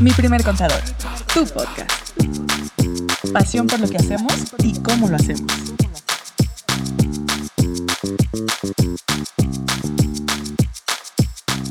Mi 0.00 0.12
primer 0.12 0.42
contador, 0.44 0.78
tu 1.34 1.44
podcast. 1.46 2.16
Pasión 3.32 3.66
por 3.66 3.80
lo 3.80 3.88
que 3.88 3.96
hacemos 3.96 4.32
y 4.62 4.80
cómo 4.82 5.08
lo 5.08 5.16
hacemos. 5.16 5.50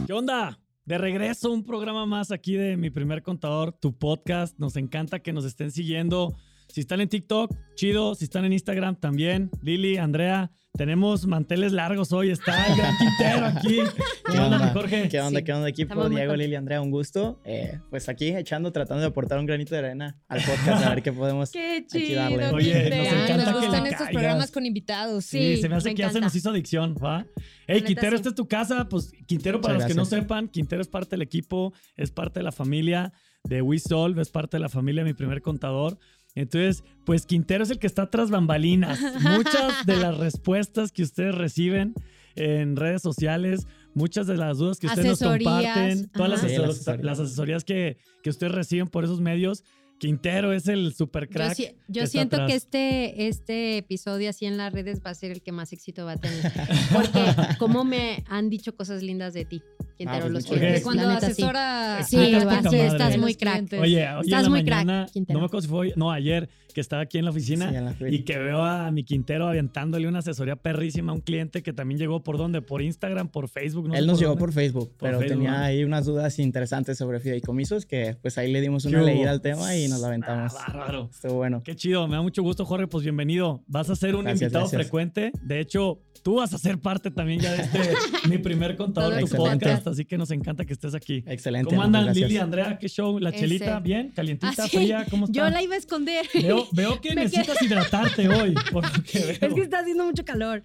¿Qué 0.05 0.13
onda? 0.13 0.59
De 0.85 0.97
regreso, 0.97 1.51
un 1.51 1.63
programa 1.63 2.05
más 2.05 2.31
aquí 2.31 2.55
de 2.55 2.75
Mi 2.75 2.89
Primer 2.89 3.23
Contador, 3.23 3.71
tu 3.71 3.97
podcast. 3.97 4.57
Nos 4.59 4.75
encanta 4.75 5.19
que 5.19 5.31
nos 5.31 5.45
estén 5.45 5.71
siguiendo. 5.71 6.35
Si 6.73 6.81
están 6.81 7.01
en 7.01 7.09
TikTok, 7.09 7.53
chido. 7.75 8.15
Si 8.15 8.23
están 8.25 8.45
en 8.45 8.53
Instagram, 8.53 8.95
también. 8.95 9.49
Lili, 9.61 9.97
Andrea, 9.97 10.51
tenemos 10.77 11.27
manteles 11.27 11.73
largos 11.73 12.13
hoy. 12.13 12.29
Está 12.29 12.65
el 12.67 12.77
gran 12.77 12.95
Quintero 12.97 13.45
aquí. 13.45 13.79
¿Qué, 14.31 14.39
onda, 14.39 14.69
Jorge? 14.71 15.09
¿Qué 15.09 15.19
onda, 15.19 15.41
qué 15.41 15.51
onda, 15.51 15.67
equipo? 15.67 15.93
Estamos 15.93 16.11
Diego. 16.11 16.33
Lili, 16.35 16.55
Andrea, 16.55 16.81
un 16.81 16.89
gusto. 16.89 17.41
Eh, 17.43 17.77
pues 17.89 18.07
aquí 18.07 18.29
echando, 18.29 18.71
tratando 18.71 19.01
de 19.01 19.07
aportar 19.07 19.37
un 19.39 19.45
granito 19.47 19.75
de 19.75 19.79
arena 19.79 20.15
al 20.29 20.39
podcast, 20.41 20.85
a 20.85 20.89
ver 20.91 21.03
qué 21.03 21.11
podemos 21.11 21.51
Qué 21.51 21.85
aquí 21.85 22.07
chido. 22.07 22.21
darle. 22.21 22.47
Oye, 22.51 22.89
nos 22.89 23.07
encanta 23.07 23.51
nos 23.51 23.59
que 23.59 23.65
gustan 23.67 23.83
le 23.83 23.89
estos 23.89 24.07
programas 24.09 24.51
con 24.51 24.65
invitados. 24.65 25.25
Sí, 25.25 25.55
Sí, 25.55 25.61
se 25.63 25.67
me 25.69 25.75
hace 25.75 25.89
me 25.89 25.95
que 25.95 25.99
ya 26.03 26.07
se 26.07 26.11
encanta. 26.11 26.25
nos 26.27 26.35
hizo 26.35 26.49
adicción, 26.51 26.95
¿va? 27.03 27.25
Hey, 27.67 27.81
Quintero, 27.85 28.11
sí. 28.11 28.15
esta 28.15 28.29
es 28.29 28.35
tu 28.35 28.47
casa. 28.47 28.87
Pues 28.87 29.11
Quintero, 29.27 29.59
para 29.59 29.73
Muchas 29.73 29.89
los 29.89 29.95
que 29.95 29.99
no 29.99 30.05
sepan, 30.05 30.47
Quintero 30.47 30.81
es 30.81 30.87
parte 30.87 31.11
del 31.11 31.21
equipo, 31.21 31.73
es 31.97 32.11
parte 32.11 32.39
de 32.39 32.43
la 32.45 32.53
familia 32.53 33.11
de 33.43 33.61
WeSolve, 33.61 34.21
es 34.21 34.29
parte 34.29 34.55
de 34.57 34.61
la 34.61 34.69
familia 34.69 35.03
de 35.03 35.09
mi 35.09 35.13
primer 35.13 35.41
contador. 35.41 35.97
Entonces, 36.35 36.83
pues 37.05 37.25
Quintero 37.25 37.63
es 37.63 37.69
el 37.71 37.79
que 37.79 37.87
está 37.87 38.09
tras 38.09 38.29
bambalinas. 38.29 38.99
Muchas 39.21 39.85
de 39.85 39.97
las 39.97 40.17
respuestas 40.17 40.91
que 40.91 41.03
ustedes 41.03 41.35
reciben 41.35 41.93
en 42.35 42.75
redes 42.77 43.01
sociales, 43.01 43.67
muchas 43.93 44.27
de 44.27 44.37
las 44.37 44.57
dudas 44.57 44.79
que 44.79 44.87
ustedes 44.87 45.19
nos 45.21 45.31
comparten, 45.33 46.07
todas 46.09 46.29
las. 46.31 46.39
Sí, 46.41 46.55
asesorías. 46.55 47.03
las 47.03 47.19
asesorías 47.19 47.63
que, 47.65 47.97
que 48.23 48.29
ustedes 48.29 48.53
reciben 48.53 48.87
por 48.87 49.03
esos 49.03 49.19
medios, 49.19 49.63
Quintero 49.99 50.51
es 50.53 50.67
el 50.67 50.93
super 50.95 51.25
Yo, 51.27 51.33
crack. 51.33 51.53
si- 51.53 51.75
yo 51.87 52.07
siento 52.07 52.47
que 52.47 52.55
este, 52.55 53.27
este 53.27 53.77
episodio 53.77 54.29
así 54.29 54.45
en 54.45 54.57
las 54.57 54.73
redes 54.73 55.01
va 55.05 55.11
a 55.11 55.13
ser 55.13 55.31
el 55.31 55.41
que 55.43 55.51
más 55.51 55.73
éxito 55.73 56.05
va 56.05 56.13
a 56.13 56.17
tener. 56.17 56.51
Porque 56.93 57.23
como 57.59 57.83
me 57.83 58.23
han 58.27 58.49
dicho 58.49 58.75
cosas 58.75 59.03
lindas 59.03 59.33
de 59.33 59.45
ti, 59.45 59.61
Quintero, 60.01 60.21
pues 60.21 60.33
los 60.33 60.45
clientes. 60.45 60.83
Cuando 60.83 61.03
sí. 61.03 61.25
asesora. 61.25 62.03
Sí, 62.03 62.31
camadre. 62.31 62.87
estás 62.87 63.17
muy 63.17 63.35
crack. 63.35 63.73
Oye, 63.79 64.07
hoy 64.09 64.25
Estás 64.25 64.49
muy 64.49 64.63
crack, 64.63 65.11
Quintero. 65.11 65.37
no 65.37 65.41
me 65.41 65.45
acuerdo 65.45 65.61
si 65.61 65.67
fue 65.67 65.79
hoy, 65.79 65.93
no, 65.95 66.11
ayer, 66.11 66.49
que 66.73 66.79
estaba 66.81 67.01
aquí 67.01 67.17
en 67.17 67.25
la 67.25 67.31
oficina 67.31 67.69
Sí, 67.69 67.75
en 67.75 67.85
la 67.85 67.95
y 68.09 68.23
que 68.23 68.37
veo 68.37 68.63
a 68.63 68.89
mi 68.91 69.03
Quintero 69.03 69.47
aventándole 69.47 70.07
una 70.07 70.19
asesoría 70.19 70.55
perrísima 70.55 71.11
a 71.11 71.15
un 71.15 71.21
cliente 71.21 71.61
que 71.63 71.73
también 71.73 71.99
llegó 71.99 72.23
por 72.23 72.37
dónde, 72.37 72.61
por 72.61 72.81
Instagram, 72.81 73.27
por 73.27 73.49
Facebook. 73.49 73.87
No 73.89 73.93
sé 73.93 73.99
Él 73.99 74.07
nos 74.07 74.19
llegó 74.19 74.31
dónde. 74.31 74.39
por 74.39 74.53
Facebook, 74.53 74.89
Por 74.97 75.09
pero 75.09 75.19
Facebook, 75.19 75.37
tenía 75.37 75.51
¿no? 75.51 75.63
ahí 75.65 75.83
unas 75.83 76.05
dudas 76.05 76.39
interesantes 76.39 76.97
sobre 76.97 77.19
fideicomisos 77.19 77.85
que 77.85 78.15
pues 78.21 78.37
ahí 78.37 78.51
le 78.51 78.61
dimos 78.61 78.83
¿Qué 78.83 78.89
una 78.89 79.01
leída 79.03 79.31
al 79.31 79.41
tema 79.41 79.75
y 79.75 79.87
nos 79.89 79.99
la 79.99 80.07
aventamos. 80.07 80.53
Ah, 80.57 80.63
bárbaro. 80.67 81.09
Estuvo 81.11 81.33
bueno. 81.33 81.61
Qué 81.63 81.75
chido, 81.75 82.07
me 82.07 82.15
da 82.15 82.21
mucho 82.21 82.41
gusto, 82.41 82.65
Jorge. 82.65 82.87
Pues 82.87 83.03
bienvenido. 83.03 83.63
Vas 83.67 83.89
a 83.89 83.95
ser 83.95 84.15
un 84.15 84.23
Gracias, 84.23 84.41
invitado 84.43 84.63
gracias. 84.65 84.81
frecuente. 84.81 85.31
De 85.41 85.59
hecho, 85.59 85.99
tú 86.23 86.35
vas 86.35 86.53
a 86.53 86.57
ser 86.57 86.79
parte 86.79 87.11
también 87.11 87.39
ya 87.41 87.51
de 87.51 87.63
este 87.63 87.79
mi 88.29 88.37
primer 88.37 88.77
contador 88.77 89.13
de 89.15 89.23
tu 89.23 89.35
podcast, 89.35 89.87
así 89.91 90.05
que 90.05 90.17
nos 90.17 90.31
encanta 90.31 90.65
que 90.65 90.73
estés 90.73 90.95
aquí. 90.95 91.23
Excelente. 91.27 91.69
¿Cómo 91.69 91.83
andan, 91.83 92.05
gracias. 92.05 92.29
Lili, 92.29 92.39
Andrea? 92.39 92.77
¿Qué 92.79 92.87
show? 92.87 93.19
¿La 93.19 93.29
Ese. 93.29 93.39
chelita? 93.39 93.79
¿Bien? 93.79 94.11
¿Calientita? 94.15 94.63
Ah, 94.63 94.67
sí. 94.67 94.77
¿Fría? 94.77 95.05
¿Cómo 95.09 95.25
está? 95.25 95.37
Yo 95.37 95.49
la 95.49 95.61
iba 95.61 95.75
a 95.75 95.77
esconder. 95.77 96.25
Veo, 96.33 96.67
veo 96.71 96.99
que 97.01 97.13
necesitas 97.15 97.61
hidratarte 97.61 98.27
hoy, 98.29 98.53
por 98.71 98.83
lo 98.83 99.03
que 99.03 99.19
veo. 99.39 99.49
Es 99.49 99.53
que 99.53 99.61
está 99.61 99.79
haciendo 99.79 100.05
mucho 100.05 100.25
calor. 100.25 100.63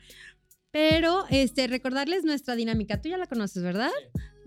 Pero 0.70 1.24
este, 1.30 1.66
recordarles 1.68 2.24
nuestra 2.24 2.54
dinámica. 2.54 3.00
Tú 3.00 3.08
ya 3.08 3.16
la 3.16 3.26
conoces, 3.26 3.62
¿verdad? 3.62 3.90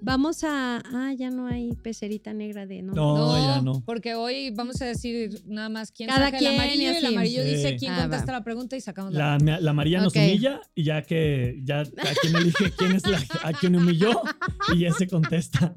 Vamos 0.02 0.44
a. 0.44 0.78
Ah, 0.94 1.14
ya 1.17 1.30
no 1.30 1.47
hay 1.47 1.73
pecerita 1.73 2.33
negra 2.33 2.66
de. 2.66 2.81
No. 2.81 2.94
No, 2.94 3.38
ya 3.55 3.61
no. 3.61 3.81
Porque 3.86 4.16
hoy 4.16 4.52
vamos 4.52 4.81
a 4.81 4.86
decir 4.86 5.42
nada 5.45 5.69
más 5.69 5.92
quién 5.92 6.09
Cada 6.09 6.25
saca 6.28 6.38
quien 6.38 6.53
el 6.53 6.59
amarillo. 6.59 6.92
y 6.92 6.95
El 6.95 7.05
amarillo 7.05 7.44
Sí. 7.44 7.50
dice 7.50 7.75
quién 7.78 7.92
Ah, 7.94 8.02
contesta 8.03 8.31
va. 8.31 8.39
la 8.39 8.44
pregunta 8.44 8.76
y 8.76 8.82
sacamos 8.82 9.14
la. 9.14 9.37
La, 9.39 9.60
la 9.60 9.73
María 9.73 9.99
nos 10.02 10.14
Ok. 10.15 10.21
humilla 10.21 10.61
y 10.76 10.83
ya 10.83 11.02
que 11.04 11.60
ya 11.64 11.82
a 11.82 11.86
quien 12.21 12.36
elige 12.36 12.71
quién 12.77 12.92
es 12.93 13.08
la 13.08 13.20
a 13.43 13.54
quien 13.54 13.76
humilló 13.76 14.21
y 14.76 14.86
ese 14.86 15.08
contesta. 15.08 15.76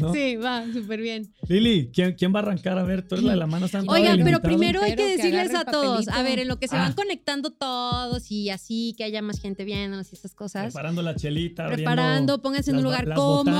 ¿no? 0.00 0.12
Sí, 0.12 0.36
va, 0.36 0.64
súper 0.72 1.00
bien. 1.00 1.32
Lili, 1.48 1.90
¿quién, 1.92 2.14
¿quién 2.14 2.34
va 2.34 2.40
a 2.40 2.42
arrancar? 2.42 2.78
A 2.78 2.82
ver, 2.84 3.06
tú 3.06 3.14
eres 3.14 3.24
la 3.24 3.32
de 3.32 3.38
la 3.38 3.46
mano 3.46 3.68
santa. 3.68 3.90
Oigan, 3.92 4.20
pero 4.24 4.40
primero 4.40 4.82
hay 4.82 4.90
que 4.92 4.96
que 4.96 5.16
decirles 5.16 5.50
agarre 5.50 5.68
a 5.68 5.72
todos, 5.72 6.08
a 6.08 6.22
ver, 6.22 6.38
en 6.40 6.48
lo 6.48 6.58
que 6.58 6.68
se 6.68 6.76
Ah. 6.76 6.80
van 6.80 6.92
conectando 6.94 7.50
todos 7.50 8.30
y 8.30 8.50
así, 8.50 8.94
que 8.96 9.04
haya 9.04 9.22
más 9.22 9.40
gente 9.40 9.64
viéndonos 9.64 10.12
y 10.12 10.16
esas 10.16 10.34
cosas. 10.34 10.64
Preparando 10.72 11.02
la 11.02 11.14
chelita, 11.16 11.66
Preparando, 11.68 12.42
pónganse 12.42 12.70
en 12.70 12.78
un 12.78 12.82
lugar 12.84 13.06
las 13.06 13.16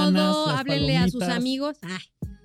cómodo, 0.06 0.48
háblenle 0.50 0.96
a 0.96 1.08
sus 1.08 1.22
amigos. 1.22 1.76
Ay, 1.82 1.98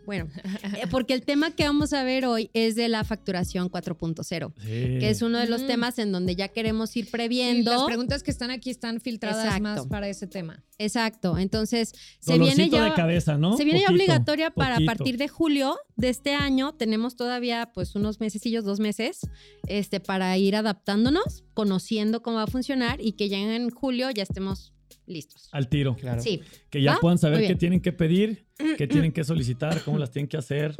bueno, 0.05 0.27
eh, 0.77 0.85
porque 0.91 1.15
el 1.15 1.23
tema 1.23 1.49
que 1.51 1.63
vamos 1.63 1.91
a 1.93 2.03
ver 2.03 2.25
hoy 2.27 2.51
es 2.53 2.75
de 2.75 2.89
la 2.89 3.03
facturación 3.03 3.69
4.0, 3.69 4.53
Sí. 4.61 4.67
que 4.99 5.09
es 5.09 5.23
uno 5.23 5.39
de 5.39 5.47
los 5.47 5.63
Mm. 5.63 5.67
temas 5.67 5.97
en 5.97 6.11
donde 6.11 6.35
ya 6.35 6.47
queremos 6.49 6.95
ir 6.95 7.07
Y 7.07 7.09
previendo. 7.09 7.71
las 7.71 7.83
preguntas 7.85 8.21
que 8.21 8.29
están 8.29 8.51
aquí 8.51 8.69
están 8.69 9.01
filtradas 9.01 9.43
Exacto. 9.45 9.63
más 9.63 9.87
para 9.87 10.07
ese 10.07 10.27
tema. 10.27 10.63
Exacto, 10.77 11.37
entonces 11.39 11.93
se 12.19 12.37
viene 12.37 12.69
ya 12.69 12.83
de 12.83 12.93
cabeza, 12.93 13.37
¿no? 13.37 13.57
Se 13.57 13.63
viene 13.63 13.79
ya 13.79 13.89
obligatoria 13.89 14.51
para 14.51 14.73
a 14.73 14.77
poquito. 14.77 14.91
partir 14.91 15.17
de 15.17 15.27
julio 15.27 15.75
de 15.95 16.09
este 16.09 16.35
año. 16.35 16.73
Tenemos 16.75 17.15
todavía 17.15 17.71
pues 17.73 17.95
unos 17.95 18.19
mesecillos, 18.19 18.63
dos 18.65 18.79
meses, 18.81 19.21
este, 19.67 19.99
para 20.01 20.37
ir 20.37 20.55
adaptándonos, 20.55 21.45
conociendo 21.55 22.21
cómo 22.21 22.35
va 22.37 22.43
a 22.43 22.47
funcionar 22.47 22.99
y 23.01 23.13
que 23.13 23.29
ya 23.29 23.37
en 23.39 23.69
julio 23.71 24.11
ya 24.11 24.21
estemos 24.23 24.73
listos. 25.05 25.49
Al 25.51 25.67
tiro. 25.69 25.95
Claro. 25.95 26.21
Sí, 26.21 26.41
Que 26.69 26.81
ya 26.81 26.93
¿Va? 26.93 26.99
puedan 26.99 27.17
saber 27.17 27.45
qué 27.47 27.55
tienen 27.55 27.79
que 27.81 27.91
pedir, 27.93 28.45
qué 28.77 28.87
tienen 28.87 29.11
que 29.11 29.23
solicitar, 29.23 29.81
cómo 29.83 29.97
las 29.97 30.11
tienen 30.11 30.27
que 30.27 30.37
hacer. 30.37 30.75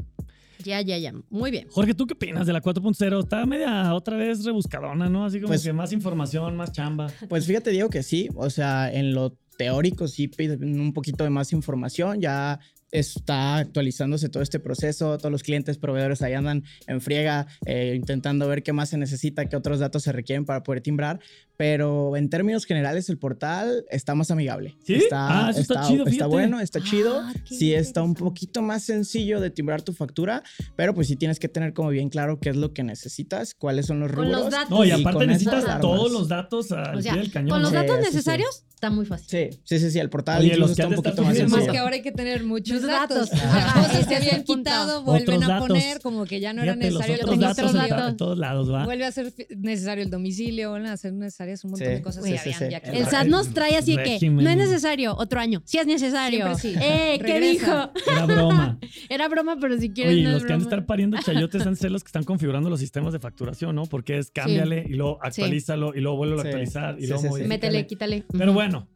ya, 0.63 0.81
ya, 0.81 0.97
ya. 0.97 1.13
Muy 1.29 1.51
bien. 1.51 1.67
Jorge, 1.69 1.93
¿tú 1.93 2.07
qué 2.07 2.13
opinas 2.13 2.47
de 2.47 2.53
la 2.53 2.61
4.0? 2.61 3.19
Está 3.23 3.45
media 3.45 3.93
otra 3.93 4.17
vez 4.17 4.43
rebuscadona, 4.43 5.09
¿no? 5.09 5.25
Así 5.25 5.38
como 5.39 5.49
Pues- 5.49 5.63
que 5.63 5.73
más 5.73 5.91
información, 5.91 6.55
más 6.55 6.71
chamba. 6.71 7.07
Pues 7.29 7.45
fíjate, 7.45 7.69
Diego, 7.71 7.89
que 7.89 8.03
sí. 8.03 8.29
O 8.35 8.49
sea, 8.49 8.91
en 8.91 9.13
lo 9.13 9.38
teórico 9.57 10.07
sí 10.07 10.27
piden 10.27 10.79
un 10.79 10.91
poquito 10.93 11.23
de 11.23 11.29
más 11.29 11.53
información. 11.53 12.19
Ya 12.19 12.59
está 12.91 13.57
actualizándose 13.57 14.29
todo 14.29 14.41
este 14.43 14.59
proceso. 14.59 15.17
Todos 15.17 15.31
los 15.31 15.43
clientes, 15.43 15.77
proveedores 15.77 16.22
ahí 16.22 16.33
andan 16.33 16.63
en 16.87 17.01
friega 17.01 17.45
eh, 17.66 17.93
intentando 17.95 18.47
ver 18.47 18.63
qué 18.63 18.72
más 18.73 18.89
se 18.89 18.97
necesita, 18.97 19.45
qué 19.47 19.55
otros 19.57 19.79
datos 19.79 20.03
se 20.03 20.11
requieren 20.13 20.45
para 20.45 20.63
poder 20.63 20.81
timbrar. 20.81 21.19
Pero 21.57 22.17
en 22.17 22.29
términos 22.29 22.66
generales, 22.66 23.09
el 23.09 23.17
portal 23.17 23.85
está 23.89 24.13
más 24.16 24.29
amigable. 24.31 24.75
¿Sí? 24.85 24.95
Está, 24.95 25.47
Ah, 25.47 25.49
eso 25.51 25.61
está 25.61 25.88
chido, 25.88 26.05
fíjate. 26.05 26.29
bueno, 26.29 26.59
está 26.59 26.81
chido. 26.81 27.19
Ah, 27.21 27.33
qué 27.47 27.55
Sí 27.55 27.73
está 27.73 28.01
un 28.03 28.13
poquito 28.13 28.61
más 28.61 28.83
sencillo 28.83 29.39
de 29.39 29.49
timbrar 29.49 29.81
tu 29.81 29.93
factura, 29.93 30.43
pero 30.75 30.93
pues 30.93 31.07
sí 31.07 31.16
tienes 31.16 31.39
que 31.39 31.47
tener 31.47 31.73
como 31.73 31.89
bien 31.89 32.09
claro 32.09 32.39
qué 32.39 32.49
es 32.49 32.55
lo 32.57 32.73
que 32.73 32.83
necesitas, 32.83 33.53
cuáles 33.55 33.85
son 33.85 33.99
los 33.99 34.11
Con 34.11 34.25
los 34.29 34.35
rubros. 34.35 34.51
datos. 34.51 34.69
No, 34.69 34.83
y 34.83 34.89
Y 34.89 34.91
aparte 34.91 35.17
con 35.19 35.27
necesitas 35.27 35.79
todos 35.81 36.11
los 36.11 36.27
datos 36.27 36.71
al 36.71 36.97
O 36.97 37.01
sea, 37.01 37.13
pie 37.13 37.21
del 37.21 37.31
cañón. 37.31 37.49
con 37.49 37.61
los 37.61 37.69
Sí, 37.69 37.75
datos 37.75 37.95
sí, 37.97 38.01
sí. 38.01 38.07
necesarios 38.09 38.63
está 38.75 38.89
muy 38.89 39.05
fácil. 39.05 39.27
Sí, 39.29 39.59
sí, 39.63 39.79
sí, 39.79 39.91
sí, 39.91 39.99
el 39.99 40.09
portal 40.09 40.41
Oye, 40.41 40.57
los 40.57 40.67
que 40.75 40.81
está 40.81 40.87
un 40.89 40.95
poquito 40.95 41.22
más 41.23 41.29
sufriendo. 41.31 41.49
Más 41.55 41.59
sencillo. 41.66 41.72
que 41.72 41.77
ahora 41.79 41.95
hay 41.95 42.01
que 42.01 42.11
tener 42.11 42.43
muchos 42.43 42.81
datos. 42.81 43.29
datos. 43.29 43.43
Las 43.53 43.73
cosas 43.73 43.99
es 44.11 44.17
habían 44.17 44.35
el 44.35 44.43
quitado 44.43 44.99
Otros 44.99 45.05
vuelven 45.05 45.43
a 45.43 45.47
datos. 45.47 45.67
poner 45.67 45.99
como 46.01 46.25
que 46.25 46.39
ya 46.39 46.53
no 46.53 46.63
era 46.63 46.75
necesario 46.75 47.17
datos 47.17 47.29
otros 47.51 47.72
en, 47.72 47.89
datos. 47.89 48.09
en 48.11 48.17
todos 48.17 48.37
lados, 48.37 48.72
¿va? 48.72 48.85
Vuelve 48.85 49.05
a 49.05 49.11
ser 49.11 49.33
necesario 49.57 50.03
el 50.03 50.09
domicilio, 50.09 50.72
vuelven 50.72 50.91
a 50.91 50.97
ser 50.97 51.13
necesarias 51.45 51.63
un 51.63 51.72
montón 51.72 51.88
Sí, 51.88 51.94
de 51.94 52.01
cosas 52.01 52.23
sí, 52.23 52.31
que 52.31 52.38
sí, 52.38 52.50
habían 52.53 52.59
sí. 52.83 52.89
ya 52.91 52.91
El. 53.00 53.06
SAT 53.06 53.28
nos 53.28 53.53
trae 53.53 53.75
así 53.78 53.95
que 53.97 54.29
no 54.29 54.50
es 54.50 54.57
necesario, 54.57 55.16
otro 55.16 55.39
año. 55.39 55.61
Sí 55.66 55.78
es 55.78 55.88
necesario. 55.88 56.47
Eh, 56.63 57.19
¿qué 57.23 57.39
dijo? 57.39 57.91
Era 58.11 58.25
broma. 58.25 58.79
Era 59.09 59.28
broma, 59.29 59.57
pero 59.59 59.78
si 59.78 59.89
quieres 59.89 60.13
Oye, 60.13 60.23
es 60.23 60.29
los 60.29 60.44
que 60.45 60.53
han 60.53 60.59
de 60.59 60.66
broma. 60.66 60.75
estar 60.75 60.85
pariendo 60.85 61.17
chayotes 61.22 61.66
han 61.66 61.73
de 61.73 61.79
ser 61.79 61.91
los 61.91 62.03
que 62.03 62.07
están 62.07 62.23
configurando 62.23 62.69
los 62.69 62.79
sistemas 62.79 63.13
de 63.13 63.19
facturación, 63.19 63.75
¿no? 63.75 63.84
Porque 63.85 64.17
es 64.17 64.31
cámbiale 64.31 64.85
y 64.88 64.94
luego 64.94 65.19
actualízalo 65.22 65.94
y 65.95 66.01
luego 66.01 66.17
vuelve 66.17 66.35
a 66.35 66.41
Sí. 66.41 66.47
actualizar 66.47 66.95
y 66.97 67.01
Sí, 67.01 67.07
luego 67.07 67.22
sí, 67.22 67.28
sí. 67.28 67.29
modifícale. 67.31 67.55
Métele, 67.55 67.88
quítale. 67.88 68.23
Pero 68.38 68.53
bueno. 68.53 68.88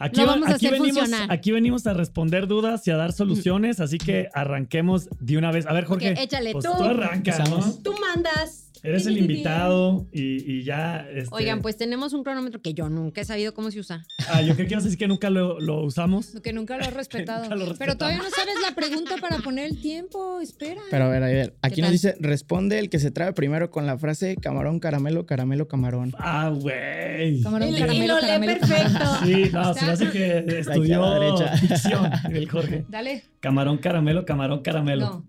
Aquí, 0.00 0.20
vamos 0.24 0.48
a 0.48 0.54
aquí 0.54 0.66
hacer 0.66 0.80
venimos, 0.80 1.10
aquí 1.28 1.50
venimos 1.50 1.86
a 1.88 1.92
responder 1.92 2.46
dudas 2.46 2.86
y 2.86 2.92
a 2.92 2.96
dar 2.96 3.12
soluciones, 3.12 3.80
así 3.80 3.98
que 3.98 4.28
arranquemos 4.32 5.08
de 5.18 5.36
una 5.38 5.50
vez. 5.50 5.66
A 5.66 5.72
ver, 5.72 5.86
Jorge. 5.86 6.12
Ok, 6.12 6.18
échale, 6.20 6.52
pues 6.52 6.64
tú. 6.64 6.70
tú 6.76 6.84
arranca, 6.84 7.36
¿no? 7.50 7.60
Tú 7.82 7.94
mandas. 8.00 8.67
Eres 8.82 9.06
el 9.06 9.18
invitado 9.18 10.06
y, 10.12 10.50
y 10.58 10.62
ya. 10.64 11.06
este- 11.12 11.28
Oigan, 11.34 11.60
pues 11.62 11.76
tenemos 11.76 12.12
un 12.12 12.22
cronómetro 12.22 12.60
que 12.62 12.74
yo 12.74 12.88
nunca 12.88 13.20
he 13.20 13.24
sabido 13.24 13.54
cómo 13.54 13.70
se 13.70 13.80
usa. 13.80 14.04
Ah, 14.30 14.40
yo 14.42 14.54
creo 14.54 14.66
que 14.68 14.74
ibas 14.74 14.84
a 14.84 14.86
decir 14.86 14.98
que 14.98 15.08
nunca 15.08 15.30
lo, 15.30 15.60
lo 15.60 15.82
usamos. 15.82 16.34
Que 16.42 16.52
nunca 16.52 16.76
lo 16.76 16.84
has 16.84 16.92
respetado. 16.94 17.42
nunca 17.44 17.56
lo 17.56 17.74
Pero 17.76 17.96
todavía 17.96 18.18
no 18.18 18.30
sabes 18.30 18.54
la 18.62 18.74
pregunta 18.74 19.16
para 19.20 19.38
poner 19.38 19.66
el 19.66 19.80
tiempo. 19.80 20.40
Espera. 20.40 20.80
Pero 20.90 21.04
a 21.04 21.08
ver, 21.08 21.22
a 21.22 21.26
ver, 21.26 21.54
aquí 21.62 21.80
nos 21.80 21.88
tal? 21.88 21.92
dice, 21.92 22.14
responde 22.20 22.78
el 22.78 22.88
que 22.90 22.98
se 22.98 23.10
trae 23.10 23.32
primero 23.32 23.70
con 23.70 23.86
la 23.86 23.98
frase 23.98 24.36
camarón, 24.36 24.78
caramelo, 24.80 25.26
caramelo, 25.26 25.68
camarón. 25.68 26.12
Ah, 26.18 26.50
güey. 26.54 27.40
Camarón, 27.42 27.68
Y, 27.68 27.76
y 27.76 27.78
caramelo, 27.78 28.14
lo 28.14 28.20
lee 28.20 28.26
caramelo, 28.26 28.52
perfecto. 28.60 28.92
camarón. 28.98 29.26
Sí, 29.26 29.50
no, 29.52 29.74
se 29.74 29.84
me 29.86 29.92
hace 29.92 30.10
que 30.10 30.44
estudió 30.60 31.00
la 31.00 31.18
derecha. 31.18 31.54
dicción 31.60 32.10
el 32.32 32.48
Jorge. 32.48 32.84
Dale. 32.88 33.24
Camarón, 33.40 33.78
caramelo, 33.78 34.24
camarón, 34.24 34.62
caramelo. 34.62 35.06
No. 35.06 35.24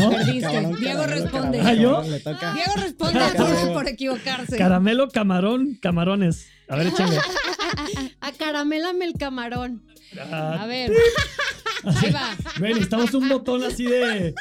¿No? 0.00 0.10
Perdiste. 0.10 0.40
Camarón, 0.42 0.80
Diego 0.80 1.06
responde. 1.06 1.58
caramelo, 1.58 1.68
¿Ah, 1.68 1.74
yo? 1.74 2.02
Diego 2.54 2.72
responde 2.76 3.20
a 3.20 3.72
por 3.72 3.88
equivocarse. 3.88 4.56
Caramelo, 4.56 5.08
camarón, 5.08 5.78
camarones. 5.80 6.46
A 6.68 6.76
ver, 6.76 6.88
échale. 6.88 7.18
Acaramélame 8.20 9.04
el 9.04 9.14
camarón. 9.14 9.84
Ah, 10.18 10.58
A 10.62 10.66
ver. 10.66 10.92
Ahí 11.84 12.10
va. 12.12 12.36
Güey, 12.58 12.72
necesitamos 12.72 13.14
un 13.14 13.28
botón 13.28 13.62
así 13.62 13.84
de. 13.84 14.34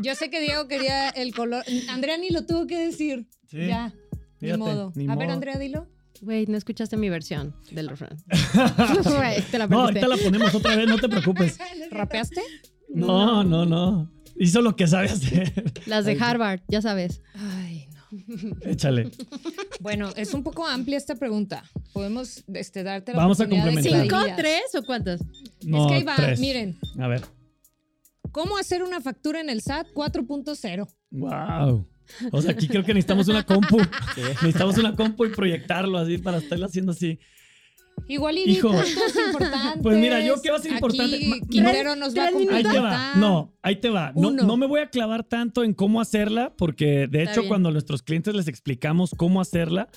Yo 0.00 0.14
sé 0.14 0.30
que 0.30 0.40
Diego 0.40 0.68
quería 0.68 1.08
el 1.10 1.34
color. 1.34 1.64
Andrea 1.88 2.16
ni 2.18 2.30
lo 2.30 2.46
tuvo 2.46 2.66
que 2.66 2.78
decir. 2.78 3.26
Sí, 3.50 3.66
Ya. 3.66 3.92
fíjate, 4.38 4.58
ni 4.58 4.58
modo. 4.58 4.92
ni 4.94 5.10
A 5.10 5.16
ver. 5.16 5.30
Andrea, 5.30 5.58
dilo. 5.58 5.88
Güey, 6.20 6.46
no 6.46 6.56
escuchaste 6.56 6.96
mi 6.96 7.08
versión 7.10 7.56
del 7.72 7.88
refrán. 7.88 8.16
Güey, 9.04 9.42
te 9.42 9.58
la 9.58 9.66
No, 9.66 9.80
ahorita 9.82 10.06
la 10.06 10.16
ponemos 10.16 10.54
otra 10.54 10.76
vez, 10.76 10.86
no 10.86 10.96
te 10.98 11.08
preocupes. 11.08 11.58
¿Rapeaste? 11.90 12.40
No, 12.94 13.44
no, 13.44 13.64
no. 13.66 14.10
Hizo 14.36 14.60
lo 14.62 14.76
que 14.76 14.86
sabe 14.86 15.08
hacer. 15.08 15.52
Las 15.86 16.04
de 16.04 16.16
Harvard, 16.18 16.60
ya 16.68 16.82
sabes. 16.82 17.22
Ay, 17.34 17.88
no. 18.10 18.56
Échale. 18.62 19.10
Bueno, 19.80 20.10
es 20.16 20.34
un 20.34 20.42
poco 20.42 20.66
amplia 20.66 20.96
esta 20.98 21.14
pregunta. 21.14 21.64
Podemos 21.92 22.44
este, 22.52 22.82
darte 22.82 23.12
la 23.12 23.18
Vamos 23.18 23.40
a 23.40 23.44
oportunidad 23.44 23.66
de 23.66 23.82
que 23.82 23.88
complementar. 23.90 24.20
la 24.20 24.24
¿Cinco, 24.24 24.36
tres 24.36 24.62
o 24.74 24.82
cuántos? 24.84 25.20
No, 25.64 25.84
es 25.84 25.88
que 25.88 25.94
ahí 25.96 26.02
va, 26.04 26.16
tres. 26.16 26.40
miren. 26.40 26.78
A 26.98 27.08
ver. 27.08 27.22
¿Cómo 28.30 28.56
hacer 28.56 28.82
una 28.82 29.00
factura 29.00 29.40
en 29.40 29.50
el 29.50 29.60
SAT 29.60 29.88
4.0? 29.94 30.88
Wow. 31.10 31.86
O 32.32 32.42
sea, 32.42 32.52
aquí 32.52 32.66
creo 32.66 32.82
que 32.82 32.94
necesitamos 32.94 33.28
una 33.28 33.44
compu. 33.44 33.78
Necesitamos 34.16 34.78
una 34.78 34.94
compu 34.94 35.26
y 35.26 35.30
proyectarlo 35.30 35.98
así 35.98 36.18
para 36.18 36.38
estarlo 36.38 36.66
haciendo 36.66 36.92
así. 36.92 37.18
Igual 38.08 38.38
y 38.38 38.50
Hijo. 38.50 38.70
Pues 39.82 39.98
mira, 39.98 40.20
yo 40.20 40.40
qué 40.42 40.50
va 40.50 40.56
a 40.56 40.60
ser 40.60 40.72
importante. 40.72 41.16
Aquí 41.16 41.40
Quintero 41.48 41.96
nos 41.96 42.16
va 42.16 42.24
a. 42.24 42.28
Ahí 42.28 42.62
te 42.62 42.80
va. 42.80 43.14
No, 43.16 43.54
ahí 43.62 43.76
te 43.76 43.88
va. 43.88 44.12
No, 44.14 44.30
no 44.30 44.56
me 44.56 44.66
voy 44.66 44.80
a 44.80 44.90
clavar 44.90 45.24
tanto 45.24 45.64
en 45.64 45.74
cómo 45.74 46.00
hacerla, 46.00 46.54
porque 46.56 47.06
de 47.08 47.20
Está 47.22 47.32
hecho, 47.32 47.40
bien. 47.42 47.48
cuando 47.48 47.68
a 47.68 47.72
nuestros 47.72 48.02
clientes 48.02 48.34
les 48.34 48.48
explicamos 48.48 49.14
cómo 49.16 49.40
hacerla, 49.40 49.88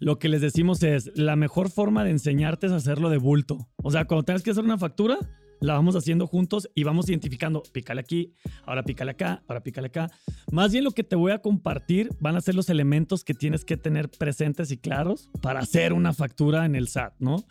lo 0.00 0.18
que 0.18 0.28
les 0.28 0.40
decimos 0.40 0.82
es: 0.82 1.12
la 1.14 1.36
mejor 1.36 1.70
forma 1.70 2.04
de 2.04 2.10
enseñarte 2.10 2.66
es 2.66 2.72
hacerlo 2.72 3.10
de 3.10 3.18
bulto. 3.18 3.68
O 3.76 3.90
sea, 3.90 4.06
cuando 4.06 4.24
tengas 4.24 4.42
que 4.42 4.50
hacer 4.50 4.64
una 4.64 4.78
factura, 4.78 5.18
la 5.62 5.74
vamos 5.74 5.96
haciendo 5.96 6.26
juntos 6.26 6.68
y 6.74 6.82
vamos 6.82 7.08
identificando, 7.08 7.62
pícale 7.72 8.00
aquí, 8.00 8.34
ahora 8.66 8.82
pícale 8.82 9.12
acá, 9.12 9.42
ahora 9.46 9.62
pícale 9.62 9.86
acá. 9.86 10.10
Más 10.50 10.72
bien 10.72 10.84
lo 10.84 10.90
que 10.90 11.04
te 11.04 11.16
voy 11.16 11.32
a 11.32 11.38
compartir 11.38 12.10
van 12.20 12.36
a 12.36 12.40
ser 12.40 12.54
los 12.54 12.68
elementos 12.68 13.24
que 13.24 13.32
tienes 13.32 13.64
que 13.64 13.76
tener 13.76 14.10
presentes 14.10 14.70
y 14.72 14.76
claros 14.76 15.30
para 15.40 15.60
hacer 15.60 15.92
una 15.92 16.12
factura 16.12 16.66
en 16.66 16.74
el 16.74 16.88
SAT, 16.88 17.14
¿no? 17.20 17.44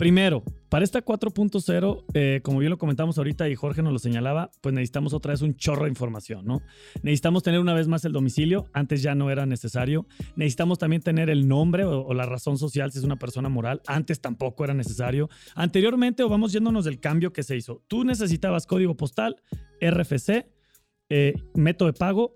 Primero, 0.00 0.42
para 0.70 0.82
esta 0.82 1.04
4.0, 1.04 2.04
eh, 2.14 2.40
como 2.42 2.60
bien 2.60 2.70
lo 2.70 2.78
comentamos 2.78 3.18
ahorita 3.18 3.50
y 3.50 3.54
Jorge 3.54 3.82
nos 3.82 3.92
lo 3.92 3.98
señalaba, 3.98 4.50
pues 4.62 4.74
necesitamos 4.74 5.12
otra 5.12 5.32
vez 5.32 5.42
un 5.42 5.56
chorro 5.56 5.84
de 5.84 5.90
información, 5.90 6.46
¿no? 6.46 6.62
Necesitamos 7.02 7.42
tener 7.42 7.60
una 7.60 7.74
vez 7.74 7.86
más 7.86 8.02
el 8.06 8.12
domicilio, 8.12 8.64
antes 8.72 9.02
ya 9.02 9.14
no 9.14 9.30
era 9.30 9.44
necesario. 9.44 10.06
Necesitamos 10.36 10.78
también 10.78 11.02
tener 11.02 11.28
el 11.28 11.46
nombre 11.46 11.84
o, 11.84 12.14
la 12.14 12.24
razón 12.24 12.56
social 12.56 12.90
si 12.90 12.98
es 12.98 13.04
una 13.04 13.18
persona 13.18 13.50
moral, 13.50 13.82
antes 13.86 14.22
tampoco 14.22 14.64
era 14.64 14.72
necesario. 14.72 15.28
Anteriormente, 15.54 16.22
o 16.22 16.30
vamos 16.30 16.54
yéndonos 16.54 16.86
del 16.86 16.98
cambio 16.98 17.34
que 17.34 17.42
se 17.42 17.58
hizo, 17.58 17.82
tú 17.86 18.02
necesitabas 18.02 18.66
código 18.66 18.96
postal, 18.96 19.36
RFC, 19.82 20.46
eh, 21.10 21.34
método 21.54 21.92
de 21.92 21.98
pago, 21.98 22.32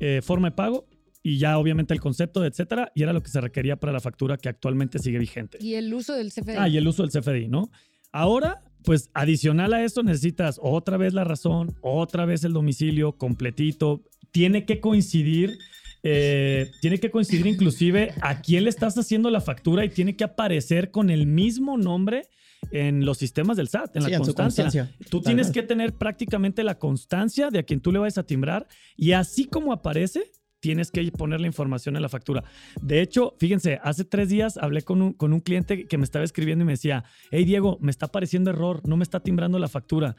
eh, 0.00 0.20
forma 0.22 0.50
de 0.50 0.54
pago 0.54 0.86
y 1.28 1.38
ya 1.38 1.58
obviamente 1.58 1.92
el 1.92 1.98
concepto, 2.00 2.44
etcétera, 2.44 2.92
y 2.94 3.02
era 3.02 3.12
lo 3.12 3.20
que 3.20 3.30
se 3.30 3.40
requería 3.40 3.74
para 3.74 3.92
la 3.92 3.98
factura 3.98 4.36
que 4.36 4.48
actualmente 4.48 5.00
sigue 5.00 5.18
vigente. 5.18 5.58
Y 5.60 5.74
el 5.74 5.92
uso 5.92 6.14
del 6.14 6.30
CFDI. 6.32 6.54
Ah, 6.56 6.68
y 6.68 6.76
el 6.76 6.86
uso 6.86 7.02
del 7.04 7.10
CFDI, 7.10 7.48
¿no? 7.48 7.68
Ahora, 8.12 8.62
pues 8.84 9.10
adicional 9.12 9.74
a 9.74 9.82
esto 9.82 10.04
necesitas 10.04 10.60
otra 10.62 10.96
vez 10.98 11.14
la 11.14 11.24
razón, 11.24 11.74
otra 11.80 12.26
vez 12.26 12.44
el 12.44 12.52
domicilio 12.52 13.18
completito. 13.18 14.04
Tiene 14.30 14.64
que 14.66 14.78
coincidir, 14.78 15.58
eh, 16.04 16.70
tiene 16.80 17.00
que 17.00 17.10
coincidir 17.10 17.48
inclusive 17.48 18.14
a 18.20 18.40
quién 18.40 18.62
le 18.62 18.70
estás 18.70 18.96
haciendo 18.96 19.28
la 19.28 19.40
factura 19.40 19.84
y 19.84 19.88
tiene 19.88 20.14
que 20.14 20.22
aparecer 20.22 20.92
con 20.92 21.10
el 21.10 21.26
mismo 21.26 21.76
nombre 21.76 22.22
en 22.70 23.04
los 23.04 23.18
sistemas 23.18 23.56
del 23.56 23.66
SAT, 23.66 23.96
en 23.96 24.02
Sí, 24.04 24.10
la 24.10 24.16
en 24.16 24.22
constancia. 24.22 24.64
constancia. 24.64 24.96
Tú 25.10 25.20
tienes 25.22 25.50
que 25.50 25.64
tener 25.64 25.92
prácticamente 25.94 26.62
la 26.62 26.78
constancia 26.78 27.50
de 27.50 27.58
a 27.58 27.62
quien 27.64 27.80
tú 27.80 27.90
le 27.90 27.98
vayas 27.98 28.18
a 28.18 28.22
timbrar 28.22 28.68
y 28.96 29.10
así 29.10 29.46
como 29.46 29.72
aparece, 29.72 30.30
tienes 30.60 30.90
que 30.90 31.10
poner 31.12 31.40
la 31.40 31.46
información 31.46 31.96
en 31.96 32.02
la 32.02 32.08
factura. 32.08 32.44
De 32.80 33.00
hecho, 33.00 33.34
fíjense, 33.38 33.78
hace 33.82 34.04
tres 34.04 34.28
días 34.28 34.56
hablé 34.56 34.82
con 34.82 35.02
un, 35.02 35.12
con 35.12 35.32
un 35.32 35.40
cliente 35.40 35.86
que 35.86 35.98
me 35.98 36.04
estaba 36.04 36.24
escribiendo 36.24 36.62
y 36.62 36.66
me 36.66 36.72
decía, 36.72 37.04
hey 37.30 37.44
Diego, 37.44 37.78
me 37.80 37.90
está 37.90 38.06
apareciendo 38.06 38.50
error, 38.50 38.80
no 38.86 38.96
me 38.96 39.02
está 39.02 39.20
timbrando 39.20 39.58
la 39.58 39.68
factura. 39.68 40.16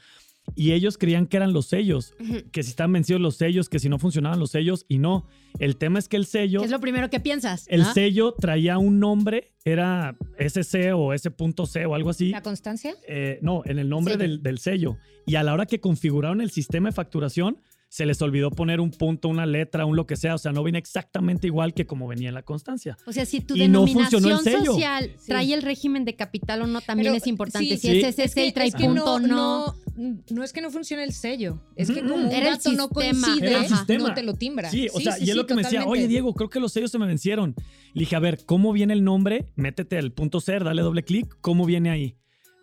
Y 0.56 0.72
ellos 0.72 0.98
creían 0.98 1.28
que 1.28 1.38
eran 1.38 1.52
los 1.52 1.68
sellos, 1.68 2.14
que 2.52 2.64
si 2.64 2.70
estaban 2.70 2.94
vencidos 2.94 3.22
los 3.22 3.36
sellos, 3.36 3.68
que 3.68 3.80
si 3.80 3.90
no 3.90 4.00
funcionaban 4.00 4.40
los 4.40 4.52
sellos 4.52 4.86
y 4.88 4.98
no. 4.98 5.28
El 5.60 5.76
tema 5.76 6.00
es 6.00 6.08
que 6.08 6.16
el 6.16 6.26
sello... 6.26 6.60
¿Qué 6.60 6.66
es 6.66 6.72
lo 6.72 6.80
primero 6.80 7.10
que 7.10 7.20
piensas? 7.20 7.66
El 7.68 7.82
¿no? 7.82 7.94
sello 7.94 8.34
traía 8.34 8.78
un 8.78 9.00
nombre, 9.00 9.52
era 9.66 10.16
SC 10.40 10.94
o 10.96 11.14
S.C 11.14 11.86
o 11.86 11.96
algo 11.96 12.10
así. 12.10 12.30
¿La 12.30 12.42
constancia? 12.42 12.96
Eh, 13.08 13.40
no, 13.42 13.62
en 13.66 13.78
el 13.78 13.90
nombre 13.90 14.16
del, 14.16 14.42
del 14.42 14.60
sello. 14.60 14.98
Y 15.26 15.36
a 15.36 15.44
la 15.44 15.54
hora 15.54 15.66
que 15.66 15.82
configuraron 15.82 16.40
el 16.40 16.50
sistema 16.50 16.90
de 16.90 16.94
facturación, 16.94 17.58
se 17.90 18.06
les 18.06 18.22
olvidó 18.22 18.52
poner 18.52 18.80
un 18.82 18.92
punto, 18.92 19.30
una 19.30 19.46
letra, 19.46 19.86
un 19.86 19.96
lo 19.96 20.06
que 20.06 20.16
sea. 20.18 20.36
O 20.36 20.38
sea, 20.38 20.52
no 20.52 20.64
viene 20.64 20.78
exactamente 20.80 21.48
igual 21.48 21.74
que 21.74 21.86
como 21.86 22.08
venía 22.08 22.28
en 22.30 22.36
la 22.36 22.44
constancia. 22.44 22.98
O 23.06 23.14
sea, 23.14 23.26
si 23.26 23.40
tu 23.42 23.56
Y 23.56 23.68
no 23.68 23.88
funcionó 23.88 24.28
el 24.28 24.44
denominación 24.44 24.62
sello. 24.62 24.72
social 24.74 25.12
Sí. 25.18 25.28
trae 25.28 25.54
el 25.54 25.62
régimen 25.62 26.04
de 26.06 26.16
capital 26.16 26.62
o 26.64 26.68
no, 26.68 26.82
también 26.82 27.08
Pero, 27.14 27.18
es 27.18 27.28
importante. 27.28 27.78
sí, 27.78 27.78
si 27.78 28.02
sí. 28.02 28.06
es 28.06 28.20
SC 28.20 28.46
y 28.48 28.52
trae 28.52 28.68
es 28.68 28.76
que 28.76 28.86
punto, 28.86 29.20
no. 29.20 29.74
no, 29.96 30.22
no 30.30 30.44
es 30.44 30.52
que 30.54 30.62
no 30.62 30.70
funcione 30.70 31.04
el 31.04 31.14
sello. 31.14 31.62
Es 31.76 31.90
que 31.90 32.02
como 32.02 32.16
un 32.16 32.32
Era 32.32 32.50
el 32.50 32.56
dato 32.58 32.72
no 32.74 32.90
coincide, 32.90 33.48
Era 33.48 33.60
el 33.60 33.68
sistema. 33.68 34.10
no 34.10 34.14
te 34.14 34.24
lo 34.24 34.34
timbra. 34.34 34.70
Sí, 34.70 34.88
o 34.94 35.00
sea, 35.00 35.18
y 35.18 35.24
es 35.24 35.30
sí, 35.30 35.34
lo 35.36 35.46
que 35.48 35.56
me 35.56 35.64
decía, 35.64 35.86
oye 35.86 36.08
Diego, 36.08 36.34
creo 36.34 36.50
que 36.50 36.60
los 36.60 36.74
sellos 36.74 36.92
se 36.92 37.00
me 37.00 37.06
vencieron. 37.08 37.56
Le 37.94 38.02
dije, 38.02 38.16
a 38.16 38.20
ver, 38.20 38.46
¿cómo 38.46 38.74
viene 38.74 38.94
el 38.94 39.04
nombre? 39.04 39.46
Métete 39.56 39.98
al 39.98 40.12
punto 40.12 40.42
ser, 40.42 40.64
dale 40.64 40.82
doble 40.82 41.04
clic, 41.04 41.38
¿cómo 41.42 41.66
viene 41.66 41.90
ahí? 41.90 42.16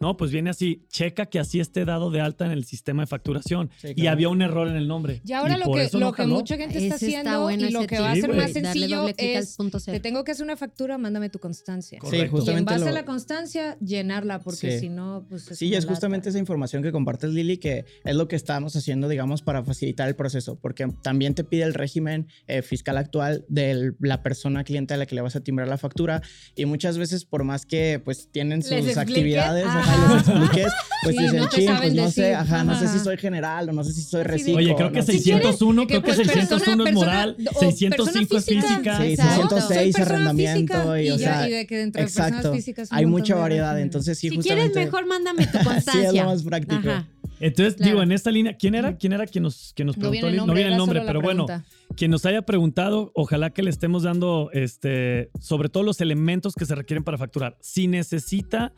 No, 0.05 0.19
pues 0.19 0.31
viene 0.31 0.51
así, 0.51 0.85
checa 0.91 1.25
que 1.25 1.39
así 1.39 1.61
esté 1.61 1.87
dado 1.87 2.11
de 2.11 2.21
alta 2.21 2.45
en 2.45 2.53
el 2.53 2.67
sistema 2.67 3.03
de 3.05 3.06
facturación. 3.06 3.71
Sí, 3.81 3.89
Y 3.93 3.95
claro. 3.95 4.11
había 4.11 4.29
un 4.29 4.43
error 4.43 4.69
en 4.69 4.77
el 4.77 4.87
nombre. 4.87 5.23
Y 5.25 5.33
ahora 5.33 5.55
Y 5.56 5.61
lo 5.61 5.65
por 5.65 5.79
que, 5.79 5.85
eso 5.85 5.99
lo 5.99 6.06
no 6.06 6.12
que 6.12 6.27
mucha 6.27 6.59
gente 6.59 6.75
está 6.77 6.97
Ese 6.97 7.06
está 7.06 7.21
haciendo 7.23 7.41
bueno 7.43 7.67
y 7.67 7.71
lo 7.71 7.87
que 7.87 7.99
va 8.01 8.11
a 8.11 8.15
ser 8.15 8.31
Sí, 8.31 8.37
más 8.37 8.53
sencillo 8.53 9.06
es, 9.17 9.56
punto 9.56 9.81
te 9.81 10.01
tengo 10.01 10.23
que 10.23 10.33
hacer 10.33 10.45
una 10.45 10.59
factura, 10.59 10.99
mándame 10.99 11.31
tu 11.31 11.39
constancia. 11.39 11.99
Correcto. 12.01 12.17
Sí, 12.17 12.21
Y 12.21 12.25
en 12.27 12.31
justamente 12.31 12.73
base 12.75 12.85
lo- 12.85 12.91
a 12.91 12.93
la 12.93 13.05
constancia, 13.06 13.79
llenarla, 13.81 14.41
porque 14.41 14.73
Sí. 14.73 14.79
si 14.81 14.89
no, 14.91 15.25
pues 15.27 15.51
es 15.51 15.56
Sí, 15.59 15.69
una 15.69 15.79
es 15.79 15.87
justamente 15.87 16.29
esa 16.29 16.39
información 16.39 16.83
que 16.83 16.93
compartes, 16.93 17.31
Lili, 17.31 17.57
que 17.57 17.87
es 18.05 18.15
lo 18.15 18.29
que 18.29 18.37
estamos 18.37 18.77
haciendo, 18.77 19.09
digamos, 19.09 19.41
para 19.41 19.65
facilitar 19.65 20.07
el 20.07 20.17
proceso, 20.17 20.59
porque 20.61 20.87
también 21.03 21.35
te 21.35 21.45
pide 21.45 21.62
el 21.62 21.73
régimen 21.73 22.27
eh, 22.47 22.61
fiscal 22.61 22.99
actual 22.99 23.47
de 23.49 23.95
la 24.00 24.23
persona 24.23 24.65
cliente 24.65 24.93
a 24.93 24.99
la 24.99 25.07
que 25.07 25.15
le 25.15 25.23
vas 25.23 25.35
a 25.35 25.41
timbrar 25.41 25.67
la 25.69 25.79
factura 25.79 26.21
y 26.55 26.67
muchas 26.67 26.99
veces, 26.99 27.25
por 27.25 27.43
más 27.45 27.65
que 27.65 28.03
pues 28.05 28.29
tienen 28.31 28.62
sus 28.62 28.99
actividades, 28.99 29.65
ajá. 29.67 29.94
Les 29.96 30.29
expliques, 30.29 30.73
pues 31.02 31.17
Sí, 31.17 31.23
dicen, 31.23 31.37
no 31.41 31.49
te 31.49 31.56
"Chin, 31.56 31.67
saben 31.67 31.81
pues 31.81 31.94
no 31.94 32.11
sé, 32.11 32.35
ajá, 32.35 32.64
no 32.64 32.79
sé 32.79 32.88
si 32.88 32.99
soy 32.99 33.17
general 33.19 33.69
o 33.69 33.73
no 33.73 33.85
sé 33.85 33.93
si 33.93 34.02
soy 34.02 34.19
de- 34.19 34.25
reciclo. 34.25 34.57
Oye, 34.57 34.75
creo 34.75 34.90
que 34.92 35.00
no 35.00 35.04
sé. 35.07 35.12
601, 35.12 35.87
creo 35.87 36.00
que 36.02 36.07
pues, 36.07 36.16
persona- 36.16 36.40
601 36.40 36.85
es 36.85 36.90
persona- 36.95 37.12
moral, 37.12 37.37
o 37.54 37.61
605 37.61 38.37
es 38.38 38.45
física. 38.47 38.97
Sí, 38.99 39.02
Exacto. 39.04 39.61
606 39.61 39.66
Soy 39.76 39.92
persona 39.92 40.14
arrendamiento 40.16 40.75
física 40.75 41.02
y, 41.02 41.11
o 41.11 41.19
sea, 41.19 41.49
y 41.49 41.52
de 41.52 41.66
que 41.66 41.76
dentro 41.78 42.00
de 42.00 42.07
exacto. 42.07 42.35
personas 42.37 42.57
físicas 42.57 42.88
Hay 42.90 43.07
mucha 43.07 43.35
de 43.35 43.40
variedad, 43.40 43.80
entonces 43.80 44.19
sí, 44.19 44.28
si 44.30 44.37
justamente. 44.37 44.73
quieres, 44.73 44.87
mejor 44.92 45.07
mándame 45.07 45.47
tu 45.47 45.59
sí, 45.59 45.64
constancia. 45.64 46.09
es 46.09 46.14
lo 46.14 46.25
más 46.25 46.42
práctico. 46.42 46.88
Ajá. 46.88 47.09
Entonces, 47.40 47.75
Claro. 47.75 47.90
digo, 47.90 48.02
en 48.04 48.12
esta 48.12 48.30
línea, 48.30 48.57
¿quién 48.57 48.75
era? 48.76 48.97
¿Quién 48.97 49.12
era 49.12 49.26
quien 49.26 49.42
nos, 49.42 49.73
quien 49.75 49.87
nos 49.87 49.97
No 49.97 50.02
preguntó? 50.02 50.12
viene 50.12 50.28
el 50.28 50.33
Lili? 50.35 50.38
nombre, 50.38 50.54
no 50.54 50.57
viene 50.57 50.71
el 50.71 50.78
nombre, 50.78 51.02
pero 51.04 51.21
bueno, 51.21 51.47
quien 51.97 52.11
nos 52.12 52.25
haya 52.26 52.42
preguntado, 52.42 53.11
ojalá 53.14 53.50
que 53.50 53.62
le 53.62 53.71
estemos 53.71 54.04
dando 54.04 54.50
este, 54.52 55.30
sobre 55.40 55.69
todo 55.69 55.83
los 55.83 56.00
elementos 56.00 56.54
que 56.54 56.64
se 56.64 56.75
requieren 56.76 57.02
para 57.04 57.19
facturar. 57.19 57.59
Si 57.61 57.88
necesita 57.88 58.73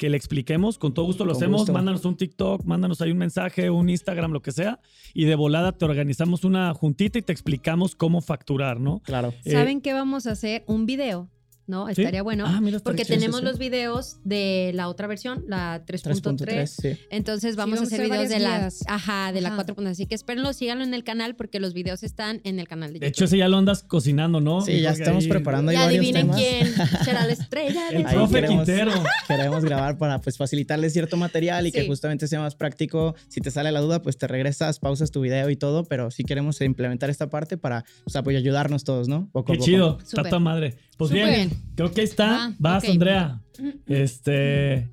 que 0.00 0.08
le 0.08 0.16
expliquemos, 0.16 0.78
con 0.78 0.94
todo 0.94 1.04
gusto 1.04 1.26
lo 1.26 1.34
Con 1.34 1.42
hacemos. 1.42 1.60
gusto. 1.60 1.74
Mándanos 1.74 2.06
un 2.06 2.16
TikTok, 2.16 2.64
mándanos 2.64 3.02
ahí 3.02 3.10
un 3.12 3.18
mensaje, 3.18 3.68
un 3.68 3.90
Instagram, 3.90 4.32
lo 4.32 4.40
que 4.40 4.50
sea. 4.50 4.80
Y 5.12 5.26
de 5.26 5.34
volada 5.34 5.72
te 5.72 5.84
organizamos 5.84 6.42
una 6.42 6.72
juntita 6.72 7.18
y 7.18 7.22
te 7.22 7.32
explicamos 7.32 7.94
cómo 7.94 8.22
facturar, 8.22 8.80
¿no? 8.80 9.00
Claro. 9.00 9.34
Eh, 9.44 9.50
¿Saben 9.52 9.82
qué 9.82 9.92
vamos 9.92 10.26
a 10.26 10.30
hacer? 10.30 10.64
Un 10.66 10.86
video, 10.86 11.28
¿no? 11.70 11.86
¿sí? 11.86 11.92
Estaría 12.02 12.22
bueno. 12.22 12.44
Ah, 12.46 12.60
mira, 12.60 12.78
porque 12.80 13.04
chido. 13.04 13.16
tenemos 13.18 13.40
sí. 13.40 13.46
los 13.46 13.58
videos 13.58 14.16
de 14.24 14.72
la 14.74 14.88
otra 14.88 15.06
versión, 15.06 15.44
la 15.48 15.84
3.3. 15.86 16.20
3.3, 16.36 16.66
sí. 16.66 16.98
Entonces 17.10 17.56
vamos, 17.56 17.78
vamos 17.78 17.92
a 17.92 17.94
hacer 17.94 18.06
videos 18.10 18.28
de 18.28 18.40
la, 18.40 18.68
ajá, 18.88 19.32
de 19.32 19.40
la 19.40 19.48
Ajá. 19.54 19.64
4. 19.64 19.76
Así 19.88 20.06
que 20.06 20.14
espérenlo, 20.14 20.52
síganlo 20.52 20.84
en 20.84 20.92
el 20.92 21.04
canal 21.04 21.36
porque 21.36 21.60
los 21.60 21.72
videos 21.72 22.02
están 22.02 22.40
en 22.44 22.58
el 22.58 22.68
canal 22.68 22.88
de 22.88 22.94
YouTube. 22.96 23.00
De 23.02 23.08
hecho, 23.08 23.24
ese 23.24 23.38
ya 23.38 23.48
lo 23.48 23.56
andas 23.56 23.82
cocinando, 23.84 24.40
¿no? 24.40 24.60
Sí, 24.62 24.80
ya 24.80 24.90
estamos 24.90 25.24
ahí- 25.24 25.30
preparando 25.30 25.70
ahí 25.70 25.76
ya 25.76 25.84
varios 25.84 26.00
adivinen 26.04 26.30
temas. 26.30 26.36
quién 26.36 26.88
será 27.04 27.26
la 27.26 27.32
estrella. 27.32 27.88
El 27.90 28.06
Ahí 28.06 28.14
profe 28.14 28.34
queremos- 28.34 28.66
Quintero. 28.66 28.92
Queremos 29.28 29.64
grabar 29.64 29.96
para 29.96 30.20
pues 30.20 30.36
facilitarles 30.36 30.92
cierto 30.92 31.16
material 31.16 31.66
y 31.66 31.72
que 31.72 31.86
justamente 31.86 32.26
sea 32.26 32.40
más 32.40 32.56
práctico. 32.56 33.14
Si 33.28 33.40
te 33.40 33.50
sale 33.50 33.70
la 33.72 33.80
duda, 33.80 34.02
pues 34.02 34.18
te 34.18 34.26
regresas, 34.26 34.78
pausas 34.80 35.10
tu 35.10 35.20
video 35.20 35.48
y 35.50 35.56
todo, 35.56 35.84
pero 35.84 36.10
sí 36.10 36.24
queremos 36.24 36.60
implementar 36.60 37.10
esta 37.10 37.30
parte 37.30 37.56
para 37.56 37.84
pues, 38.04 38.16
ayudarnos 38.36 38.84
todos, 38.84 39.08
¿no? 39.08 39.28
Poco 39.32 39.52
Qué 39.52 39.58
poco. 39.58 39.64
chido, 39.66 39.98
Súper. 40.04 40.24
tata 40.24 40.38
madre. 40.38 40.76
Pues 41.00 41.12
bien, 41.12 41.50
creo 41.76 41.90
que 41.92 42.02
ahí 42.02 42.06
está. 42.06 42.26
Va, 42.50 42.54
Vas. 42.58 42.84
Andrea. 42.84 43.40
Este. 43.86 44.86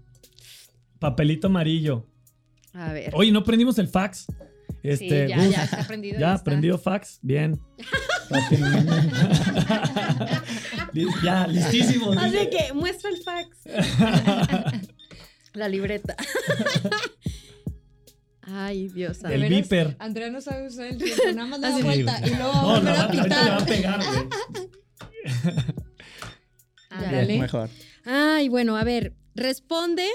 Papelito 1.00 1.48
amarillo. 1.48 2.06
A 2.74 2.94
ver. 2.94 3.12
Oye, 3.14 3.30
no 3.34 3.44
prendimos 3.44 3.78
el 3.78 3.90
fax. 3.90 4.26
Este, 4.84 5.26
sí, 5.26 5.30
ya, 5.32 5.46
ya 5.48 5.64
está 5.66 5.82
aprendido. 5.82 6.18
ya 6.18 6.32
está. 6.36 6.44
prendido 6.46 6.78
fax. 6.78 7.20
Bien. 7.22 7.60
Ya, 11.24 11.46
listísimo. 11.48 12.12
Así 12.14 12.50
que 12.50 12.74
muestra 12.74 13.10
el 13.10 13.18
fax. 13.18 13.58
la 15.54 15.68
libreta. 15.70 16.16
Ay, 18.42 18.88
Dios. 18.90 19.24
El 19.24 19.42
veras? 19.42 19.50
viper. 19.50 19.96
Andrea 20.00 20.30
no 20.32 20.40
sabe 20.42 20.68
usar 20.68 20.86
el 20.88 20.98
tiempo, 21.04 21.24
nada 21.36 21.48
más 21.48 21.62
da 21.62 21.74
Así. 21.74 21.84
vuelta 21.84 22.20
y 22.26 22.30
luego 22.30 22.54
No, 22.54 22.54
va 22.54 22.60
a 22.60 22.80
volver 22.80 22.84
no, 22.84 22.90
a 22.90 23.04
ahorita 23.04 23.44
le 23.44 23.50
va 23.52 23.58
a 23.58 23.66
pitar. 23.66 23.68
pegar, 23.68 24.00
güey. 24.06 24.28
Ándale. 27.06 27.28
Bien, 27.28 27.42
mejor. 27.42 27.70
Ay, 28.06 28.50
bueno, 28.50 28.78
a 28.78 28.84
ver, 28.84 29.14
responde 29.36 30.06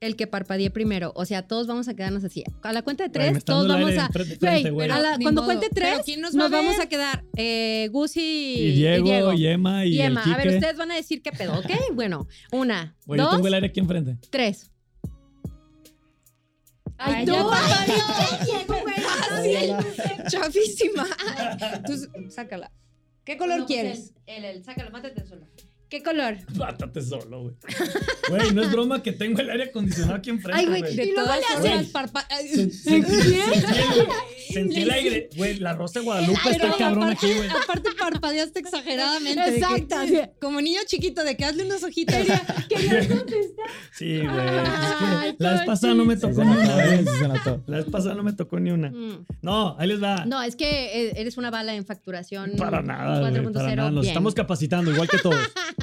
el 0.00 0.14
que 0.16 0.26
parpadee 0.26 0.70
primero. 0.70 1.12
O 1.16 1.24
sea, 1.24 1.46
todos 1.48 1.66
vamos 1.66 1.88
a 1.88 1.94
quedarnos 1.94 2.22
así. 2.24 2.44
A 2.62 2.72
la 2.72 2.82
cuenta 2.82 3.04
de 3.04 3.10
tres, 3.10 3.44
todos 3.44 3.66
vamos 3.66 3.96
a. 3.96 4.08
frente- 4.10 4.36
frente, 4.36 4.70
la- 4.70 5.18
cuando 5.22 5.42
modo. 5.42 5.46
cuente 5.46 5.68
tres, 5.74 5.90
Pero 5.92 6.04
¿quién 6.04 6.20
nos 6.20 6.34
nos, 6.34 6.52
va 6.52 6.56
vamos 6.58 6.78
a 6.80 6.86
quedar 6.86 7.24
eh, 7.36 7.88
Gus 7.92 8.16
y, 8.16 8.20
Y 8.58 8.72
Diego, 8.72 9.32
y 9.32 9.46
Emma 9.46 9.86
y, 9.86 9.94
Y 9.94 10.00
Emma, 10.02 10.22
el 10.26 10.32
a 10.32 10.36
ver, 10.36 10.48
ustedes 10.54 10.76
van 10.76 10.90
a 10.90 10.96
decir 10.96 11.22
qué 11.22 11.32
pedo, 11.32 11.58
¿ok? 11.58 11.70
Bueno, 11.94 12.28
una, 12.52 12.94
yo 13.06 13.16
dos, 13.16 13.30
tengo 13.36 13.46
el 13.48 13.54
aire 13.54 13.66
aquí 13.68 13.80
enfrente. 13.80 14.16
tres. 14.30 14.70
Ay, 16.98 17.14
Ay, 17.18 17.26
tú, 17.26 17.32
Diego. 19.42 19.76
Chafísima. 20.28 21.06
Tú 21.86 21.92
sácala. 22.30 22.70
¿Qué 23.26 23.36
color 23.36 23.58
No, 23.58 23.66
pues, 23.66 23.74
quieres? 23.74 24.14
El, 24.26 24.44
el, 24.44 24.56
el, 24.58 24.64
sácalo, 24.64 24.92
mátate 24.92 25.26
solo. 25.26 25.46
¿Qué 25.88 26.02
color? 26.02 26.36
Mátate 26.56 27.00
solo, 27.00 27.42
güey. 27.42 27.54
Güey, 28.28 28.52
no 28.52 28.62
es 28.62 28.72
broma 28.72 29.02
que 29.04 29.12
tengo 29.12 29.40
el 29.40 29.50
aire 29.50 29.64
acondicionado 29.64 30.16
aquí 30.16 30.30
enfrente, 30.30 30.58
Ay, 30.60 30.66
güey, 30.66 30.80
güey. 30.80 30.96
De 30.96 31.04
Y 31.04 31.12
luego 31.12 31.22
todas 31.28 31.38
le 31.40 31.46
formas, 31.46 31.80
haces- 31.80 31.92
parpa- 31.92 32.26
Sen- 32.28 32.70
Sentí, 32.72 33.12
sentí 33.12 33.34
el- 33.34 34.52
sentí 34.52 34.82
el 34.82 34.90
aire. 34.90 35.28
Güey, 35.36 35.58
la 35.60 35.74
rosa 35.74 36.00
de 36.00 36.04
Guadalupe 36.06 36.50
está 36.50 36.72
cabrón 36.76 37.10
aquí, 37.10 37.32
güey. 37.32 37.48
Aparte 37.48 37.90
parpadeaste 37.98 38.58
exageradamente. 38.60 39.56
Exacto, 39.58 39.96
como 40.40 40.60
niño 40.60 40.80
chiquito, 40.86 41.22
de 41.22 41.36
que 41.36 41.44
hazle 41.44 41.64
unos 41.64 41.82
ojitos. 41.84 42.16
Sí, 43.92 44.18
güey. 44.20 44.30
Ay, 44.48 45.30
Es 45.30 45.36
que 45.36 45.44
la 45.44 45.52
vez 45.52 45.62
pasada 45.66 45.94
no 45.94 46.04
me 46.04 46.14
Sí, 46.16 46.20
tocó 46.22 46.44
ni 46.44 46.50
una 46.50 46.64
sí. 46.96 47.50
La 47.66 47.76
vez 47.78 47.86
pasada 47.86 48.14
no 48.14 48.22
me 48.22 48.32
tocó 48.32 48.58
ni 48.60 48.70
una. 48.70 48.92
No, 49.42 49.76
ahí 49.78 49.88
les 49.88 50.02
va. 50.02 50.24
No, 50.26 50.42
es 50.42 50.56
que 50.56 50.66
eh, 51.08 51.12
eres 51.16 51.36
una 51.36 51.50
bala 51.50 51.74
en 51.74 51.86
facturación. 51.86 52.52
Para 52.56 52.82
nada, 52.82 53.20
güey, 53.20 53.32
4.0. 53.42 53.52
para 53.52 53.76
nada. 53.76 53.90
Nos 53.90 54.02
bien. 54.02 54.10
estamos 54.12 54.34
capacitando, 54.34 54.90
igual 54.90 55.08
que 55.08 55.18
todos. 55.18 55.36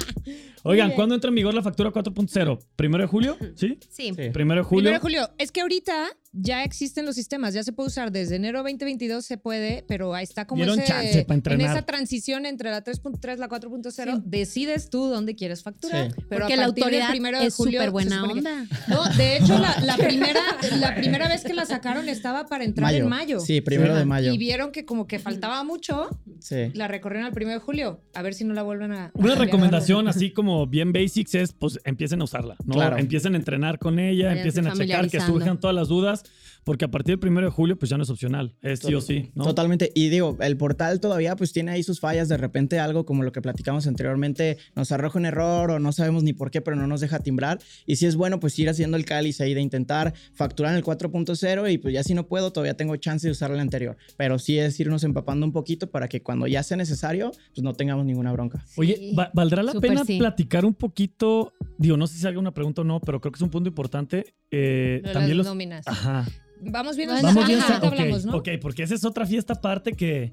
Oigan. 0.62 0.92
¿cuándo 0.92 1.14
entra 1.14 1.28
en 1.28 1.34
vigor 1.34 1.54
la 1.54 1.62
factura 1.62 1.90
4.0? 1.90 2.58
¿Primero 2.76 3.02
de 3.02 3.08
julio? 3.08 3.36
¿Sí? 3.54 3.78
Sí. 3.88 4.12
Sí. 4.14 4.30
Primero 4.32 4.60
de 4.60 4.64
julio. 4.64 4.90
Primero 4.90 4.94
de 4.94 5.00
julio. 5.00 5.30
Es 5.38 5.52
que 5.52 5.60
ahorita 5.60 6.08
ya 6.36 6.64
existen 6.64 7.06
los 7.06 7.14
sistemas, 7.14 7.54
ya 7.54 7.62
se 7.62 7.72
puede 7.72 7.86
usar. 7.88 8.10
Desde 8.12 8.36
enero 8.36 8.58
2022 8.62 9.24
se 9.24 9.38
puede, 9.38 9.84
pero 9.88 10.14
ahí 10.14 10.24
está 10.24 10.46
como 10.46 10.64
ese, 10.64 10.84
en 11.28 11.60
esa 11.60 11.82
transición 11.82 12.44
entre 12.46 12.70
la 12.70 12.82
3.3 12.84 13.36
y 13.36 13.38
la 13.38 13.48
4.0. 13.48 14.22
Decides 14.24 14.90
tú 14.90 15.06
dónde 15.06 15.34
quieres 15.36 15.62
facturar. 15.62 16.10
Sí. 16.10 16.16
Pero 16.28 16.40
Porque 16.40 16.54
a 16.54 16.56
la 16.56 16.62
del 16.62 16.70
autoridad 16.70 17.10
primero 17.10 17.38
de 17.38 17.46
es 17.46 17.54
julio 17.54 17.80
súper 17.80 17.90
buena 17.90 18.22
que- 18.26 18.32
onda. 18.32 18.66
No, 18.88 19.04
de 19.16 19.36
hecho, 19.36 19.58
la, 19.58 19.80
la 19.80 19.96
primera, 19.98 20.40
la 20.78 20.94
primera 20.94 21.28
vez 21.28 21.44
que 21.44 21.54
la 21.54 21.66
sacaron 21.66 22.08
estaba 22.08 22.46
para 22.46 22.64
entrar 22.64 22.92
en 22.94 23.08
mayo. 23.08 23.40
Sí, 23.40 23.60
primero 23.60 23.94
de 23.94 24.04
mayo. 24.04 24.32
Y 24.32 24.38
vieron 24.38 24.72
que 24.72 24.84
como 24.84 25.06
que 25.06 25.18
faltaba 25.18 25.62
mucho, 25.64 26.08
Sí. 26.40 26.70
la 26.74 26.88
recorrieron 26.88 27.26
al 27.26 27.32
primero 27.32 27.58
de 27.58 27.64
julio. 27.64 28.02
A 28.14 28.22
ver 28.22 28.34
si 28.34 28.44
no 28.44 28.54
la 28.54 28.62
vuelven 28.62 28.92
a. 28.92 29.06
a 29.06 29.10
Una 29.14 29.34
recomendación 29.34 30.08
así 30.08 30.32
como 30.32 30.66
bien 30.66 30.92
basics 30.92 31.34
es, 31.36 31.52
pues 31.52 31.78
empiecen 31.84 32.20
a 32.20 32.24
usarla, 32.24 32.56
¿no? 32.64 32.74
Claro. 32.74 32.98
Empiecen 32.98 33.34
a 33.34 33.36
entrenar 33.36 33.78
con 33.78 33.98
ella, 33.98 34.32
empiecen 34.32 34.66
a 34.66 34.72
checar 34.74 35.08
que 35.08 35.20
surjan 35.20 35.58
todas 35.60 35.74
las 35.76 35.88
dudas, 35.88 36.23
porque 36.64 36.84
a 36.86 36.90
partir 36.90 37.12
del 37.12 37.18
primero 37.18 37.46
de 37.46 37.50
julio, 37.52 37.78
pues 37.78 37.90
ya 37.90 37.96
no 37.98 38.02
es 38.04 38.10
opcional, 38.10 38.54
es 38.62 38.80
sí 38.80 38.94
o 38.94 39.00
sí, 39.00 39.30
¿no? 39.34 39.44
Totalmente. 39.44 39.92
Y 39.94 40.08
digo, 40.08 40.38
el 40.40 40.56
portal 40.56 40.98
todavía 41.00 41.36
pues 41.36 41.52
tiene 41.52 41.72
ahí 41.72 41.82
sus 41.82 42.00
fallas. 42.00 42.28
De 42.28 42.36
repente 42.38 42.78
algo 42.78 43.04
como 43.04 43.22
lo 43.22 43.32
que 43.32 43.42
platicamos 43.42 43.86
anteriormente 43.86 44.56
nos 44.74 44.90
arroja 44.92 45.18
un 45.18 45.26
error 45.26 45.70
o 45.72 45.78
no 45.78 45.92
sabemos 45.92 46.22
ni 46.22 46.32
por 46.32 46.50
qué, 46.50 46.62
pero 46.62 46.76
no 46.76 46.86
nos 46.86 47.00
deja 47.00 47.18
timbrar. 47.20 47.58
Y 47.86 47.96
si 47.96 48.06
es 48.06 48.16
bueno 48.16 48.40
pues 48.40 48.58
ir 48.58 48.68
haciendo 48.70 48.96
el 48.96 49.04
cáliz 49.04 49.40
ahí 49.42 49.52
de 49.54 49.60
intentar 49.60 50.14
facturar 50.32 50.72
en 50.72 50.78
el 50.78 50.84
4.0 50.84 51.70
y 51.72 51.78
pues 51.78 51.92
ya 51.92 52.02
si 52.02 52.14
no 52.14 52.26
puedo 52.26 52.52
todavía 52.52 52.76
tengo 52.76 52.96
chance 52.96 53.26
de 53.26 53.32
usar 53.32 53.50
el 53.50 53.60
anterior. 53.60 53.96
Pero 54.16 54.38
sí 54.38 54.58
es 54.58 54.78
irnos 54.80 55.04
empapando 55.04 55.44
un 55.44 55.52
poquito 55.52 55.90
para 55.90 56.08
que 56.08 56.22
cuando 56.22 56.46
ya 56.46 56.62
sea 56.62 56.76
necesario 56.76 57.30
pues 57.54 57.62
no 57.62 57.74
tengamos 57.74 58.06
ninguna 58.06 58.32
bronca. 58.32 58.64
Oye, 58.76 58.96
Sí. 58.96 59.14
¿va- 59.14 59.30
¿valdrá 59.34 59.62
la 59.62 59.74
pena 59.74 60.04
sí. 60.04 60.18
platicar 60.18 60.64
un 60.64 60.74
poquito? 60.74 61.52
Digo, 61.76 61.96
no 61.96 62.06
sé 62.06 62.16
si 62.18 62.26
haga 62.26 62.38
una 62.38 62.54
pregunta 62.54 62.80
o 62.82 62.84
no, 62.84 63.00
pero 63.00 63.20
creo 63.20 63.32
que 63.32 63.36
es 63.38 63.42
un 63.42 63.50
punto 63.50 63.68
importante. 63.68 64.34
eh, 64.56 65.00
también 65.12 65.36
las 65.38 65.38
los... 65.38 65.46
nóminas. 65.46 65.84
Ajá. 65.88 66.13
Vamos 66.60 66.96
bien, 66.96 67.08
Bueno, 67.10 67.28
Vamos 67.28 67.46
bien, 67.46 67.60
hablamos, 67.60 68.24
¿no? 68.24 68.36
ok, 68.36 68.48
porque 68.60 68.84
esa 68.84 68.94
es 68.94 69.04
otra 69.04 69.26
fiesta 69.26 69.54
aparte 69.54 69.92
que... 69.92 70.30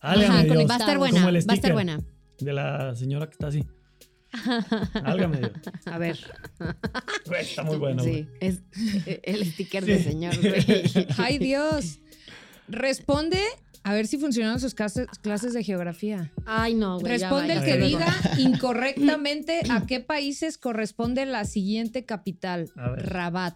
Álgame 0.00 0.44
Dios, 0.44 0.56
va 0.68 0.74
a 0.74 0.78
estar 0.78 0.98
Como 0.98 0.98
buena, 0.98 1.28
el 1.28 1.48
va 1.48 1.52
a 1.52 1.56
estar 1.56 1.72
buena. 1.72 2.00
de 2.38 2.52
la 2.52 2.94
señora 2.94 3.26
que 3.26 3.32
está 3.32 3.46
así. 3.48 3.64
Álgame 5.04 5.38
Dios. 5.38 5.52
A 5.86 5.98
ver. 5.98 6.18
Güey, 7.26 7.42
está 7.42 7.62
muy 7.62 7.76
bueno, 7.78 8.02
güey. 8.02 8.24
Sí, 8.24 8.28
es 8.40 8.60
eh, 9.06 9.20
el 9.24 9.44
sticker 9.46 9.84
Sí. 9.84 9.90
de 9.92 10.02
señor, 10.02 10.36
güey. 10.40 11.06
Ay, 11.18 11.38
Dios. 11.38 11.98
Responde 12.68 13.40
a 13.84 13.94
ver 13.94 14.06
si 14.08 14.18
funcionaron 14.18 14.58
sus 14.60 14.74
clases, 14.74 15.06
clases 15.22 15.54
de 15.54 15.62
geografía. 15.62 16.32
Ay, 16.44 16.74
no, 16.74 16.98
güey. 16.98 17.12
Responde 17.12 17.54
el 17.54 17.64
que 17.64 17.76
diga 17.78 18.06
incorrectamente 18.38 19.60
a 19.70 19.86
qué 19.86 20.00
países 20.00 20.58
corresponde 20.58 21.24
la 21.24 21.44
siguiente 21.44 22.04
capital. 22.04 22.70
A 22.76 22.90
ver. 22.90 23.06
Rabat. 23.08 23.54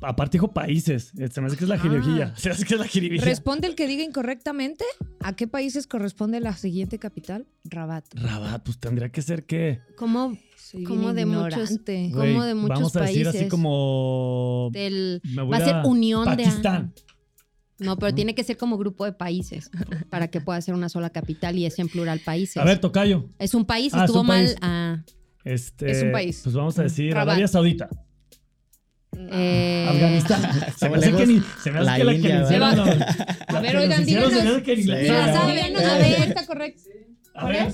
Aparte 0.00 0.38
dijo 0.38 0.52
países. 0.52 1.12
Se 1.30 1.40
me 1.40 1.46
hace 1.46 1.56
que 1.56 1.64
es 1.64 1.68
la 1.68 1.76
Ah. 1.76 1.78
jiribilla. 1.78 2.34
Se 2.36 2.48
me 2.48 2.54
hace 2.54 2.64
que 2.64 2.74
es 2.74 2.80
la 2.80 2.86
jiribilla. 2.86 3.24
Responde 3.24 3.66
el 3.68 3.74
que 3.74 3.86
diga 3.86 4.02
incorrectamente 4.02 4.84
a 5.20 5.36
qué 5.36 5.46
países 5.46 5.86
corresponde 5.86 6.40
la 6.40 6.56
siguiente 6.56 6.98
capital. 6.98 7.46
Rabat. 7.64 8.04
Rabat, 8.14 8.62
pues 8.64 8.78
tendría 8.78 9.10
que 9.10 9.22
ser 9.22 9.44
que... 9.46 9.80
¿Cómo, 9.96 10.36
Soy 10.56 10.84
Como 10.84 11.12
de 11.12 11.26
muchos-. 11.26 11.78
Como 12.12 12.42
de 12.44 12.54
muchos 12.54 12.68
Vamos 12.78 12.96
a 12.96 13.02
decir 13.02 13.28
así 13.28 13.48
como... 13.48 14.70
del... 14.72 15.20
me 15.24 15.42
voy 15.42 15.50
Va 15.52 15.58
a 15.58 15.64
ser 15.64 15.76
unión 15.84 16.24
de... 16.36 16.44
Pakistán. 16.44 16.94
No, 17.78 17.98
pero 17.98 18.14
tiene 18.14 18.34
que 18.34 18.44
ser 18.44 18.56
como 18.56 18.78
grupo 18.78 19.04
de 19.04 19.12
países 19.12 19.70
para 20.10 20.28
que 20.28 20.40
pueda 20.40 20.60
ser 20.60 20.74
una 20.74 20.88
sola 20.88 21.10
capital 21.10 21.58
y 21.58 21.66
es 21.66 21.78
en 21.78 21.88
plural 21.88 22.20
países. 22.20 22.56
A 22.56 22.64
ver, 22.64 22.80
Tocayo. 22.80 23.28
es 23.38 23.54
un 23.54 23.64
país, 23.64 23.92
Ah, 23.92 23.98
es 23.98 24.04
estuvo 24.04 24.20
un 24.22 24.26
mal. 24.28 24.44
país. 24.44 24.56
ah, 24.62 25.02
Este, 25.44 25.90
Es 25.90 26.02
un 26.02 26.12
país. 26.12 26.40
Pues 26.44 26.54
vamos 26.54 26.78
a 26.78 26.84
decir 26.84 27.12
Rabat. 27.12 27.28
Arabia 27.30 27.48
Saudita. 27.48 27.88
Eh, 29.16 29.86
Afganistán. 29.88 30.42
Se 30.76 30.88
me 30.88 30.96
hace 30.98 31.12
que 31.12 31.26
ni... 31.26 31.42
Se 31.62 31.70
me 31.70 31.78
hace 31.80 31.84
La 31.86 31.96
que 31.96 32.04
la 32.04 32.10
que 32.12 32.16
India, 32.18 32.38
le 32.38 32.44
hicieron... 32.44 32.76
la- 32.76 32.82
A 33.48 33.60
ver, 33.60 33.70
que 33.72 33.78
oigan, 33.78 34.04
díganos. 34.04 34.62
que 34.62 34.72
a 34.72 35.98
ver. 35.98 36.28
está 36.28 36.46
correcto. 36.46 36.82
A 37.34 37.46
ver. 37.46 37.72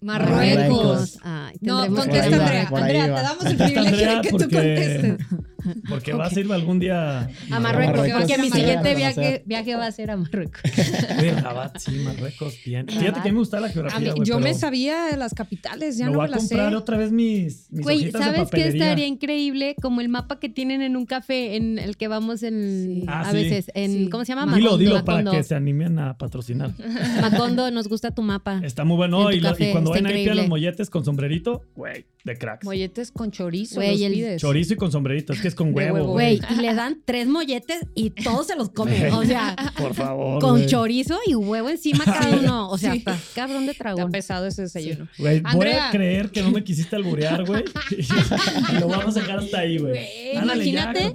Marruecos. 0.00 1.18
Ay, 1.22 1.56
No, 1.60 1.86
contesta 1.88 2.36
Andrea. 2.36 2.68
Andrea, 2.72 3.04
te 3.04 3.10
damos 3.10 3.44
el 3.46 3.56
privilegio 3.56 4.14
de 4.14 4.20
que 4.20 4.28
tú 4.30 4.38
contestes. 4.38 5.16
porque 5.88 6.12
vas 6.12 6.36
a 6.36 6.40
ir 6.40 6.52
algún 6.52 6.78
día 6.78 7.28
A 7.50 7.60
Marruecos, 7.60 7.96
Marruecos, 7.96 8.20
porque 8.22 8.38
mi 8.42 8.50
siguiente 8.50 8.90
a 8.90 8.94
viaje, 8.94 9.42
viaje 9.46 9.74
va 9.76 9.86
a 9.86 9.92
ser 9.92 10.10
a 10.10 10.16
Marruecos. 10.16 10.60
Rabat, 11.42 11.78
sí, 11.78 11.92
Marruecos, 12.04 12.54
bien. 12.64 12.86
Fíjate 12.86 13.12
que 13.14 13.18
a 13.20 13.24
mí 13.24 13.32
me 13.32 13.38
gusta 13.38 13.60
la 13.60 13.66
A 13.68 13.70
geografía, 13.70 14.12
mí- 14.14 14.20
yo 14.24 14.38
me 14.40 14.54
sabía 14.54 15.16
las 15.16 15.34
capitales, 15.34 15.98
ya 15.98 16.06
me 16.06 16.12
no 16.12 16.18
voy 16.18 16.28
me 16.28 16.32
a 16.34 16.36
las 16.36 16.48
sé. 16.48 16.54
comprar 16.54 16.74
otra 16.76 16.96
vez 16.96 17.10
mis, 17.12 17.70
mis 17.70 17.82
Güey, 17.84 18.10
¿sabes 18.12 18.48
qué 18.50 18.68
estaría 18.68 19.06
increíble? 19.06 19.74
Como 19.80 20.00
el 20.00 20.08
mapa 20.08 20.38
que 20.38 20.48
tienen 20.48 20.82
en 20.82 20.96
un 20.96 21.06
café 21.06 21.56
en 21.56 21.78
el 21.78 21.96
que 21.96 22.08
vamos 22.08 22.42
en 22.42 22.58
Sí. 22.68 23.04
Ah, 23.08 23.20
a 23.22 23.30
sí. 23.30 23.36
veces 23.36 23.70
en 23.74 23.92
Sí. 23.92 24.08
¿cómo 24.10 24.24
se 24.24 24.32
llama? 24.34 24.54
Dilo, 24.54 24.70
Macondo. 24.72 24.78
dilo 24.78 25.04
para 25.04 25.18
Macondo. 25.18 25.30
que 25.32 25.42
se 25.42 25.54
animen 25.54 25.98
a 25.98 26.16
patrocinar. 26.18 26.72
Macondo, 27.20 27.70
nos 27.70 27.88
gusta 27.88 28.10
tu 28.12 28.22
mapa. 28.22 28.60
Está 28.64 28.84
muy 28.84 28.96
bueno. 28.96 29.30
Y, 29.32 29.40
lo- 29.40 29.48
y 29.48 29.52
café, 29.52 29.72
cuando 29.72 29.90
vayan 29.90 30.06
ahí, 30.06 30.12
pidan 30.12 30.20
increíble. 30.22 30.42
los 30.42 30.48
molletes 30.48 30.90
con 30.90 31.04
sombrerito, 31.04 31.62
güey, 31.74 32.04
de 32.24 32.36
cracks. 32.36 32.64
Molletes 32.64 33.10
con 33.12 33.30
chorizo, 33.30 33.76
Güey, 33.76 34.04
el. 34.04 34.38
Chorizo 34.38 34.74
y 34.74 34.76
con 34.76 34.92
sombrerito. 34.92 35.32
Es 35.32 35.40
que 35.40 35.47
es 35.48 35.54
con 35.54 35.74
huevo, 35.74 36.04
güey. 36.12 36.38
Güey, 36.38 36.52
y 36.58 36.62
le 36.62 36.74
dan 36.74 37.00
tres 37.04 37.26
molletes 37.28 37.80
y 37.94 38.10
todos 38.10 38.46
se 38.46 38.56
los 38.56 38.70
comen. 38.70 39.12
O 39.12 39.24
sea, 39.24 39.54
Por 39.76 39.94
favor. 39.94 40.40
con 40.40 40.66
chorizo 40.66 41.18
y 41.26 41.34
huevo 41.34 41.68
encima 41.68 42.04
cada 42.04 42.36
uno. 42.36 42.68
O 42.70 42.78
sea, 42.78 42.92
Sí. 42.92 42.98
está 42.98 43.16
cabrón 43.34 43.66
de 43.66 43.72
Está 43.72 43.84
tragón. 43.84 44.10
pesado 44.12 44.46
ese 44.46 44.62
desayuno. 44.62 45.08
Güey, 45.18 45.40
voy 45.52 45.68
a 45.68 45.90
creer 45.90 46.30
que 46.30 46.42
no 46.42 46.50
me 46.50 46.62
quisiste 46.64 46.96
alburear, 46.96 47.44
güey. 47.44 47.64
y 47.90 48.78
lo 48.80 48.88
vamos 48.88 49.16
a 49.16 49.20
dejar 49.20 49.38
hasta 49.38 49.58
ahí, 49.60 49.78
güey. 49.78 49.94
Ya, 50.34 50.42
imagínate. 50.42 51.12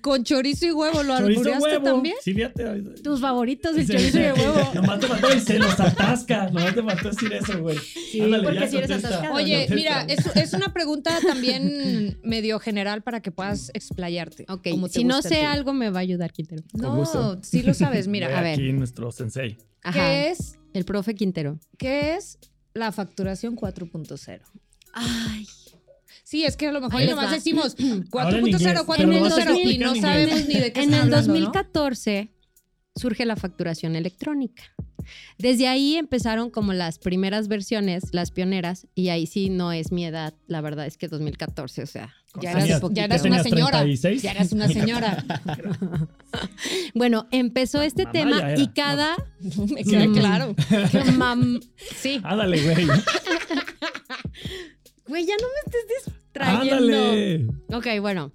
Con 0.00 0.24
chorizo 0.24 0.66
y 0.66 0.72
huevo, 0.72 1.02
¿lo 1.02 1.18
Chorizo 1.18 1.40
albureaste 1.40 1.68
huevo. 1.68 1.84
también? 1.84 2.14
Sí, 2.22 2.34
fíjate. 2.34 2.64
Tus 3.02 3.20
favoritos, 3.20 3.76
el 3.76 3.86
Sí, 3.86 3.92
chorizo 3.92 4.18
y 4.18 4.22
el 4.22 4.34
sí. 4.36 4.40
huevo. 4.42 4.70
Nomás 4.74 5.00
te 5.00 5.06
faltó 5.06 5.34
y 5.36 5.40
se 5.40 5.58
los 5.58 5.78
atasca. 5.80 6.46
Nomás 6.50 6.74
te 6.74 6.82
faltó 6.82 7.10
decir 7.10 7.32
eso, 7.32 7.58
güey. 7.60 7.76
Sí, 7.78 8.20
Ándale, 8.20 8.44
porque 8.44 8.60
ya, 8.60 8.68
si 8.68 8.76
eres 8.76 8.88
contesta. 8.90 9.08
atascado. 9.08 9.34
Oye, 9.34 9.66
mira, 9.70 10.04
es, 10.08 10.26
es 10.36 10.52
una 10.52 10.72
pregunta 10.72 11.18
también 11.26 12.18
medio 12.22 12.58
general 12.58 13.02
para 13.02 13.20
que 13.20 13.30
puedas 13.30 13.69
explayarte. 13.74 14.46
Ok, 14.48 14.68
si 14.90 15.04
no 15.04 15.22
sé 15.22 15.44
algo 15.44 15.72
me 15.72 15.90
va 15.90 15.98
a 15.98 16.02
ayudar 16.02 16.32
Quintero. 16.32 16.62
No, 16.74 17.04
sí 17.42 17.62
lo 17.62 17.74
sabes. 17.74 18.08
Mira, 18.08 18.38
a 18.38 18.42
ver, 18.42 18.54
Aquí 18.54 18.72
nuestro 18.72 19.10
sensei. 19.12 19.58
Ajá. 19.82 19.98
¿qué 19.98 20.30
es, 20.30 20.58
El 20.74 20.84
profe 20.84 21.14
Quintero. 21.14 21.58
¿qué 21.78 22.14
es 22.14 22.38
la 22.74 22.92
facturación 22.92 23.56
4.0? 23.56 24.40
Ay. 24.92 25.46
Sí, 26.24 26.44
es 26.44 26.56
que 26.56 26.68
a 26.68 26.72
lo 26.72 26.80
mejor 26.80 27.00
Ahí 27.00 27.08
nomás 27.08 27.26
va. 27.26 27.32
decimos 27.32 27.74
Ahora 28.12 28.38
en 28.38 28.46
inglés, 28.46 28.62
4.0, 28.62 28.96
pero 28.96 29.12
lo 29.12 29.20
vas 29.20 29.32
a 29.32 29.44
4.0 29.46 29.74
y 29.74 29.78
no 29.78 29.94
sabemos 29.96 30.46
ni 30.46 30.54
de 30.54 30.72
qué 30.72 30.82
En 30.82 30.94
el 30.94 31.00
hablando, 31.00 31.26
¿no? 31.28 31.34
2014 31.34 32.30
surge 32.94 33.24
la 33.24 33.36
facturación 33.36 33.96
electrónica. 33.96 34.62
Desde 35.38 35.66
ahí 35.66 35.96
empezaron 35.96 36.50
como 36.50 36.72
las 36.72 36.98
primeras 36.98 37.48
versiones, 37.48 38.12
las 38.12 38.30
pioneras, 38.30 38.86
y 38.94 39.08
ahí 39.08 39.26
sí 39.26 39.48
no 39.50 39.72
es 39.72 39.90
mi 39.90 40.04
edad, 40.04 40.34
la 40.46 40.60
verdad 40.60 40.86
es 40.86 40.96
que 40.96 41.08
2014, 41.08 41.82
o 41.82 41.86
sea, 41.86 42.14
Ya 42.40 42.52
Tenías- 42.52 42.78
eras, 42.78 42.90
ya 42.92 43.04
eras 43.04 43.22
tenías 43.22 43.40
una 43.46 43.50
señora. 43.50 43.78
36. 43.80 44.22
Ya 44.22 44.30
eras 44.30 44.52
una 44.52 44.68
señora. 44.72 45.24
Bueno, 46.94 47.26
empezó 47.32 47.82
este 47.82 48.04
Mamá 48.04 48.12
tema 48.12 48.54
y 48.56 48.68
cada... 48.68 49.16
Me 49.40 49.82
queda 49.84 50.06
Mm. 50.06 50.14
claro. 50.14 50.54
Mam- 51.16 51.60
sí. 51.96 52.20
Ándale, 52.22 52.62
güey. 52.62 52.86
Güey, 55.08 55.26
ya 55.26 55.34
no 55.40 55.48
me 55.48 55.60
estés 55.66 56.06
distrayendo. 56.06 56.74
Ándale. 56.76 57.46
Ok, 57.72 57.86
bueno. 58.00 58.32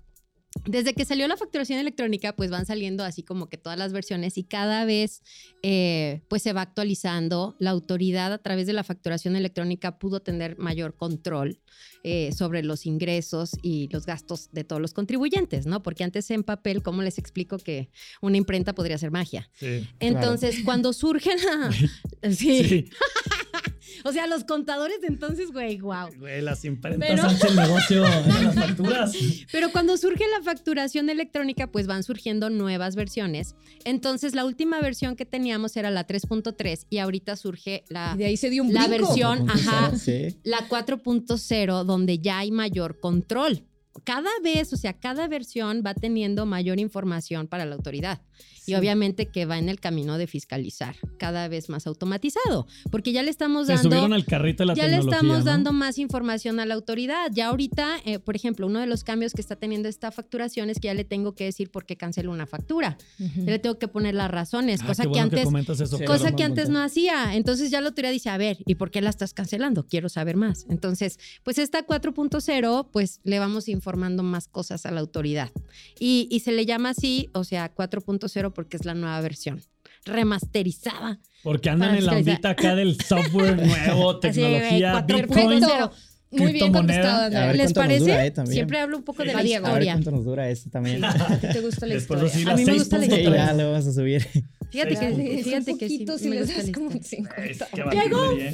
Desde 0.64 0.94
que 0.94 1.06
salió 1.06 1.28
la 1.28 1.38
facturación 1.38 1.80
electrónica, 1.80 2.36
pues 2.36 2.50
van 2.50 2.66
saliendo 2.66 3.04
así 3.04 3.22
como 3.22 3.50
que 3.50 3.58
todas 3.58 3.78
las 3.78 3.94
versiones 3.94 4.38
y 4.38 4.44
cada 4.44 4.86
vez 4.86 5.22
eh, 5.62 6.22
pues 6.28 6.42
se 6.42 6.54
va 6.54 6.62
actualizando. 6.62 7.56
La 7.60 7.72
autoridad 7.72 8.34
a 8.34 8.38
través 8.40 8.66
de 8.66 8.74
la 8.74 8.84
facturación 8.84 9.36
electrónica 9.36 10.00
pudo 10.00 10.22
tener 10.22 10.58
mayor 10.58 10.96
control 10.96 11.60
eh, 12.04 12.32
sobre 12.32 12.64
los 12.64 12.86
ingresos 12.86 13.52
y 13.62 13.90
los 13.92 14.06
gastos 14.06 14.50
de 14.52 14.64
todos 14.64 14.82
los 14.82 14.94
contribuyentes, 14.94 15.66
¿no? 15.68 15.84
Porque 15.84 16.04
antes 16.04 16.32
en 16.32 16.44
papel, 16.44 16.82
¿cómo 16.82 17.04
les 17.04 17.18
explico 17.18 17.58
que 17.58 17.90
una 18.22 18.38
imprenta 18.38 18.74
podría 18.74 18.98
ser 18.98 19.12
magia? 19.12 19.50
Sí. 19.54 19.88
Entonces, 20.00 20.62
cuando 20.64 20.94
surge 20.94 21.32
la... 21.36 21.72
sí. 22.32 22.64
Sí. 22.64 22.90
O 24.04 24.12
sea, 24.12 24.28
los 24.28 24.44
contadores 24.44 25.02
de 25.02 25.08
entonces, 25.08 25.52
güey, 25.52 25.80
wow. 25.80 26.10
Güey, 26.18 26.42
las 26.42 26.66
imprentas 26.66 27.10
Pero- 27.10 27.24
hacen 27.24 27.50
el 27.50 27.56
negocio 27.56 28.04
de 28.04 28.10
las 28.44 28.56
facturas. 28.56 29.14
Pero 29.52 29.72
cuando 29.72 29.98
surge 29.98 30.24
la 30.38 30.44
facturación 30.44 31.10
electrónica, 31.10 31.68
pues 31.72 31.88
van 31.88 32.04
surgiendo 32.04 32.50
nuevas 32.50 32.96
versiones. 32.96 33.56
Entonces, 33.84 34.36
la 34.36 34.46
última 34.46 34.80
versión 34.82 35.16
que 35.16 35.26
teníamos 35.26 35.76
era 35.78 35.92
la 35.92 36.06
3.3 36.08 36.86
y 36.90 36.98
ahorita 37.00 37.36
surge 37.36 37.84
la, 37.90 38.14
Y 38.16 38.20
de 38.20 38.26
ahí 38.26 38.38
se 38.38 38.50
dio 38.50 38.64
un 38.64 38.74
la 38.74 38.88
brinco. 38.88 39.08
versión, 39.08 39.50
ajá, 39.50 39.96
Sí. 39.98 40.38
la 40.44 40.68
4.0, 40.68 41.84
donde 41.84 42.20
ya 42.20 42.40
hay 42.40 42.52
mayor 42.52 43.00
control. 43.00 43.64
Cada 44.04 44.30
vez, 44.44 44.74
o 44.74 44.78
sea, 44.78 44.92
cada 44.94 45.28
versión 45.30 45.82
va 45.86 45.94
teniendo 45.94 46.46
mayor 46.46 46.80
información 46.82 47.48
para 47.48 47.66
la 47.66 47.76
autoridad. 47.76 48.22
Y 48.66 48.76
obviamente 48.76 49.28
que 49.28 49.46
va 49.46 49.58
en 49.58 49.70
el 49.70 49.80
camino 49.80 50.18
de 50.18 50.28
fiscalizar, 50.28 50.96
cada 51.18 51.48
vez 51.48 51.70
más 51.70 51.88
automatizado, 51.88 52.68
porque 52.92 53.12
ya 53.12 53.24
le 53.24 53.30
estamos 53.30 53.68
Se 53.68 53.74
dando 53.74 53.90
subieron 53.90 54.14
al 54.14 54.26
carrito 54.26 54.64
de 54.64 54.68
la 54.68 54.74
ya 54.74 54.88
le 54.88 54.98
estamos 54.98 55.40
¿no? 55.40 55.44
dando 55.44 55.74
más 55.74 55.98
información 55.98 56.60
a 56.60 56.66
la 56.66 56.74
autoridad. 56.74 57.32
Ya 57.32 57.48
ahorita, 57.48 57.98
eh, 58.06 58.20
por 58.20 58.36
ejemplo, 58.36 58.68
uno 58.68 58.80
de 58.80 58.88
los 58.88 59.04
cambios 59.04 59.34
que 59.34 59.42
está 59.42 59.56
teniendo 59.56 59.90
esta 59.90 60.12
facturación 60.12 60.70
es 60.70 60.80
que 60.80 60.88
ya 60.88 60.94
le 60.94 61.04
tengo 61.04 61.34
que 61.36 61.46
decir 61.46 61.70
por 61.72 61.86
qué 61.86 61.96
cancelo 61.96 62.32
una 62.32 62.46
factura. 62.48 62.98
Ya 63.20 63.52
le 63.52 63.60
tengo 63.60 63.78
que 63.78 63.88
poner 63.88 64.16
las 64.16 64.32
razones, 64.32 64.82
Ah, 64.82 64.88
cosa 64.88 65.04
que 65.04 65.10
bueno 65.10 65.24
antes... 65.24 65.44
comentas 65.46 65.80
eso, 65.80 65.98
Sí. 65.98 66.04
Pedro. 66.04 66.14
Cosa 66.14 66.36
que 66.36 66.44
antes 66.44 66.70
no 66.70 66.82
hacía. 66.82 67.36
Entonces 67.36 67.72
ya 67.72 67.82
la 67.82 67.90
autoridad 67.90 68.12
dice, 68.12 68.30
a 68.30 68.38
ver, 68.38 68.58
¿y 68.66 68.76
por 68.76 68.92
qué 68.92 69.02
la 69.02 69.10
estás 69.10 69.34
cancelando? 69.34 69.86
Quiero 69.88 70.10
saber 70.10 70.36
más. 70.36 70.66
Entonces, 70.70 71.20
pues 71.44 71.58
esta 71.58 71.86
4.0, 71.86 72.90
pues 72.92 73.20
le 73.24 73.40
vamos 73.40 73.68
informando 73.68 74.24
más 74.24 74.48
cosas 74.48 74.86
a 74.86 74.92
la 74.92 75.00
autoridad. 75.00 75.52
Y, 76.00 76.28
y 76.32 76.40
se 76.42 76.52
le 76.52 76.66
llama 76.66 76.90
así, 76.90 77.30
o 77.34 77.44
sea, 77.44 77.74
4.0 77.74 78.54
porque 78.56 78.78
es 78.78 78.86
la 78.86 78.96
nueva 78.96 79.22
versión 79.22 79.62
remasterizada. 80.06 81.20
Porque 81.44 81.70
andan 81.70 81.96
en 81.96 82.06
la 82.06 82.14
ondita 82.14 82.50
acá 82.52 82.76
del 82.76 83.00
software 83.02 83.56
nuevo, 83.66 84.12
Así, 84.12 84.20
tecnología, 84.22 85.02
Bitcoin. 85.02 85.60
Perfecto. 85.60 85.92
Muy 86.32 86.52
bien 86.52 86.74
contestado, 86.74 87.54
¿Les 87.54 87.72
parece? 87.72 88.00
dura, 88.00 88.26
eh. 88.26 88.34
Siempre 88.48 88.80
hablo 88.80 88.98
un 88.98 89.04
poco 89.04 89.24
de 89.24 89.32
la 89.34 89.42
Diego. 89.42 89.68
A 89.68 89.74
ver 89.74 89.84
historia. 89.84 89.94
cuánto 89.94 90.12
nos 90.12 90.26
dura 90.26 90.50
esto 90.50 90.70
también. 90.70 91.04
¿A 91.06 91.14
ti 91.40 91.48
te 91.48 91.62
gusta 91.62 91.86
la 91.86 91.94
Después 91.96 92.24
historia? 92.24 92.52
así 92.52 92.52
A 92.52 92.56
mí 92.56 92.66
me 92.66 92.74
gusta 92.80 92.98
la 92.98 93.06
6.3. 93.06 93.16
Sí, 93.16 93.24
ya 93.24 93.54
lo 93.54 93.72
vas 93.72 93.88
a 93.88 93.94
subir. 93.94 94.28
Fíjate 94.70 94.96
que, 94.98 95.44
fíjate 95.44 95.78
que 95.78 95.88
sí, 95.88 96.06
si 96.18 96.28
me 96.30 96.36
les 96.36 96.48
gusta 96.48 96.62
das 96.64 96.72
como 96.72 96.92
historia. 96.92 97.02
50. 97.30 97.46
Es 97.66 97.70
que 97.72 97.84
va 97.84 97.92
a 97.92 97.94
¡Llegó 97.94 98.32
irme 98.32 98.44
bien. 98.44 98.54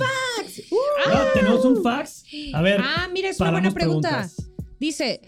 Ah, 1.08 1.26
tenemos 1.34 1.66
un 1.66 1.82
fax. 1.82 2.24
A 2.54 2.62
ver, 2.62 2.82
Ah, 2.84 3.10
mira, 3.12 3.30
es 3.30 3.40
una 3.40 3.52
buena 3.52 3.72
pregunta. 3.72 4.10
preguntas. 4.10 4.52
Dice, 4.80 5.22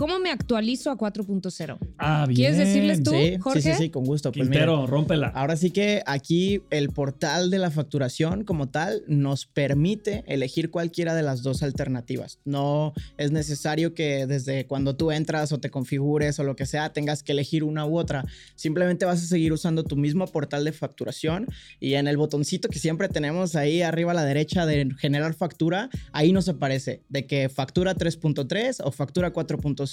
¿cómo 0.00 0.18
me 0.18 0.30
actualizo 0.30 0.90
a 0.90 0.96
4.0? 0.96 1.76
Ah, 1.98 2.24
bien. 2.26 2.34
¿Quieres 2.34 2.56
decirles 2.56 3.02
tú, 3.02 3.10
Sí, 3.10 3.36
Jorge? 3.38 3.60
sí, 3.60 3.72
sí, 3.72 3.76
sí, 3.76 3.90
con 3.90 4.06
gusto. 4.06 4.32
Pues 4.32 4.48
mira, 4.48 4.62
Quintero, 4.62 4.86
rómpela. 4.86 5.26
Ahora 5.28 5.58
sí 5.58 5.70
que 5.72 6.02
aquí 6.06 6.62
el 6.70 6.88
portal 6.88 7.50
de 7.50 7.58
la 7.58 7.70
facturación 7.70 8.44
como 8.44 8.70
tal 8.70 9.02
nos 9.08 9.44
permite 9.44 10.24
elegir 10.26 10.70
cualquiera 10.70 11.14
de 11.14 11.22
las 11.22 11.42
dos 11.42 11.62
alternativas. 11.62 12.38
No 12.46 12.94
es 13.18 13.30
necesario 13.30 13.92
que 13.92 14.26
desde 14.26 14.66
cuando 14.66 14.96
tú 14.96 15.10
entras 15.10 15.52
o 15.52 15.60
te 15.60 15.68
configures 15.68 16.38
o 16.38 16.44
lo 16.44 16.56
que 16.56 16.64
sea 16.64 16.94
tengas 16.94 17.22
que 17.22 17.32
elegir 17.32 17.62
una 17.62 17.84
u 17.84 17.98
otra. 17.98 18.24
Simplemente 18.54 19.04
vas 19.04 19.22
a 19.22 19.26
seguir 19.26 19.52
usando 19.52 19.84
tu 19.84 19.96
mismo 19.96 20.26
portal 20.28 20.64
de 20.64 20.72
facturación 20.72 21.46
y 21.78 21.94
en 21.94 22.08
el 22.08 22.16
botoncito 22.16 22.70
que 22.70 22.78
siempre 22.78 23.10
tenemos 23.10 23.54
ahí 23.54 23.82
arriba 23.82 24.12
a 24.12 24.14
la 24.14 24.24
derecha 24.24 24.64
de 24.64 24.88
generar 24.98 25.34
factura, 25.34 25.90
ahí 26.12 26.32
nos 26.32 26.48
aparece 26.48 27.02
de 27.10 27.26
que 27.26 27.50
factura 27.50 27.94
3.3 27.94 28.80
o 28.82 28.92
factura 28.92 29.34
4.0, 29.34 29.89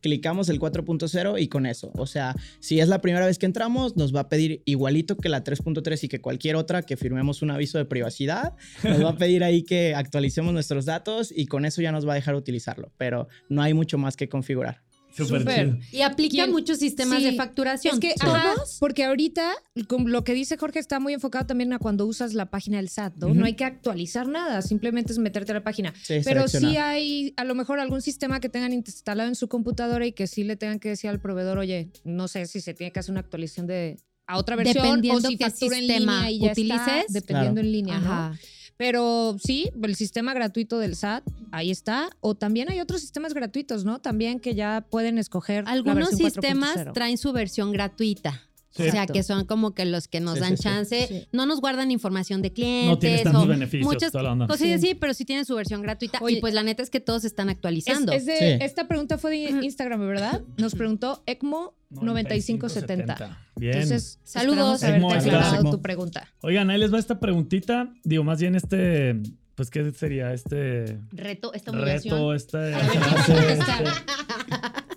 clicamos 0.00 0.48
el 0.48 0.60
4.0 0.60 1.40
y 1.40 1.48
con 1.48 1.66
eso. 1.66 1.90
O 1.94 2.06
sea, 2.06 2.34
si 2.60 2.80
es 2.80 2.88
la 2.88 3.00
primera 3.00 3.26
vez 3.26 3.38
que 3.38 3.46
entramos, 3.46 3.96
nos 3.96 4.14
va 4.14 4.20
a 4.20 4.28
pedir 4.28 4.62
igualito 4.64 5.16
que 5.16 5.28
la 5.28 5.44
3.3 5.44 6.04
y 6.04 6.08
que 6.08 6.20
cualquier 6.20 6.56
otra 6.56 6.82
que 6.82 6.96
firmemos 6.96 7.42
un 7.42 7.50
aviso 7.50 7.78
de 7.78 7.84
privacidad. 7.84 8.54
Nos 8.82 9.04
va 9.04 9.10
a 9.10 9.16
pedir 9.16 9.44
ahí 9.44 9.62
que 9.62 9.94
actualicemos 9.94 10.52
nuestros 10.52 10.84
datos 10.84 11.32
y 11.34 11.46
con 11.46 11.64
eso 11.64 11.82
ya 11.82 11.92
nos 11.92 12.06
va 12.06 12.12
a 12.12 12.16
dejar 12.16 12.34
utilizarlo. 12.34 12.92
Pero 12.98 13.28
no 13.48 13.62
hay 13.62 13.74
mucho 13.74 13.98
más 13.98 14.16
que 14.16 14.28
configurar. 14.28 14.82
Súper 15.14 15.44
chido. 15.46 15.78
Y 15.92 16.00
aplica 16.02 16.32
¿Quién? 16.44 16.50
muchos 16.50 16.78
sistemas 16.78 17.18
Sí. 17.18 17.24
de 17.24 17.32
facturación. 17.34 17.94
Es 17.94 18.00
que, 18.00 18.14
¿Todos? 18.20 18.34
ajá, 18.34 18.54
porque 18.80 19.04
ahorita, 19.04 19.52
con 19.88 20.10
lo 20.10 20.24
que 20.24 20.34
dice 20.34 20.56
Jorge 20.56 20.78
está 20.78 21.00
muy 21.00 21.12
enfocado 21.12 21.46
también 21.46 21.72
a 21.72 21.78
cuando 21.78 22.06
usas 22.06 22.34
la 22.34 22.50
página 22.50 22.78
del 22.78 22.88
SAT, 22.88 23.16
¿no? 23.16 23.34
No 23.34 23.44
hay 23.46 23.54
que 23.54 23.64
actualizar 23.64 24.26
nada, 24.28 24.62
simplemente 24.62 25.12
es 25.12 25.18
meterte 25.18 25.52
a 25.52 25.56
la 25.56 25.64
página. 25.64 25.92
Sí, 26.02 26.20
Pero 26.24 26.48
sí 26.48 26.76
hay 26.76 27.34
a 27.36 27.44
lo 27.44 27.54
mejor 27.54 27.80
algún 27.80 28.02
sistema 28.02 28.40
que 28.40 28.48
tengan 28.48 28.72
instalado 28.72 29.28
en 29.28 29.34
su 29.34 29.48
computadora 29.48 30.06
y 30.06 30.12
que 30.12 30.26
sí 30.26 30.44
le 30.44 30.56
tengan 30.56 30.78
que 30.78 30.90
decir 30.90 31.10
al 31.10 31.20
proveedor, 31.20 31.58
oye, 31.58 31.90
no 32.04 32.28
sé 32.28 32.46
si 32.46 32.60
se 32.60 32.74
tiene 32.74 32.92
que 32.92 33.00
hacer 33.00 33.12
una 33.12 33.20
actualización 33.20 33.66
de 33.66 33.98
a 34.26 34.38
otra 34.38 34.54
versión 34.56 34.84
Dependiendo 34.84 35.18
o 35.18 35.30
si 35.30 35.36
factura 35.36 35.76
en 35.78 35.82
sistema 35.86 36.12
línea 36.22 36.30
y 36.30 36.38
ya 36.38 36.52
utilices. 36.52 36.80
está, 36.80 37.04
dependiendo 37.08 37.54
Claro. 37.60 37.66
en 37.66 37.72
línea, 37.72 37.98
¿no? 37.98 38.38
Pero 38.76 39.36
sí, 39.42 39.70
el 39.82 39.94
sistema 39.94 40.34
gratuito 40.34 40.78
del 40.78 40.96
SAT, 40.96 41.24
ahí 41.52 41.70
está. 41.70 42.10
O 42.20 42.34
también 42.34 42.70
hay 42.70 42.80
otros 42.80 43.00
sistemas 43.00 43.34
gratuitos, 43.34 43.84
¿no? 43.84 44.00
También 44.00 44.40
que 44.40 44.54
ya 44.54 44.84
pueden 44.90 45.18
escoger. 45.18 45.64
Algunos 45.66 46.10
sistemas 46.10 46.76
4.0. 46.76 46.92
traen 46.92 47.18
su 47.18 47.32
versión 47.32 47.72
gratuita. 47.72 48.48
Sí. 48.74 48.88
O 48.88 48.90
sea, 48.90 49.06
que 49.06 49.22
son 49.22 49.44
como 49.44 49.74
que 49.74 49.84
los 49.84 50.08
que 50.08 50.20
nos 50.20 50.36
Sí, 50.36 50.40
dan 50.40 50.56
sí, 50.56 50.62
chance. 50.62 51.06
Sí. 51.06 51.28
No 51.30 51.44
nos 51.44 51.60
guardan 51.60 51.90
información 51.90 52.40
de 52.40 52.54
clientes. 52.54 52.88
No 52.88 52.98
tienes 52.98 53.22
tantos 53.24 53.44
o 53.44 53.46
beneficios, 53.46 53.84
Muchas 53.92 54.12
toda 54.12 54.24
la 54.24 54.32
onda. 54.32 54.46
cosas 54.46 54.66
Sí. 54.66 54.72
así, 54.72 54.94
pero 54.94 55.12
sí 55.12 55.26
tienen 55.26 55.44
su 55.44 55.54
versión 55.54 55.82
gratuita. 55.82 56.18
Oye, 56.22 56.38
y 56.38 56.40
pues 56.40 56.54
la 56.54 56.62
neta 56.62 56.82
es 56.82 56.88
que 56.88 56.98
todos 56.98 57.24
están 57.24 57.50
Es, 57.50 57.56
actualizando. 57.56 58.12
es 58.12 58.24
de, 58.24 58.38
Sí. 58.38 58.44
Esta 58.64 58.88
pregunta 58.88 59.18
fue 59.18 59.30
de 59.30 59.36
Instagram, 59.62 60.00
¿verdad? 60.08 60.40
Nos 60.56 60.74
preguntó 60.74 61.22
ECMO 61.26 61.74
9570. 62.00 63.38
Bien. 63.56 63.74
Entonces, 63.74 64.18
Saludos. 64.24 64.82
haberte 64.82 65.14
aclarado 65.28 65.70
tu 65.70 65.82
pregunta. 65.82 66.28
Oigan, 66.40 66.70
ahí 66.70 66.78
les 66.78 66.92
va 66.92 66.98
esta 66.98 67.20
preguntita. 67.20 67.92
Digo, 68.04 68.24
más 68.24 68.40
bien 68.40 68.54
este, 68.54 69.20
pues, 69.54 69.70
¿qué 69.70 69.90
sería? 69.92 70.32
Este 70.32 70.98
Reto, 71.12 71.52
esta 71.54 71.70
humillación. 71.72 72.14
reto, 72.18 72.34
este... 72.34 72.72
Este- 72.72 73.84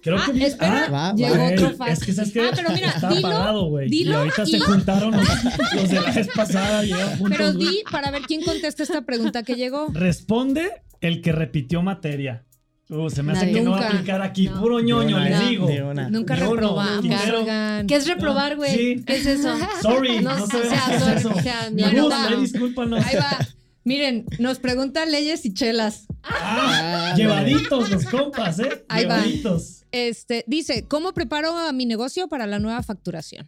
Creo 0.02 0.24
que... 0.24 0.32
vi- 0.34 0.44
espera, 0.46 0.88
Va, 0.90 1.14
llegó 1.16 1.36
va. 1.36 1.48
otro 1.52 1.72
fax. 1.78 1.92
Es 1.94 2.06
que, 2.06 2.14
¿sabes 2.14 2.32
qué? 2.32 2.42
Ah, 2.42 2.52
pero 2.56 2.70
mira, 2.72 2.90
Estaba 2.90 3.16
dilo, 3.16 3.28
apagado, 3.28 3.66
güey. 3.70 3.88
Y 3.88 3.90
dilo 3.90 4.18
ahorita 4.20 4.46
se 4.46 4.58
y- 4.58 4.60
juntaron 4.60 5.12
los, 5.12 5.28
los 5.76 5.90
de 5.90 6.00
la 6.02 6.12
vez 6.12 6.28
pasada. 6.36 6.84
juntos, 7.18 7.38
Pero 7.38 7.54
di 7.54 7.82
para 7.92 8.12
ver 8.12 8.22
quién 8.24 8.44
contesta 8.44 8.84
esta 8.84 9.02
pregunta 9.02 9.42
que 9.42 9.56
llegó. 9.56 9.88
Responde 9.92 10.70
el 11.02 11.22
que 11.24 11.32
repitió 11.32 11.82
materia. 11.82 12.45
Uh, 12.90 13.10
se 13.10 13.24
me 13.24 13.32
hace 13.32 13.42
Nadie. 13.48 13.54
que 13.56 13.62
no 13.62 13.72
va 13.72 13.80
a 13.80 13.88
aplicar 13.90 14.22
aquí. 14.22 14.48
No. 14.48 14.62
Puro 14.62 14.80
ñoño, 14.80 15.16
una, 15.18 15.26
les 15.30 15.42
¿eh? 15.42 15.46
digo. 15.50 15.68
Nunca 16.12 16.36
Yo 16.36 16.46
no, 16.46 16.52
reprobamos. 16.54 17.06
¿Qué 17.88 17.96
es 17.96 18.08
reprobar, 18.08 18.56
güey? 18.58 18.76
Sí. 18.76 19.04
¿Qué 19.06 19.16
es 19.18 19.26
eso? 19.26 19.56
Sorry, 19.82 20.20
no, 20.22 20.38
No, 20.38 20.46
sé 20.48 20.58
o 20.58 20.62
sea, 20.70 20.84
qué 20.88 20.96
es 20.96 21.02
sorry, 21.04 21.18
eso. 21.18 21.30
o 21.30 21.42
sea, 21.42 21.70
Mi 21.72 21.82
no, 21.82 22.10
no. 22.10 22.16
ahí 22.16 22.40
discúlpanos. 22.42 23.04
Ahí 23.06 23.16
va. 23.16 23.40
Miren, 23.84 24.26
nos 24.40 24.60
pregunta 24.60 25.06
leyes 25.06 25.46
y 25.46 25.54
chelas. 25.54 26.06
Ah, 26.24 27.12
Ah, 27.12 27.16
llevaditos 27.16 27.90
los 27.90 28.06
compas, 28.06 28.60
¿eh? 28.60 28.86
Ahí 28.90 29.06
va. 29.06 29.18
llevaditos. 29.18 29.84
Este, 29.92 30.44
dice, 30.48 30.86
¿cómo 30.88 31.14
preparo 31.14 31.58
a 31.58 31.72
mi 31.72 31.86
negocio 31.86 32.28
para 32.28 32.46
la 32.48 32.60
nueva 32.60 32.84
facturación? 32.84 33.48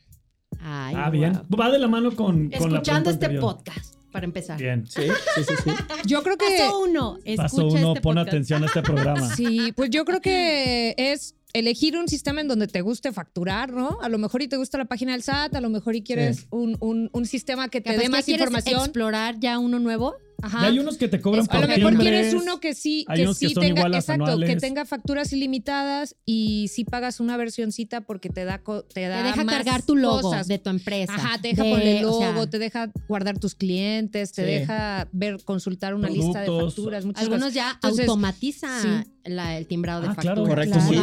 Ay, 0.59 0.95
Ah, 0.97 1.09
bien. 1.09 1.33
Va 1.59 1.69
de 1.71 1.77
la 1.79 1.87
mano 1.87 2.09
con, 2.15 2.49
con 2.49 2.71
la 2.71 2.77
Escuchando 2.79 3.09
este 3.11 3.25
anterior. 3.25 3.41
podcast, 3.55 3.95
para 4.11 4.25
empezar. 4.25 4.57
Bien. 4.59 4.85
Sí, 4.87 5.01
sí, 5.35 5.43
sí, 5.43 5.53
sí. 5.63 5.71
Yo 6.05 6.23
creo 6.23 6.37
que 6.37 6.45
Paso 6.57 6.79
uno, 6.79 7.17
escucha 7.25 7.43
Paso 7.43 7.67
uno, 7.67 7.77
este 7.89 8.01
pon 8.01 8.15
podcast. 8.15 8.27
atención 8.29 8.63
a 8.63 8.65
este 8.67 8.81
programa. 8.81 9.29
Sí, 9.35 9.71
pues 9.75 9.89
yo 9.89 10.05
creo 10.05 10.21
que 10.21 10.95
es 10.97 11.35
elegir 11.53 11.97
un 11.97 12.07
sistema 12.07 12.41
en 12.41 12.47
donde 12.47 12.67
te 12.67 12.81
guste 12.81 13.11
facturar, 13.11 13.71
¿no? 13.71 13.99
A 14.01 14.09
lo 14.09 14.17
mejor 14.17 14.41
y 14.41 14.47
te 14.47 14.57
gusta 14.57 14.77
la 14.77 14.85
página 14.85 15.13
del 15.13 15.23
SAT, 15.23 15.55
a 15.55 15.61
lo 15.61 15.69
mejor 15.69 15.95
y 15.95 16.03
quieres 16.03 16.37
Sí. 16.41 16.47
un, 16.51 16.77
un- 16.79 17.09
un 17.13 17.25
sistema 17.25 17.69
que 17.69 17.81
te 17.81 17.91
Capaz 17.91 18.01
dé 18.03 18.09
más 18.09 18.25
quieres 18.25 18.41
información. 18.41 18.79
explorar 18.81 19.39
ya 19.39 19.57
uno 19.59 19.79
nuevo 19.79 20.15
Ajá. 20.41 20.61
Y 20.63 20.65
hay 20.71 20.79
unos 20.79 20.97
que 20.97 21.07
te 21.07 21.19
cobran 21.19 21.41
Es- 21.43 21.47
por 21.47 21.57
a 21.57 21.61
lo 21.61 21.67
mejor 21.67 21.97
quieres 21.97 22.33
uno 22.33 22.59
que 22.59 22.75
sí, 22.75 23.05
hay 23.07 23.25
que 23.25 23.33
sí 23.33 23.53
tenga, 23.55 23.87
exacto, 23.87 24.39
que 24.39 24.55
tenga 24.55 24.85
facturas 24.85 25.33
ilimitadas 25.33 26.15
y 26.25 26.67
sí 26.71 26.85
pagas 26.85 27.19
una 27.19 27.37
versioncita 27.37 28.01
porque 28.01 28.29
te 28.29 28.45
da, 28.45 28.59
te 28.59 28.93
Te 28.93 29.07
da 29.07 29.23
deja 29.23 29.43
más 29.43 29.55
cargar 29.55 29.81
tu 29.81 29.95
logo 29.95 30.21
cosas. 30.21 30.47
de 30.47 30.59
tu 30.59 30.69
empresa. 30.69 31.13
Ajá, 31.15 31.41
te 31.41 31.49
deja 31.49 31.63
De- 31.63 31.71
poner 31.71 31.87
el 31.97 32.05
o 32.05 32.07
logo, 32.09 32.19
sea, 32.43 32.49
te 32.49 32.59
deja 32.59 32.91
guardar 33.07 33.39
tus 33.39 33.55
clientes, 33.55 34.31
te 34.31 34.43
Sí. 34.43 34.47
deja 34.51 35.07
ver, 35.11 35.43
consultar 35.43 35.95
una 35.95 36.09
lista 36.09 36.41
de 36.41 36.47
facturas, 36.47 37.05
muchas 37.05 37.23
Algunos 37.23 37.41
cosas. 37.45 37.53
ya 37.55 37.71
Entonces, 37.73 38.07
automatiza 38.07 38.81
sí. 38.81 39.11
La- 39.29 39.57
el 39.57 39.67
timbrado 39.67 40.01
de 40.01 40.07
Ah, 40.09 40.15
claro. 40.15 40.43
Correcto, 40.45 40.77
Claro. 40.79 40.87
sí, 40.89 40.95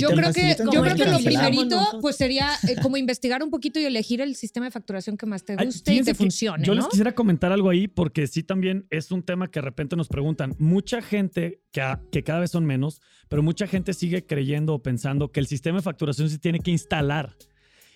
Yo 0.00 0.08
creo 0.10 0.32
que, 0.32 0.56
yo 0.72 0.82
creo 0.82 0.94
que 0.96 1.04
lo 1.06 1.18
primerito 1.18 1.98
pues 2.00 2.16
sería 2.16 2.50
eh, 2.68 2.76
como 2.82 2.96
investigar 2.96 3.42
un 3.42 3.50
poquito 3.50 3.78
y 3.80 3.84
elegir 3.84 4.20
el 4.20 4.34
sistema 4.36 4.66
de 4.66 4.72
facturación 4.72 5.16
que 5.16 5.26
más 5.26 5.44
te 5.44 5.54
Ay, 5.58 5.66
guste 5.66 5.94
y 5.94 5.98
te 6.00 6.04
que 6.12 6.14
funcione, 6.14 6.64
Yo 6.66 6.74
¿no? 6.74 6.80
les 6.80 6.88
quisiera 6.88 7.14
comentar 7.14 7.52
algo 7.52 7.70
ahí 7.70 7.88
porque 7.88 8.26
sí 8.26 8.42
también 8.42 8.86
es 8.90 9.10
un 9.10 9.22
tema 9.22 9.50
que 9.50 9.60
de 9.60 9.64
repente 9.64 9.96
nos 9.96 10.08
preguntan. 10.08 10.54
Mucha 10.58 11.02
gente, 11.02 11.60
que, 11.72 11.80
a- 11.80 12.00
que 12.10 12.22
cada 12.22 12.40
vez 12.40 12.50
son 12.50 12.64
menos, 12.66 13.00
pero 13.28 13.42
mucha 13.42 13.66
gente 13.66 13.92
sigue 13.94 14.24
creyendo 14.26 14.74
o 14.74 14.82
pensando 14.82 15.30
que 15.32 15.40
el 15.40 15.46
sistema 15.46 15.78
de 15.78 15.82
facturación 15.82 16.30
se 16.30 16.38
tiene 16.38 16.60
que 16.60 16.70
instalar. 16.70 17.36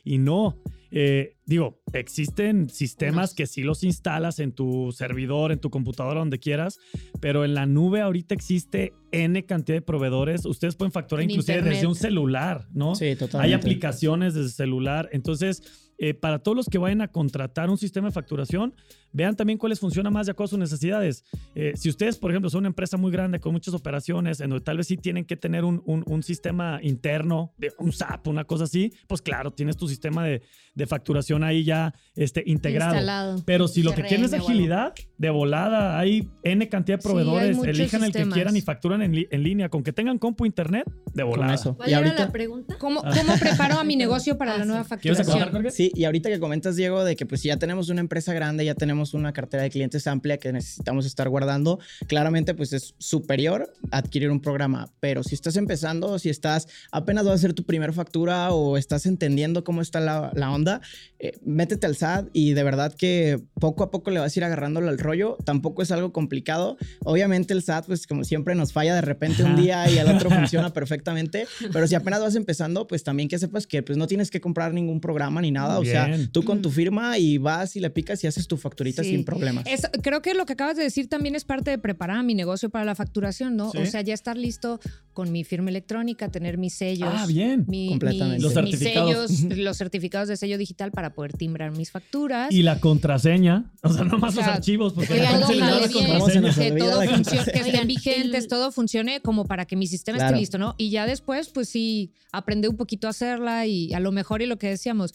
Y 0.05 0.19
no, 0.19 0.59
eh, 0.91 1.37
digo, 1.47 1.81
existen 1.93 2.69
sistemas 2.71 3.35
que 3.35 3.47
sí 3.47 3.63
los 3.63 3.85
instalas 3.85 4.39
en 4.39 4.53
tu 4.53 4.93
servidor, 4.93 5.53
en 5.53 5.59
tu 5.61 5.71
computadora, 5.71 6.21
donde 6.21 6.39
quieras, 6.39 6.79
pero 7.21 7.45
en 7.45 7.55
la 7.55 7.67
nube 7.67 8.01
ahorita 8.01 8.35
existe 8.35 8.93
N 9.13 9.45
cantidad 9.45 9.77
de 9.77 9.83
proveedores. 9.83 10.45
Ustedes 10.47 10.75
pueden 10.77 10.93
facturar 10.93 11.23
En 11.25 11.31
inclusive 11.31 11.57
desde 11.59 11.69
internet. 11.69 11.89
un 11.89 11.95
celular, 11.95 12.67
¿no? 12.73 12.95
Sí, 12.95 13.05
Hay 13.07 13.17
totalmente. 13.17 13.55
aplicaciones 13.57 14.35
desde 14.35 14.51
celular. 14.51 15.09
Entonces, 15.13 15.90
eh, 16.01 16.15
para 16.15 16.39
todos 16.41 16.57
los 16.57 16.67
que 16.67 16.79
vayan 16.79 17.03
a 17.03 17.09
contratar 17.09 17.71
un 17.71 17.77
sistema 17.79 18.09
de 18.09 18.13
facturación, 18.13 18.75
vean 19.13 19.37
también 19.37 19.59
cuáles 19.59 19.79
funcionan 19.81 20.13
más 20.13 20.27
de 20.27 20.33
acuerdo 20.33 20.47
a 20.47 20.51
sus 20.51 20.59
necesidades. 20.59 21.25
Eh, 21.55 21.73
si 21.77 21.89
ustedes, 21.91 22.17
por 22.17 22.31
ejemplo, 22.31 22.49
son 22.49 22.61
una 22.61 22.69
empresa 22.69 22.97
muy 22.97 23.13
grande 23.13 23.39
con 23.41 23.53
muchas 23.53 23.75
operaciones, 23.75 24.41
en 24.41 24.51
donde 24.51 24.65
tal 24.65 24.77
vez 24.79 24.87
sí 24.87 24.97
tienen 24.97 25.25
que 25.25 25.37
tener 25.37 25.65
un, 25.65 25.83
un- 25.85 26.05
un 26.07 26.23
sistema 26.23 26.79
interno, 26.83 27.53
de 27.59 27.73
un 27.79 27.93
SAP, 27.93 28.29
una 28.29 28.45
cosa 28.45 28.65
así, 28.65 28.93
pues 29.07 29.21
claro, 29.21 29.51
tienes 29.53 29.77
tu 29.77 29.87
sistema 29.89 30.25
de, 30.25 30.43
de 30.75 30.87
facturación 30.87 31.45
ahí 31.45 31.65
ya 31.65 31.93
este, 32.17 32.43
integrado. 32.47 32.95
Instalado. 32.95 33.43
Pero 33.45 33.69
si 33.69 33.83
lo 33.83 33.93
que 33.95 34.03
quieren 34.03 34.25
es 34.25 34.33
agilidad, 34.33 34.95
de 35.19 35.31
volada, 35.31 35.99
hay 35.99 36.29
N 36.45 36.67
cantidad 36.69 36.99
de 36.99 37.03
proveedores, 37.03 37.59
elijan 37.63 38.05
el 38.05 38.13
que 38.13 38.27
quieran 38.29 38.57
y 38.57 38.63
facturan 38.63 39.03
en, 39.03 39.27
en 39.31 39.43
línea. 39.43 39.69
Con 39.69 39.83
que 39.83 39.93
tengan 39.93 40.19
compu 40.19 40.47
internet, 40.47 40.85
de 41.13 41.23
volada. 41.25 41.55
eso. 41.55 41.77
¿Cuál 41.77 41.89
Y 41.89 41.93
era 41.93 41.99
ahorita, 42.01 42.25
la 42.27 42.33
pregunta? 42.33 42.77
¿Cómo, 42.79 43.03
¿Cómo 43.03 43.35
preparo 43.41 43.79
a 43.79 43.85
mi 43.85 43.97
negocio 43.97 44.39
para 44.39 44.55
Ah, 44.55 44.59
la 44.59 44.65
nueva 44.65 44.85
sí. 44.85 44.89
¿Quieres 45.01 45.19
facturación? 45.19 45.37
acabar, 45.43 45.53
Jorge? 45.63 45.71
Sí, 45.71 45.90
y 45.95 46.05
ahorita 46.05 46.29
que 46.29 46.41
comentas, 46.41 46.77
Diego, 46.77 47.05
de 47.05 47.17
que 47.17 47.27
pues 47.27 47.41
si 47.41 47.49
ya 47.49 47.57
tenemos 47.57 47.89
una 47.89 48.01
empresa 48.01 48.33
grande, 48.33 48.65
ya 48.65 48.75
tenemos 48.75 49.15
una 49.15 49.33
cartera 49.33 49.63
de 49.63 49.71
clientes 49.71 50.07
amplia 50.07 50.39
que 50.39 50.53
necesitamos 50.53 51.07
estar 51.07 51.29
guardando, 51.29 51.79
claramente 52.07 52.55
pues 52.55 52.73
es 52.73 52.95
superior 52.99 53.73
adquirir 53.91 54.31
un 54.31 54.41
programa. 54.41 54.93
Pero 55.01 55.23
si 55.23 55.35
estás 55.35 55.57
empezando, 55.57 56.19
si 56.19 56.29
estás 56.29 56.69
apenas 56.93 57.25
vas 57.25 57.33
a 57.33 57.35
hacer 57.37 57.55
tu 57.55 57.65
primera 57.65 57.93
factura 57.93 58.53
o 58.53 58.77
estás 58.77 59.07
entendiendo 59.07 59.65
cómo 59.65 59.83
está 59.83 60.01
la, 60.01 60.33
la 60.35 60.51
onda, 60.53 60.81
eh, 61.19 61.39
métete 61.45 61.87
al 61.87 61.97
SAT 61.97 62.29
y 62.33 62.55
de 62.55 62.63
verdad 62.63 62.95
que 62.95 63.41
poco 63.55 63.85
a 63.85 63.91
poco 63.91 64.11
le 64.11 64.21
vas 64.21 64.35
a 64.35 64.39
ir 64.39 64.45
agarrándolo 64.45 64.89
al 64.89 64.99
rollo. 64.99 65.37
Tampoco 65.45 65.83
es 65.83 65.91
algo 65.91 66.13
complicado. 66.13 66.77
Obviamente 67.05 67.53
el 67.53 67.63
SAT, 67.63 67.87
pues 67.87 68.07
como 68.07 68.25
siempre, 68.25 68.55
nos 68.55 68.73
falla 68.73 68.95
de 68.95 69.03
repente 69.03 69.45
un 69.45 69.57
día 69.57 69.91
y 69.91 69.99
al 69.99 70.15
otro 70.15 70.31
funciona 70.31 70.73
perfectamente. 70.73 71.47
Pero 71.73 71.87
si 71.87 71.95
apenas 71.95 72.21
vas 72.21 72.37
empezando, 72.37 72.87
pues 72.87 73.05
también 73.05 73.29
que 73.29 73.39
sepas 73.39 73.67
que 73.67 73.83
pues 73.83 73.99
no 73.99 74.07
tienes 74.07 74.31
que 74.31 74.41
comprar 74.41 74.73
ningún 74.73 75.01
programa 75.01 75.41
ni 75.41 75.51
nada. 75.51 75.80
O 75.81 75.85
sea, 75.85 76.09
tú 76.33 76.43
con 76.45 76.63
tu 76.63 76.71
firma 76.71 77.19
y 77.19 77.39
vas 77.39 77.77
y 77.77 77.81
le 77.81 77.91
picas 77.91 78.23
y 78.25 78.27
haces 78.27 78.47
tu 78.49 78.57
facturita 78.57 79.03
Sí. 79.03 79.11
sin 79.11 79.25
problemas. 79.25 79.65
Es- 79.67 79.89
creo 80.03 80.23
que 80.23 80.35
lo 80.35 80.47
que 80.47 80.53
acabas 80.55 80.77
de 80.77 80.83
decir 80.83 81.09
también 81.09 81.35
es 81.35 81.45
parte 81.45 81.71
de 81.71 81.79
preparar 81.79 82.23
mi 82.25 82.35
negocio 82.35 82.71
para 82.71 82.85
la 82.85 82.95
facturación, 82.95 83.57
¿no? 83.57 83.71
Sí. 83.73 83.79
O 83.79 83.87
sea, 83.87 84.01
ya 84.03 84.15
estar 84.15 84.37
listo 84.37 84.81
con 85.13 85.33
mi 85.33 85.45
firma 85.45 85.71
electrónica, 85.71 86.29
tener 86.31 86.57
mis 86.59 86.75
sellos. 86.75 87.11
Ah, 87.13 87.27
bien. 87.27 87.65
mi- 87.69 87.89
Completamente. 87.89 88.37
mis- 88.37 88.55
Los 88.55 88.65
mis 88.65 88.79
certificados. 88.79 89.31
sellos, 89.31 89.59
los 89.59 89.77
certificados 89.77 90.29
de 90.29 90.37
sello 90.37 90.57
digital 90.59 90.93
para 90.93 91.13
poder 91.15 91.33
timbrar 91.35 91.73
mis 91.77 91.91
facturas. 91.91 92.51
Y 92.53 92.63
la 92.63 92.81
contraseña, 92.81 93.71
o 93.83 93.93
sea, 93.93 94.05
no 94.05 94.19
más 94.19 94.35
O 94.37 94.41
los 94.41 94.47
archivos, 94.49 94.93
porque 94.93 95.15
que 95.15 95.21
la 95.23 95.31
todo 95.39 95.47
gente 95.49 95.53
se 95.53 95.55
le 95.55 95.61
da 95.61 95.67
jale 95.67 95.81
la 95.81 95.87
bien, 95.89 96.07
¿Cómo 96.07 96.29
se 96.29 96.41
nos 96.41 96.57
contraseña. 96.57 96.75
que 96.75 96.81
todo 96.81 97.05
la 97.05 97.11
funcione, 97.11 97.53
que 97.53 97.59
estén 97.59 97.87
vigentes, 97.89 98.49
todo 98.49 98.73
funcione 98.73 99.21
como 99.21 99.45
para 99.47 99.65
que 99.67 99.77
mi 99.77 99.87
sistema 99.87 100.19
Claro. 100.19 100.31
esté 100.37 100.41
listo, 100.41 100.59
¿no? 100.59 100.75
Y 100.79 100.91
ya 100.91 101.07
después, 101.07 101.49
pues 101.49 101.69
sí, 101.69 102.13
aprende 102.33 102.69
un 102.69 102.77
poquito 102.77 103.07
a 103.07 103.11
hacerla 103.11 103.67
y 103.67 103.93
a 103.93 104.01
lo 104.01 104.13
mejor 104.13 104.43
y 104.43 104.47
lo 104.47 104.59
que 104.59 104.69
decíamos, 104.69 105.13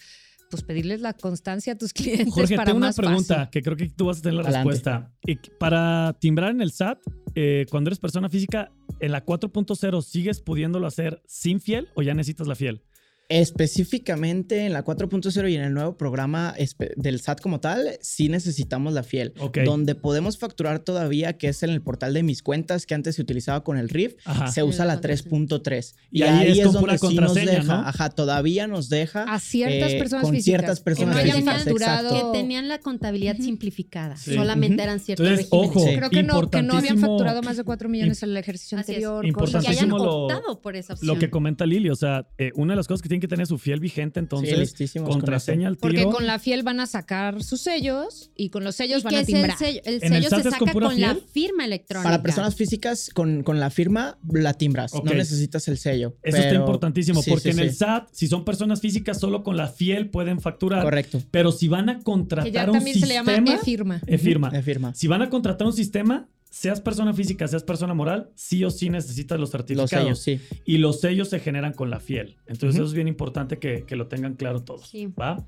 pues 0.49 0.63
pedirles 0.63 1.01
la 1.01 1.13
constancia 1.13 1.73
a 1.73 1.77
tus 1.77 1.93
clientes 1.93 2.33
Jorge, 2.33 2.55
para 2.55 2.65
tengo 2.65 2.77
una 2.77 2.93
pregunta 2.93 3.35
fácil. 3.35 3.49
que 3.51 3.61
creo 3.61 3.77
que 3.77 3.89
tú 3.89 4.05
vas 4.05 4.19
a 4.19 4.21
tener 4.21 4.35
la 4.35 4.41
Adelante. 4.41 4.69
respuesta. 4.69 5.11
Y 5.25 5.35
para 5.59 6.13
timbrar 6.19 6.51
en 6.51 6.61
el 6.61 6.71
SAT, 6.71 6.99
eh, 7.35 7.65
cuando 7.69 7.89
eres 7.89 7.99
persona 7.99 8.29
física, 8.29 8.71
en 8.99 9.11
la 9.11 9.25
4.0, 9.25 10.01
¿sigues 10.01 10.39
pudiéndolo 10.41 10.87
hacer 10.87 11.21
sin 11.27 11.59
fiel 11.59 11.89
o 11.95 12.01
ya 12.01 12.13
necesitas 12.13 12.47
la 12.47 12.55
fiel? 12.55 12.81
Específicamente 13.29 14.65
en 14.65 14.73
la 14.73 14.83
4.0 14.85 15.51
y 15.51 15.55
en 15.55 15.61
el 15.63 15.73
nuevo 15.73 15.97
programa 15.97 16.53
del 16.97 17.19
SAT 17.19 17.41
como 17.41 17.59
tal, 17.59 17.97
sí 18.01 18.29
necesitamos 18.29 18.93
la 18.93 19.03
fiel. 19.03 19.33
Donde 19.65 19.95
podemos 19.95 20.37
facturar 20.37 20.79
todavía, 20.79 21.37
que 21.37 21.47
es 21.49 21.63
en 21.63 21.71
el 21.71 21.81
portal 21.81 22.13
de 22.13 22.21
mis 22.23 22.43
cuentas, 22.43 22.85
que 22.85 22.93
antes 22.93 23.15
se 23.15 23.21
utilizaba 23.21 23.63
con 23.63 23.77
el 23.77 23.89
RIF, 23.89 24.15
Ajá. 24.25 24.47
se 24.47 24.63
usa 24.63 24.85
la 24.85 24.99
con 25.01 25.09
la 25.09 25.15
3.3. 25.17 25.95
Y 26.11 26.21
ahí 26.23 26.59
es 26.59 26.67
pura 26.69 26.97
sí 26.97 27.15
nos 27.15 27.33
deja, 27.33 27.63
¿no? 27.63 27.73
ajá, 27.73 28.09
todavía 28.09 28.67
nos 28.67 28.89
deja. 28.89 29.23
A 29.23 29.39
ciertas 29.39 29.93
eh, 29.93 29.97
personas 29.97 30.23
con 30.25 30.33
físicas. 30.35 30.45
ciertas 30.61 30.79
personas 30.81 31.15
que 31.17 31.21
no 31.23 31.23
hayan 31.23 31.35
físicas, 31.37 31.63
facturado. 31.63 32.09
exacto. 32.09 32.31
Que 32.31 32.37
tenían 32.39 32.67
la 32.67 32.79
contabilidad 32.79 33.37
simplificada. 33.37 34.15
Sí. 34.17 34.35
Solamente 34.35 34.83
eran 34.83 34.99
ciertos 34.99 35.25
Entonces, 35.27 35.49
regímenes. 35.51 35.75
ojo, 35.77 35.97
Creo 35.97 36.09
que 36.09 36.23
no, 36.23 36.49
que 36.49 36.61
no 36.61 36.77
habían 36.77 36.99
facturado 36.99 37.41
más 37.41 37.57
de 37.57 37.63
4 37.63 37.89
millones 37.89 38.21
en 38.23 38.29
el 38.29 38.37
ejercicio 38.37 38.77
Así 38.77 38.91
anterior. 38.91 39.25
Y 39.25 39.31
que 39.31 39.39
hayan 39.39 39.47
Importantísimo 39.47 39.97
lo- 39.97 40.13
optado 40.25 40.61
por 40.61 40.75
esa 40.75 40.93
opción. 40.93 41.07
Lo 41.07 41.19
que 41.19 41.29
comenta 41.29 41.65
Lili, 41.65 41.89
o 41.89 41.95
sea, 41.95 42.27
eh, 42.37 42.51
una 42.55 42.73
de 42.73 42.77
las 42.77 42.87
cosas 42.87 43.01
que 43.01 43.09
tienen 43.15 43.21
que 43.21 43.27
tener 43.27 43.47
su 43.47 43.57
fiel 43.57 43.79
vigente, 43.79 44.19
entonces, 44.19 44.73
Sí, 44.75 44.99
contraseña 44.99 45.67
al 45.69 45.77
Porque 45.77 45.97
tiro. 45.99 46.11
con 46.11 46.27
la 46.27 46.37
fiel 46.39 46.63
van 46.63 46.79
a 46.79 46.85
sacar 46.85 47.41
sus 47.43 47.61
sellos 47.61 48.31
y 48.35 48.49
con 48.49 48.63
los 48.63 48.75
sellos 48.75 49.01
¿Y 49.01 49.03
van 49.03 49.11
qué 49.11 49.17
a 49.17 49.21
es 49.21 49.27
el 49.29 49.33
timbrar. 49.35 49.57
sello? 49.57 49.81
El 49.85 49.93
¿En 49.95 50.13
el 50.13 50.23
sello 50.23 50.29
SAT 50.29 50.43
se 50.43 50.51
saca 50.51 50.73
con 50.73 50.99
la 50.99 51.15
firma 51.31 51.65
electrónica. 51.65 52.09
Para 52.09 52.21
personas 52.21 52.55
físicas, 52.55 53.09
con, 53.13 53.43
con 53.43 53.59
la 53.59 53.69
firma 53.69 54.17
la 54.31 54.53
timbras. 54.53 54.93
No 54.93 55.13
necesitas 55.13 55.67
el 55.67 55.77
sello. 55.77 56.15
Eso 56.23 56.37
está 56.37 56.55
importantísimo, 56.55 57.21
sí, 57.21 57.29
porque 57.29 57.53
sí, 57.53 57.59
en 57.59 57.59
el. 57.59 57.73
SAT, 57.73 58.09
si 58.11 58.27
son 58.27 58.43
personas 58.43 58.81
físicas, 58.81 59.19
solo 59.19 59.43
con 59.43 59.55
la 59.57 59.67
fiel 59.67 60.09
pueden 60.09 60.41
facturar. 60.41 60.83
Correcto. 60.83 61.21
Pero 61.31 61.51
si 61.51 61.67
van 61.67 61.89
a 61.89 61.97
Que 61.99 62.03
contratar 62.03 62.51
ya 62.51 62.65
un 62.65 62.73
también 62.73 62.99
se 62.99 63.05
le 63.07 63.13
llama 63.13 63.31
sistema, 63.35 63.55
e-firma. 63.55 64.01
e-firma. 64.07 64.49
De 64.49 64.61
firma. 64.63 64.93
Si 64.95 65.07
van 65.07 65.21
a 65.21 65.29
contratar 65.29 65.67
un 65.67 65.73
sistema, 65.73 66.27
seas 66.57 66.79
persona 66.79 67.13
física, 67.13 67.47
seas 67.49 67.63
persona 67.63 67.93
moral, 67.93 68.29
sí 68.35 68.63
o 68.63 68.69
sí 68.71 68.89
necesitas 68.89 69.37
los 69.37 69.49
Los 69.49 69.51
certificados. 69.51 69.89
sellos, 69.91 70.21
sí. 70.21 70.39
Y 70.65 70.77
los 70.77 71.01
sellos 71.01 71.27
se 71.29 71.39
generan 71.41 71.73
con 71.73 71.89
la 71.89 71.99
fiel. 71.99 72.37
Entonces 72.47 72.75
eso 72.75 72.85
es 72.85 72.93
bien 72.93 73.09
importante 73.09 73.59
que, 73.59 73.83
que 73.85 73.97
lo 73.97 74.07
tengan 74.07 74.35
claro 74.35 74.63
todos. 74.63 74.87
Sí. 74.87 75.07
¿Va? 75.07 75.45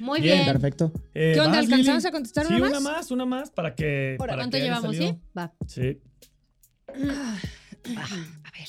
Muy 0.00 0.20
Bien, 0.20 0.38
bien. 0.38 0.46
Perfecto. 0.52 0.92
Eh, 1.14 1.32
¿Qué 1.34 1.40
onda? 1.40 1.52
¿vas, 1.58 1.64
¿Alcanzamos 1.66 2.02
Lili? 2.02 2.08
a 2.08 2.10
contestar 2.10 2.46
Sí, 2.46 2.54
una 2.54 2.66
una 2.66 2.80
más? 2.80 2.82
más, 2.82 3.10
una 3.12 3.24
más 3.26 3.50
para 3.50 3.74
que. 3.76 4.16
para 4.18 4.34
¿Cuánto 4.34 4.56
que 4.56 4.62
llevamos, 4.64 4.96
salido. 4.96 5.12
sí? 5.12 5.18
Va. 5.38 5.52
Sí. 5.68 5.98
A 8.44 8.50
ver. 8.50 8.68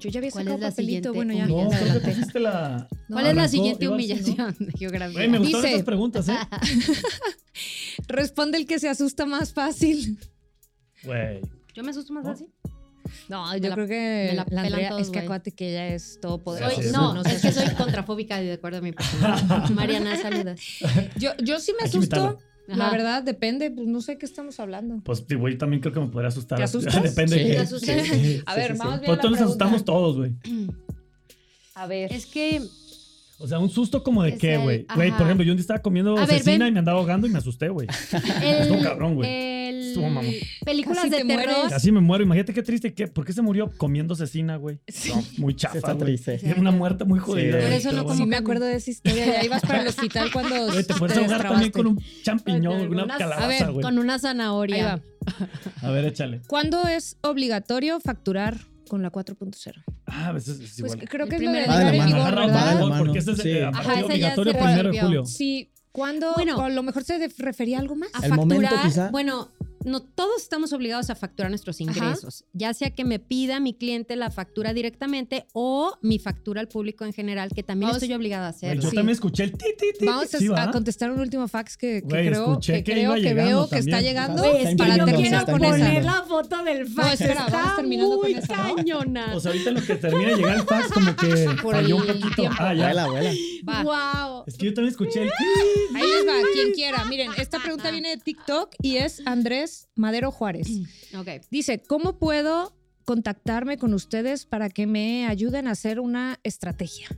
Yo, 0.00 0.10
ya 0.10 0.18
había 0.18 0.30
¿Cuál 0.30 0.44
sacado 0.44 0.56
es 0.56 0.62
la 0.62 0.70
papelito. 0.70 0.92
siguiente 0.92 1.10
Bueno, 1.10 1.32
ya. 1.34 1.46
No, 1.46 2.00
creo 2.00 2.28
que 2.32 2.40
la. 2.40 2.88
¿Cuál 3.08 3.26
es 3.26 3.34
la 3.36 3.48
siguiente 3.48 3.84
¿no? 3.84 3.92
humillación 3.92 4.56
de 4.60 4.72
geografía? 4.72 5.28
Me 5.28 5.38
gustaron 5.38 5.62
Dice- 5.62 5.74
esas 5.74 5.84
preguntas, 5.86 6.28
¿eh? 6.28 6.36
Responde 8.08 8.58
el 8.58 8.66
que 8.66 8.78
se 8.78 8.88
asusta 8.88 9.26
más 9.26 9.52
fácil. 9.52 10.18
Güey. 11.04 11.40
Yo 11.74 11.82
me 11.84 11.90
asusto 11.90 12.12
más 12.12 12.24
¿No? 12.24 12.30
así. 12.32 12.46
No, 13.28 13.56
yo 13.56 13.68
la- 13.68 13.74
creo 13.74 13.86
que 13.88 14.26
me 14.30 14.34
la 14.36 14.46
la, 14.50 14.62
Andrea 14.62 14.88
todos, 14.90 15.02
es 15.02 15.10
que 15.10 15.18
acuérdate 15.20 15.52
que 15.52 15.70
ella 15.70 15.88
es 15.94 16.12
Soy- 16.12 16.20
todopoderosa. 16.20 16.82
Sí, 16.82 16.90
no, 16.92 17.24
sí. 17.24 17.30
es 17.30 17.42
que 17.42 17.52
soy 17.52 17.74
contrafóbica 17.74 18.40
de 18.40 18.52
acuerdo 18.52 18.78
a 18.78 18.80
mi 18.80 18.92
personalidad. 18.92 19.68
Mariana, 19.70 20.16
saludas. 20.20 20.60
Yo, 21.16 21.30
yo 21.42 21.58
sí 21.60 21.72
me 21.80 21.86
asusto. 21.86 22.38
La 22.76 22.90
verdad, 22.90 23.22
depende. 23.22 23.70
Pues 23.70 23.86
no 23.86 24.00
sé 24.00 24.18
qué 24.18 24.26
estamos 24.26 24.58
hablando. 24.60 25.00
Pues 25.04 25.26
digo, 25.26 25.48
yo 25.48 25.58
también 25.58 25.80
creo 25.80 25.92
que 25.92 26.00
me 26.00 26.06
podría 26.08 26.28
asustar. 26.28 26.58
¿Te 26.58 26.64
asustas? 26.64 27.02
Depende 27.02 27.36
Sí. 27.36 27.42
de 27.42 27.46
qué. 27.50 27.52
¿Te 27.52 27.58
asustas? 27.60 28.06
Sí, 28.06 28.42
A 28.46 28.54
ver, 28.54 28.66
sí, 28.68 28.72
sí. 28.72 28.78
vamos 28.78 29.00
bien 29.00 29.06
Pues 29.06 29.18
todos 29.20 29.30
nos 29.32 29.40
asustamos 29.40 29.84
todos, 29.84 30.16
güey. 30.16 30.32
A 31.74 31.86
ver. 31.86 32.12
Es 32.12 32.26
que 32.26 32.60
O 33.38 33.46
sea, 33.48 33.58
un 33.58 33.70
susto 33.70 34.02
como 34.02 34.22
de 34.22 34.30
Es 34.30 34.38
qué, 34.38 34.58
güey. 34.58 34.86
Güey, 34.94 35.10
por 35.12 35.22
ejemplo, 35.22 35.44
yo 35.44 35.52
un 35.52 35.56
día 35.56 35.62
estaba 35.62 35.80
comiendo 35.80 36.16
A 36.18 36.26
ver, 36.26 36.38
cecina 36.42 36.68
y 36.68 36.72
me 36.72 36.78
andaba 36.78 36.98
ahogando 36.98 37.26
y 37.26 37.30
me 37.30 37.38
asusté, 37.38 37.68
güey. 37.70 37.86
Estuvo 38.42 38.82
cabrón, 38.82 39.14
güey. 39.14 39.28
el- 39.30 39.59
Estuvo 39.90 40.08
mamón. 40.08 40.32
películas 40.64 40.98
Casi 40.98 41.10
de 41.10 41.16
te 41.18 41.24
terror. 41.24 41.46
mueres. 41.46 41.70
Casi 41.72 41.92
me 41.92 42.00
muero. 42.00 42.24
Imagínate 42.24 42.52
qué 42.54 42.62
triste. 42.62 42.92
¿qué? 42.94 43.06
¿Por 43.08 43.24
qué 43.24 43.32
se 43.32 43.42
murió 43.42 43.70
comiendo 43.76 44.14
cecina, 44.16 44.56
güey? 44.56 44.78
No, 45.08 45.24
muy 45.38 45.52
Sí, 45.52 45.58
chafa, 45.60 45.78
está 45.78 45.92
güey. 45.92 46.04
triste. 46.06 46.34
Es 46.50 46.56
una 46.58 46.70
muerte 46.70 47.04
muy 47.04 47.18
jodida. 47.18 47.52
Por 47.58 47.60
güey, 47.66 47.74
eso 47.74 47.92
no 47.92 48.02
como 48.04 48.14
Sí 48.14 48.20
bueno. 48.20 48.30
me 48.30 48.36
acuerdo 48.36 48.64
de 48.66 48.74
esa 48.76 48.90
historia. 48.90 49.26
Ya 49.26 49.44
ibas 49.44 49.62
para 49.62 49.82
el 49.82 49.88
hospital 49.88 50.30
cuando 50.32 50.72
Güey, 50.72 50.84
te 50.84 50.94
puedes 50.94 51.16
ahogar 51.16 51.42
también 51.42 51.70
con 51.72 51.86
un 51.86 52.04
champiñón, 52.22 52.78
Con 52.80 52.88
una 52.92 53.04
unas- 53.04 53.16
a 53.16 53.18
calabaza, 53.18 53.48
ver, 53.48 53.70
güey. 53.72 53.82
Con 53.84 53.98
una 53.98 54.14
Ahí 54.14 54.20
zanahoria. 54.20 54.86
va. 54.96 55.02
A 55.82 55.90
ver, 55.90 56.04
échale. 56.06 56.40
¿Cuándo 56.46 56.86
es 56.88 57.16
obligatorio 57.22 58.00
facturar 58.00 58.56
con 58.88 59.02
la 59.02 59.10
4.0? 59.10 59.82
Ah, 60.06 60.28
a 60.28 60.32
veces 60.32 60.58
es 60.60 60.80
Pues 60.80 60.92
igual. 60.94 61.08
creo 61.08 61.26
que 61.28 61.36
es 61.36 61.42
lo 61.42 61.52
de 61.52 61.66
Va 61.66 61.78
de 61.78 61.84
la 61.96 62.04
mano, 62.04 62.18
va 62.18 62.74
de 62.74 62.84
mano. 62.86 62.98
porque 63.04 63.18
este 63.20 63.32
es 63.32 63.38
Sí. 63.38 63.48
eh, 63.50 63.64
a 63.64 63.68
Ajá, 63.68 64.00
ya 64.00 64.06
obligatorio 64.06 64.52
se 64.52 64.58
primero 64.58 64.76
de 64.76 64.82
resolvió. 64.82 65.02
julio. 65.02 65.26
Sí, 65.26 65.70
¿Cuándo? 65.92 66.32
Bueno. 66.34 66.56
o 66.56 66.62
a 66.62 66.68
lo 66.68 66.82
mejor 66.84 67.02
se 67.04 67.18
refería 67.38 67.78
a 67.78 67.80
algo 67.80 67.96
más. 67.96 68.10
A 68.14 68.24
El 68.26 68.34
momento, 68.34 68.62
facturar, 68.64 68.86
quizá. 68.86 69.10
bueno, 69.10 69.48
no 69.84 70.00
todos 70.02 70.42
estamos 70.42 70.72
obligados 70.72 71.10
a 71.10 71.14
facturar 71.14 71.50
nuestros 71.50 71.80
ingresos, 71.80 72.44
ya 72.52 72.74
sea 72.74 72.90
que 72.90 73.04
me 73.04 73.18
pida 73.18 73.60
mi 73.60 73.72
cliente 73.74 74.14
la 74.16 74.30
factura 74.30 74.72
directamente 74.74 75.46
o 75.52 75.96
mi 76.02 76.18
factura 76.18 76.60
al 76.60 76.68
público 76.68 77.04
en 77.04 77.12
general, 77.12 77.50
que 77.54 77.62
también 77.62 77.88
Vamos- 77.90 78.02
estoy 78.02 78.14
obligada 78.14 78.46
a 78.46 78.50
hacerlo. 78.50 78.82
yo 78.82 78.90
Sí. 78.90 78.96
también 78.96 79.14
escuché 79.14 79.44
el 79.44 79.52
ti, 79.52 79.64
ti, 79.78 79.86
ti. 79.98 80.04
Vamos 80.04 80.34
a, 80.34 80.38
Sí, 80.38 80.48
a 80.54 80.70
contestar 80.70 81.10
un 81.10 81.20
último 81.20 81.48
fax 81.48 81.76
que, 81.76 82.02
que 82.02 82.08
Güey, 82.08 82.28
creo 82.28 82.58
que, 82.60 82.82
que 82.84 82.92
creo 82.92 83.14
que 83.14 83.34
veo 83.34 83.68
que 83.68 83.78
está 83.78 83.90
también. 83.92 84.04
llegando 84.04 84.44
es 84.44 84.68
que 84.70 84.76
para 84.76 84.96
yo 84.96 85.04
terminar 85.06 85.44
quiero 85.44 85.58
con 85.58 85.70
poner 85.70 85.96
esa. 85.96 86.02
la 86.04 86.22
foto 86.24 86.64
del 86.64 86.86
fax, 86.86 87.20
espera, 87.20 87.46
vamos 87.46 87.60
Está 87.60 87.76
terminando 87.76 88.18
con 88.18 88.30
muy 88.30 88.38
esa, 88.38 88.56
¿no? 88.68 88.76
cañona. 88.76 89.34
O 89.34 89.40
sea, 89.40 89.50
ahorita 89.52 89.70
lo 89.70 89.82
que 89.82 89.94
termina 89.96 90.28
de 90.30 90.36
llegar 90.36 90.56
el 90.56 90.62
fax, 90.62 90.88
como 90.92 91.16
que 91.16 91.26
Por 91.62 91.74
falló 91.74 91.96
un 91.96 92.02
el 92.02 92.08
poquito. 92.18 92.34
tiempo. 92.34 92.56
Ah, 92.60 92.74
ya. 92.74 92.82
Abuela, 92.84 93.04
abuela. 93.04 93.32
Va. 93.68 93.82
wow. 93.82 94.44
Es 94.46 94.56
que 94.56 94.66
yo 94.66 94.74
también 94.74 94.92
escuché 94.92 95.22
el. 95.22 95.30
Ahí 95.94 96.02
les 96.02 96.26
va, 96.26 96.34
quien 96.52 96.72
quiera. 96.72 97.04
Miren, 97.04 97.30
esta 97.36 97.60
pregunta 97.60 97.90
viene 97.90 98.10
de 98.10 98.16
TikTok 98.16 98.74
y 98.82 98.96
es 98.96 99.22
Andrés 99.26 99.88
Madero 99.94 100.30
Juárez. 100.30 100.68
Ok. 101.16 101.28
Dice, 101.50 101.82
¿cómo 101.82 102.18
puedo 102.18 102.76
contactarme 103.04 103.78
con 103.78 103.94
ustedes 103.94 104.46
para 104.46 104.70
que 104.70 104.86
me 104.86 105.26
ayuden 105.26 105.66
a 105.66 105.72
hacer 105.72 105.98
una 105.98 106.38
estrategia? 106.44 107.08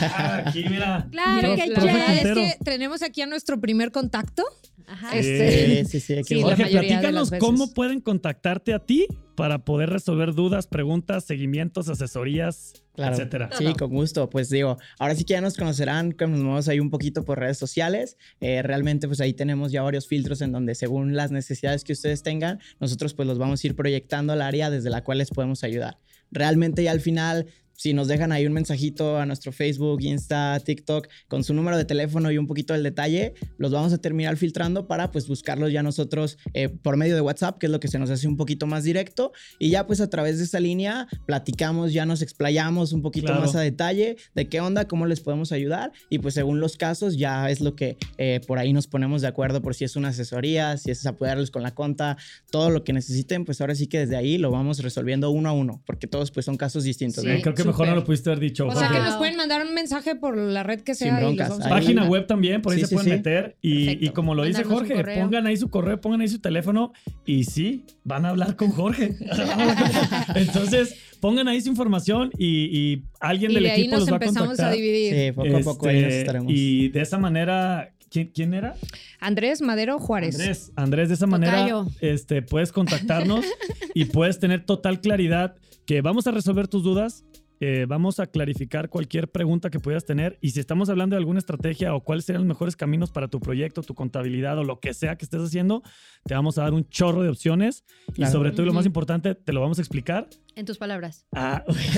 Ah, 0.00 0.44
aquí, 0.46 0.64
mira. 0.68 1.06
Claro 1.10 1.54
que 1.54 1.66
la 1.66 1.84
verdad 1.84 2.14
es 2.14 2.34
que 2.34 2.64
tenemos 2.64 3.02
aquí 3.02 3.22
a 3.22 3.26
nuestro 3.26 3.60
primer 3.60 3.92
contacto. 3.92 4.44
Ajá. 4.86 5.16
Este- 5.18 5.84
Sí, 5.84 5.90
sí, 5.90 6.00
sí. 6.00 6.12
Aquí 6.18 6.34
Sí, 6.36 6.42
Jorge, 6.42 6.66
platícanos 6.66 7.30
cómo 7.38 7.72
pueden 7.74 8.00
contactarte 8.00 8.72
a 8.74 8.78
ti 8.78 9.06
para 9.34 9.64
poder 9.64 9.90
resolver 9.90 10.34
dudas, 10.34 10.66
preguntas, 10.66 11.24
seguimientos, 11.24 11.88
asesorías, 11.88 12.84
Claro. 12.94 13.14
etcétera. 13.14 13.50
Sí, 13.58 13.74
con 13.74 13.90
gusto. 13.90 14.30
Pues 14.30 14.48
digo, 14.48 14.78
ahora 14.98 15.14
sí 15.14 15.24
que 15.24 15.34
ya 15.34 15.40
nos 15.42 15.56
conocerán, 15.56 16.12
que 16.12 16.26
nos 16.26 16.40
movemos 16.40 16.68
ahí 16.68 16.80
un 16.80 16.88
poquito 16.90 17.24
por 17.24 17.38
redes 17.38 17.58
sociales. 17.58 18.16
Eh, 18.40 18.62
realmente, 18.62 19.06
pues 19.08 19.20
ahí 19.20 19.34
tenemos 19.34 19.72
ya 19.72 19.82
varios 19.82 20.06
filtros 20.08 20.40
en 20.40 20.52
donde 20.52 20.74
según 20.74 21.14
las 21.16 21.30
necesidades 21.30 21.84
que 21.84 21.92
ustedes 21.92 22.22
tengan, 22.22 22.60
nosotros 22.80 23.12
pues 23.12 23.28
los 23.28 23.38
vamos 23.38 23.62
a 23.62 23.66
ir 23.66 23.76
proyectando 23.76 24.32
al 24.32 24.40
área 24.40 24.70
desde 24.70 24.88
la 24.88 25.04
cual 25.04 25.18
les 25.18 25.30
podemos 25.30 25.62
ayudar. 25.64 25.98
Realmente 26.30 26.82
ya 26.82 26.92
al 26.92 27.00
final, 27.00 27.46
si 27.76 27.92
nos 27.94 28.08
dejan 28.08 28.32
ahí 28.32 28.46
un 28.46 28.52
mensajito 28.52 29.18
a 29.18 29.26
nuestro 29.26 29.52
Facebook, 29.52 30.02
Insta, 30.02 30.58
TikTok, 30.60 31.08
con 31.28 31.44
su 31.44 31.54
número 31.54 31.76
de 31.76 31.84
teléfono 31.84 32.30
y 32.30 32.38
un 32.38 32.46
poquito 32.46 32.72
del 32.72 32.82
detalle, 32.82 33.34
los 33.58 33.70
vamos 33.72 33.92
a 33.92 33.98
terminar 33.98 34.36
filtrando 34.36 34.86
para 34.86 35.10
pues 35.10 35.28
buscarlos 35.28 35.72
ya 35.72 35.82
nosotros 35.82 36.38
eh, 36.54 36.68
por 36.68 36.96
medio 36.96 37.14
de 37.14 37.20
WhatsApp, 37.20 37.58
que 37.58 37.66
es 37.66 37.72
lo 37.72 37.80
que 37.80 37.88
se 37.88 37.98
nos 37.98 38.10
hace 38.10 38.26
un 38.28 38.36
poquito 38.36 38.66
más 38.66 38.84
directo. 38.84 39.32
Y 39.58 39.70
ya 39.70 39.86
pues 39.86 40.00
a 40.00 40.08
través 40.10 40.38
de 40.38 40.44
esa 40.44 40.60
línea 40.60 41.06
platicamos, 41.26 41.92
ya 41.92 42.06
nos 42.06 42.22
explayamos 42.22 42.92
un 42.92 43.02
poquito 43.02 43.26
Claro. 43.26 43.40
más 43.40 43.56
a 43.56 43.60
detalle 43.60 44.16
de 44.34 44.48
qué 44.48 44.60
onda, 44.60 44.86
cómo 44.86 45.06
les 45.06 45.20
podemos 45.20 45.52
ayudar. 45.52 45.92
Y 46.10 46.18
pues 46.20 46.34
según 46.34 46.60
los 46.60 46.76
casos 46.76 47.16
ya 47.16 47.50
es 47.50 47.60
lo 47.60 47.74
que 47.74 47.96
eh, 48.18 48.40
por 48.46 48.58
ahí 48.58 48.72
nos 48.72 48.86
ponemos 48.86 49.22
de 49.22 49.28
acuerdo 49.28 49.60
por 49.62 49.74
si 49.74 49.84
es 49.84 49.96
una 49.96 50.08
asesoría, 50.08 50.76
si 50.76 50.90
es 50.90 51.04
apoyarles 51.06 51.50
con 51.50 51.62
la 51.62 51.74
conta, 51.74 52.16
todo 52.50 52.70
lo 52.70 52.84
que 52.84 52.92
necesiten, 52.92 53.44
pues 53.44 53.60
ahora 53.60 53.74
sí 53.74 53.86
que 53.86 53.98
desde 53.98 54.16
ahí 54.16 54.38
lo 54.38 54.50
vamos 54.50 54.78
resolviendo 54.78 55.30
uno 55.30 55.48
a 55.48 55.52
uno, 55.52 55.82
porque 55.86 56.06
todos 56.06 56.30
pues 56.30 56.46
son 56.46 56.56
casos 56.56 56.84
distintos. 56.84 57.24
Sí. 57.24 57.30
¿no? 57.30 57.40
Creo 57.42 57.54
que 57.54 57.62
mejor 57.66 57.88
no 57.88 57.94
lo 57.96 58.04
pudiste 58.04 58.30
haber 58.30 58.40
dicho. 58.40 58.66
O 58.66 58.74
sea 58.74 58.88
que 58.88 58.98
nos 58.98 59.16
pueden 59.16 59.36
mandar 59.36 59.64
un 59.66 59.74
mensaje 59.74 60.14
por 60.16 60.36
la 60.36 60.62
red 60.62 60.80
que 60.80 60.94
sea 60.94 61.08
Sin 61.08 61.16
y 61.16 61.20
broncas. 61.36 61.60
Ahí 61.60 61.70
Página 61.70 62.04
web 62.04 62.26
también, 62.26 62.62
por 62.62 62.72
ahí 62.72 62.78
Sí, 62.78 62.84
se 62.84 62.88
sí, 62.88 62.94
pueden 62.94 63.10
sí. 63.10 63.16
meter. 63.16 63.56
Y, 63.62 64.04
y 64.06 64.10
como 64.10 64.34
lo 64.34 64.44
dice 64.44 64.64
Jorge, 64.64 65.02
pongan 65.20 65.46
ahí 65.46 65.56
su 65.56 65.68
correo, 65.68 66.00
pongan 66.00 66.20
ahí 66.20 66.28
su 66.28 66.38
teléfono 66.40 66.92
y 67.24 67.44
sí, 67.44 67.84
van 68.04 68.24
a 68.26 68.30
hablar 68.30 68.56
con 68.56 68.70
Jorge. 68.70 69.14
Entonces, 70.34 70.96
pongan 71.20 71.48
ahí 71.48 71.60
su 71.60 71.68
información 71.68 72.30
y, 72.38 72.46
y 72.76 73.04
alguien 73.20 73.50
Y 73.50 73.54
del 73.54 73.64
de 73.64 73.70
ahí 73.70 73.80
equipo 73.82 73.96
nos 73.96 74.00
los 74.00 74.08
va 74.10 74.12
a 74.12 74.16
empezamos 74.16 74.48
contactar. 74.48 74.72
a 74.72 74.74
dividir. 74.74 75.14
Sí, 75.14 75.32
poco 75.32 75.56
a 75.56 75.60
poco 75.60 75.88
ahí 75.88 75.96
nos 75.96 76.04
Este, 76.08 76.20
estaremos. 76.20 76.52
Y 76.54 76.88
de 76.88 77.00
esa 77.00 77.18
manera, 77.18 77.92
¿quién, 78.10 78.30
quién 78.34 78.54
era? 78.54 78.74
Andrés 79.20 79.60
Madero 79.62 79.98
Juárez. 79.98 80.38
Andrés. 80.38 80.72
Andrés, 80.76 81.08
de 81.08 81.14
esa 81.14 81.26
manera 81.26 81.66
Tocayo. 81.66 81.86
este, 82.00 82.42
puedes 82.42 82.72
contactarnos 82.72 83.44
y 83.94 84.06
puedes 84.06 84.38
tener 84.38 84.64
total 84.64 85.00
claridad 85.00 85.56
que 85.86 86.00
vamos 86.02 86.26
a 86.26 86.30
resolver 86.32 86.68
tus 86.68 86.82
dudas. 86.82 87.24
Eh, 87.60 87.86
vamos 87.88 88.20
a 88.20 88.26
clarificar 88.26 88.88
cualquier 88.88 89.30
pregunta 89.30 89.70
que 89.70 89.80
puedas 89.80 90.04
tener 90.04 90.38
y 90.40 90.50
si 90.50 90.60
estamos 90.60 90.88
hablando 90.88 91.16
de 91.16 91.18
alguna 91.18 91.38
estrategia 91.38 91.94
o 91.94 92.02
cuáles 92.02 92.24
serían 92.24 92.42
los 92.42 92.48
mejores 92.48 92.76
caminos 92.76 93.10
para 93.10 93.28
tu 93.28 93.40
proyecto, 93.40 93.82
tu 93.82 93.94
contabilidad 93.94 94.58
o 94.58 94.64
lo 94.64 94.80
que 94.80 94.92
sea 94.94 95.16
que 95.16 95.24
estés 95.24 95.40
haciendo, 95.40 95.82
te 96.24 96.34
vamos 96.34 96.58
a 96.58 96.62
dar 96.62 96.74
un 96.74 96.88
chorro 96.88 97.22
de 97.22 97.30
opciones 97.30 97.84
y 98.14 98.26
sobre 98.26 98.50
todo 98.50 98.62
y 98.62 98.66
lo 98.66 98.72
más 98.72 98.86
importante, 98.86 99.34
te 99.34 99.52
lo 99.52 99.60
vamos 99.60 99.78
a 99.78 99.82
explicar. 99.82 100.28
En 100.54 100.66
tus 100.66 100.78
palabras. 100.78 101.26
Ah, 101.34 101.64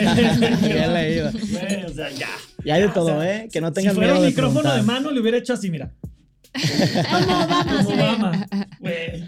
Bien 0.62 0.94
leído. 0.94 1.31
Güey, 1.33 1.85
o 1.85 1.88
sea, 1.90 2.11
ya. 2.11 2.29
Y 2.64 2.71
hay 2.71 2.83
de 2.83 2.88
O 2.88 2.92
todo, 2.92 3.21
sea, 3.21 3.37
¿eh? 3.37 3.49
Que 3.53 3.61
no 3.61 3.68
Si 3.68 3.75
tengan 3.75 3.94
fuera 3.94 4.14
miedo 4.14 4.27
micrófono 4.27 4.75
de 4.75 4.83
mano, 4.83 5.11
le 5.11 5.21
hubiera 5.21 5.38
hecho 5.38 5.53
así, 5.53 5.71
mira. 5.71 5.92
Como 6.52 7.44
Obama, 7.44 7.64
Como 7.76 7.88
Obama. 7.90 8.46
Güey. 8.80 9.24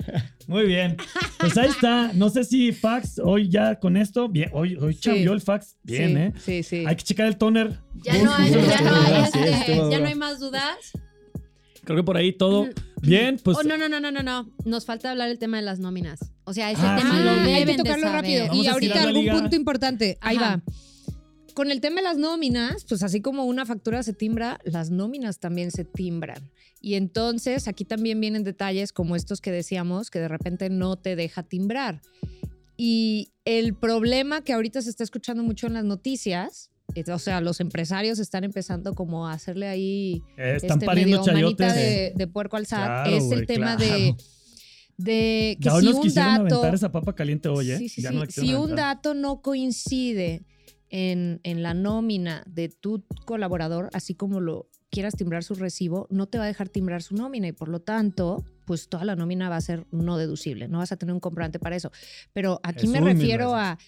Muy 0.46 0.64
bien. 0.66 0.96
Pues 1.38 1.56
ahí 1.56 1.68
está. 1.68 2.12
No 2.14 2.28
sé 2.30 2.44
si 2.44 2.72
fax 2.72 3.20
hoy 3.22 3.48
ya 3.48 3.78
con 3.78 3.96
esto. 3.96 4.28
Bien, 4.28 4.50
hoy, 4.52 4.76
hoy 4.76 4.94
Sí. 4.94 5.00
cambió 5.10 5.32
el 5.32 5.40
fax. 5.40 5.76
Bien, 5.82 6.08
sí, 6.10 6.16
¿eh? 6.18 6.32
Sí, 6.44 6.62
sí. 6.62 6.84
Hay 6.86 6.96
que 6.96 7.04
checar 7.04 7.26
el 7.26 7.36
toner. 7.36 7.78
Ya 8.02 8.20
no 8.22 8.34
hay, 8.34 8.50
ya 8.50 8.80
no 8.80 8.94
hay, 8.96 9.22
este, 9.22 9.76
ya 9.90 9.98
no 10.00 10.06
hay 10.08 10.14
más 10.14 10.40
dudas. 10.40 10.76
Creo 11.84 11.96
que 11.96 12.02
por 12.04 12.16
ahí 12.16 12.32
todo. 12.32 12.68
Bien, 13.02 13.40
pues. 13.42 13.56
oh, 13.58 13.62
no, 13.62 13.76
no, 13.78 13.88
no, 13.88 13.98
no, 14.00 14.10
no, 14.10 14.22
no. 14.22 14.50
Nos 14.64 14.84
falta 14.84 15.10
hablar 15.10 15.30
el 15.30 15.38
tema 15.38 15.56
de 15.56 15.62
las 15.62 15.78
nóminas. 15.78 16.18
O 16.44 16.52
sea, 16.52 16.70
ese 16.70 16.82
Ah, 16.84 16.96
tema 16.98 17.16
sí. 17.16 17.24
lo 17.24 17.30
Ah, 17.30 17.34
hay 17.34 17.44
que 17.44 17.58
deben 17.60 17.76
de 17.76 17.82
tocarlo 17.82 18.06
saber. 18.06 18.22
rápido. 18.22 18.46
Vamos 18.48 18.64
Y 18.64 18.68
ahorita 18.68 19.02
algún 19.02 19.26
punto 19.28 19.56
importante. 19.56 20.18
Ahí 20.20 20.36
Ajá. 20.36 20.56
va. 20.56 20.62
Con 21.60 21.70
el 21.70 21.82
tema 21.82 21.96
de 21.96 22.04
las 22.04 22.16
nóminas, 22.16 22.86
pues 22.88 23.02
así 23.02 23.20
como 23.20 23.44
una 23.44 23.66
factura 23.66 24.02
se 24.02 24.14
timbra, 24.14 24.58
las 24.64 24.90
nóminas 24.90 25.40
también 25.40 25.70
se 25.70 25.84
timbran. 25.84 26.50
Y 26.80 26.94
entonces 26.94 27.68
aquí 27.68 27.84
también 27.84 28.18
vienen 28.18 28.44
detalles 28.44 28.94
como 28.94 29.14
estos 29.14 29.42
que 29.42 29.52
decíamos, 29.52 30.10
que 30.10 30.20
de 30.20 30.28
repente 30.28 30.70
no 30.70 30.96
te 30.96 31.16
deja 31.16 31.42
timbrar. 31.42 32.00
Y 32.78 33.32
el 33.44 33.74
problema 33.74 34.42
que 34.42 34.54
ahorita 34.54 34.80
se 34.80 34.88
está 34.88 35.04
escuchando 35.04 35.42
mucho 35.42 35.66
en 35.66 35.74
las 35.74 35.84
noticias, 35.84 36.70
es- 36.94 37.10
o 37.10 37.18
sea, 37.18 37.42
los 37.42 37.60
empresarios 37.60 38.18
están 38.20 38.44
empezando 38.44 38.94
como 38.94 39.28
a 39.28 39.34
hacerle 39.34 39.68
ahí 39.68 40.22
eh, 40.38 40.54
están 40.56 40.78
este, 40.78 40.86
pariendo 40.86 41.22
chayotes. 41.22 41.74
de, 41.74 42.12
de 42.16 42.26
puerco 42.26 42.56
al 42.56 42.64
SAT, 42.64 42.86
Claro, 42.86 43.10
es 43.18 43.22
el 43.24 43.28
güey, 43.28 43.46
tema 43.46 43.76
claro. 43.76 43.92
de, 43.92 44.14
de 44.96 45.58
que 45.60 45.64
Ya 45.68 45.78
si 45.78 45.84
nos 45.84 45.94
un 45.96 46.14
dato... 46.14 46.66
esa 46.72 46.90
papa 46.90 47.14
caliente 47.14 47.50
hoy, 47.50 47.70
¿eh? 47.70 47.76
Sí, 47.76 47.90
sí, 47.90 48.00
Ya 48.00 48.12
sí. 48.12 48.16
no 48.16 48.24
Si 48.26 48.54
un 48.54 48.74
dato 48.74 49.12
no 49.12 49.42
coincide 49.42 50.42
en, 50.90 51.40
en 51.42 51.62
la 51.62 51.74
nómina 51.74 52.44
de 52.46 52.68
tu 52.68 53.04
colaborador, 53.24 53.88
así 53.92 54.14
como 54.14 54.40
lo 54.40 54.68
quieras 54.90 55.14
timbrar 55.14 55.44
su 55.44 55.54
recibo, 55.54 56.06
no 56.10 56.26
te 56.26 56.38
va 56.38 56.44
a 56.44 56.46
dejar 56.48 56.68
timbrar 56.68 57.02
su 57.02 57.14
nómina 57.14 57.48
y 57.48 57.52
por 57.52 57.68
lo 57.68 57.80
tanto, 57.80 58.44
pues 58.66 58.88
toda 58.88 59.04
la 59.04 59.16
nómina 59.16 59.48
va 59.48 59.56
a 59.56 59.60
ser 59.60 59.86
no 59.90 60.18
deducible. 60.18 60.68
No 60.68 60.78
vas 60.78 60.92
a 60.92 60.96
tener 60.96 61.14
un 61.14 61.20
comprobante 61.20 61.58
para 61.58 61.76
eso. 61.76 61.90
Pero 62.32 62.60
aquí 62.62 62.88
me 62.88 63.00
refiero 63.00 63.54
a 63.54 63.78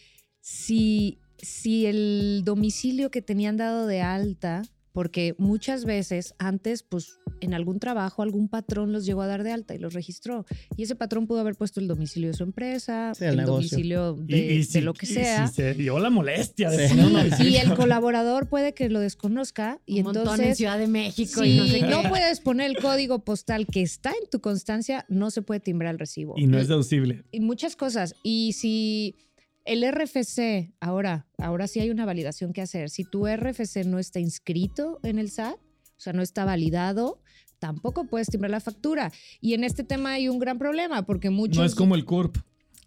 si, 0.40 1.18
si 1.38 1.86
el 1.86 2.42
domicilio 2.44 3.10
que 3.10 3.20
tenían 3.20 3.56
dado 3.56 3.86
de 3.86 4.00
alta 4.00 4.62
porque 4.92 5.34
muchas 5.38 5.84
veces 5.84 6.34
antes, 6.38 6.82
pues 6.82 7.18
en 7.40 7.54
algún 7.54 7.78
trabajo, 7.80 8.22
algún 8.22 8.48
patrón 8.48 8.92
los 8.92 9.04
llegó 9.06 9.22
a 9.22 9.26
dar 9.26 9.42
de 9.42 9.50
alta 9.52 9.74
y 9.74 9.78
los 9.78 9.94
registró. 9.94 10.44
Y 10.76 10.84
ese 10.84 10.94
patrón 10.94 11.26
pudo 11.26 11.40
haber 11.40 11.54
puesto 11.56 11.80
el 11.80 11.88
domicilio 11.88 12.28
de 12.30 12.34
su 12.36 12.42
empresa, 12.44 13.12
Sí, 13.16 13.24
el 13.24 13.40
el, 13.40 13.46
domicilio 13.46 14.16
Y- 14.28 14.32
de, 14.32 14.54
y 14.54 14.64
si- 14.64 14.80
lo 14.80 14.94
que 14.94 15.06
y 15.06 15.08
sea. 15.08 15.48
Si 15.48 15.54
se 15.54 15.74
dio 15.74 15.98
la 15.98 16.10
molestia 16.10 16.70
de 16.70 16.88
Sí. 16.88 16.98
un 16.98 17.12
y 17.46 17.56
el 17.56 17.74
colaborador 17.74 18.48
puede 18.48 18.74
que 18.74 18.88
lo 18.88 19.00
desconozca 19.00 19.80
y 19.86 19.98
un 19.98 20.04
montón 20.04 20.22
en 20.22 20.28
entonces 20.32 20.56
Ciudad 20.58 20.78
de 20.78 20.86
México 20.86 21.44
y 21.44 21.52
si 21.52 21.58
no 21.58 21.66
sé 21.66 21.82
no 21.82 22.02
puedes 22.08 22.40
poner 22.40 22.70
el 22.70 22.76
código 22.76 23.24
postal 23.24 23.66
que 23.66 23.82
está 23.82 24.10
en 24.10 24.28
tu 24.30 24.40
constancia, 24.40 25.04
no 25.08 25.30
se 25.30 25.42
puede 25.42 25.60
timbrar 25.60 25.92
el 25.94 25.98
recibo. 25.98 26.34
Y 26.36 26.46
no 26.46 26.58
es 26.58 26.68
deducible. 26.68 27.24
y 27.32 27.40
muchas 27.40 27.76
cosas. 27.76 28.14
Y 28.22 28.52
si 28.52 29.16
el 29.64 29.84
RFC, 29.90 30.72
ahora, 30.80 31.26
ahora 31.38 31.66
sí 31.66 31.80
hay 31.80 31.90
una 31.90 32.04
validación 32.04 32.52
que 32.52 32.62
hacer. 32.62 32.90
Si 32.90 33.04
tu 33.04 33.26
RFC 33.26 33.84
no 33.86 33.98
está 33.98 34.20
inscrito 34.20 34.98
en 35.02 35.18
el 35.18 35.30
SAT, 35.30 35.54
o 35.56 36.00
sea, 36.02 36.12
no 36.12 36.22
está 36.22 36.44
validado, 36.44 37.20
tampoco 37.58 38.06
puedes 38.06 38.28
timbrar 38.28 38.50
la 38.50 38.60
factura. 38.60 39.12
Y 39.40 39.54
en 39.54 39.62
este 39.64 39.84
tema 39.84 40.14
hay 40.14 40.28
un 40.28 40.38
gran 40.38 40.58
problema 40.58 41.06
porque 41.06 41.30
muchos 41.30 41.58
No 41.58 41.64
es 41.64 41.74
como 41.76 41.94
el 41.94 42.04
CURP. 42.04 42.38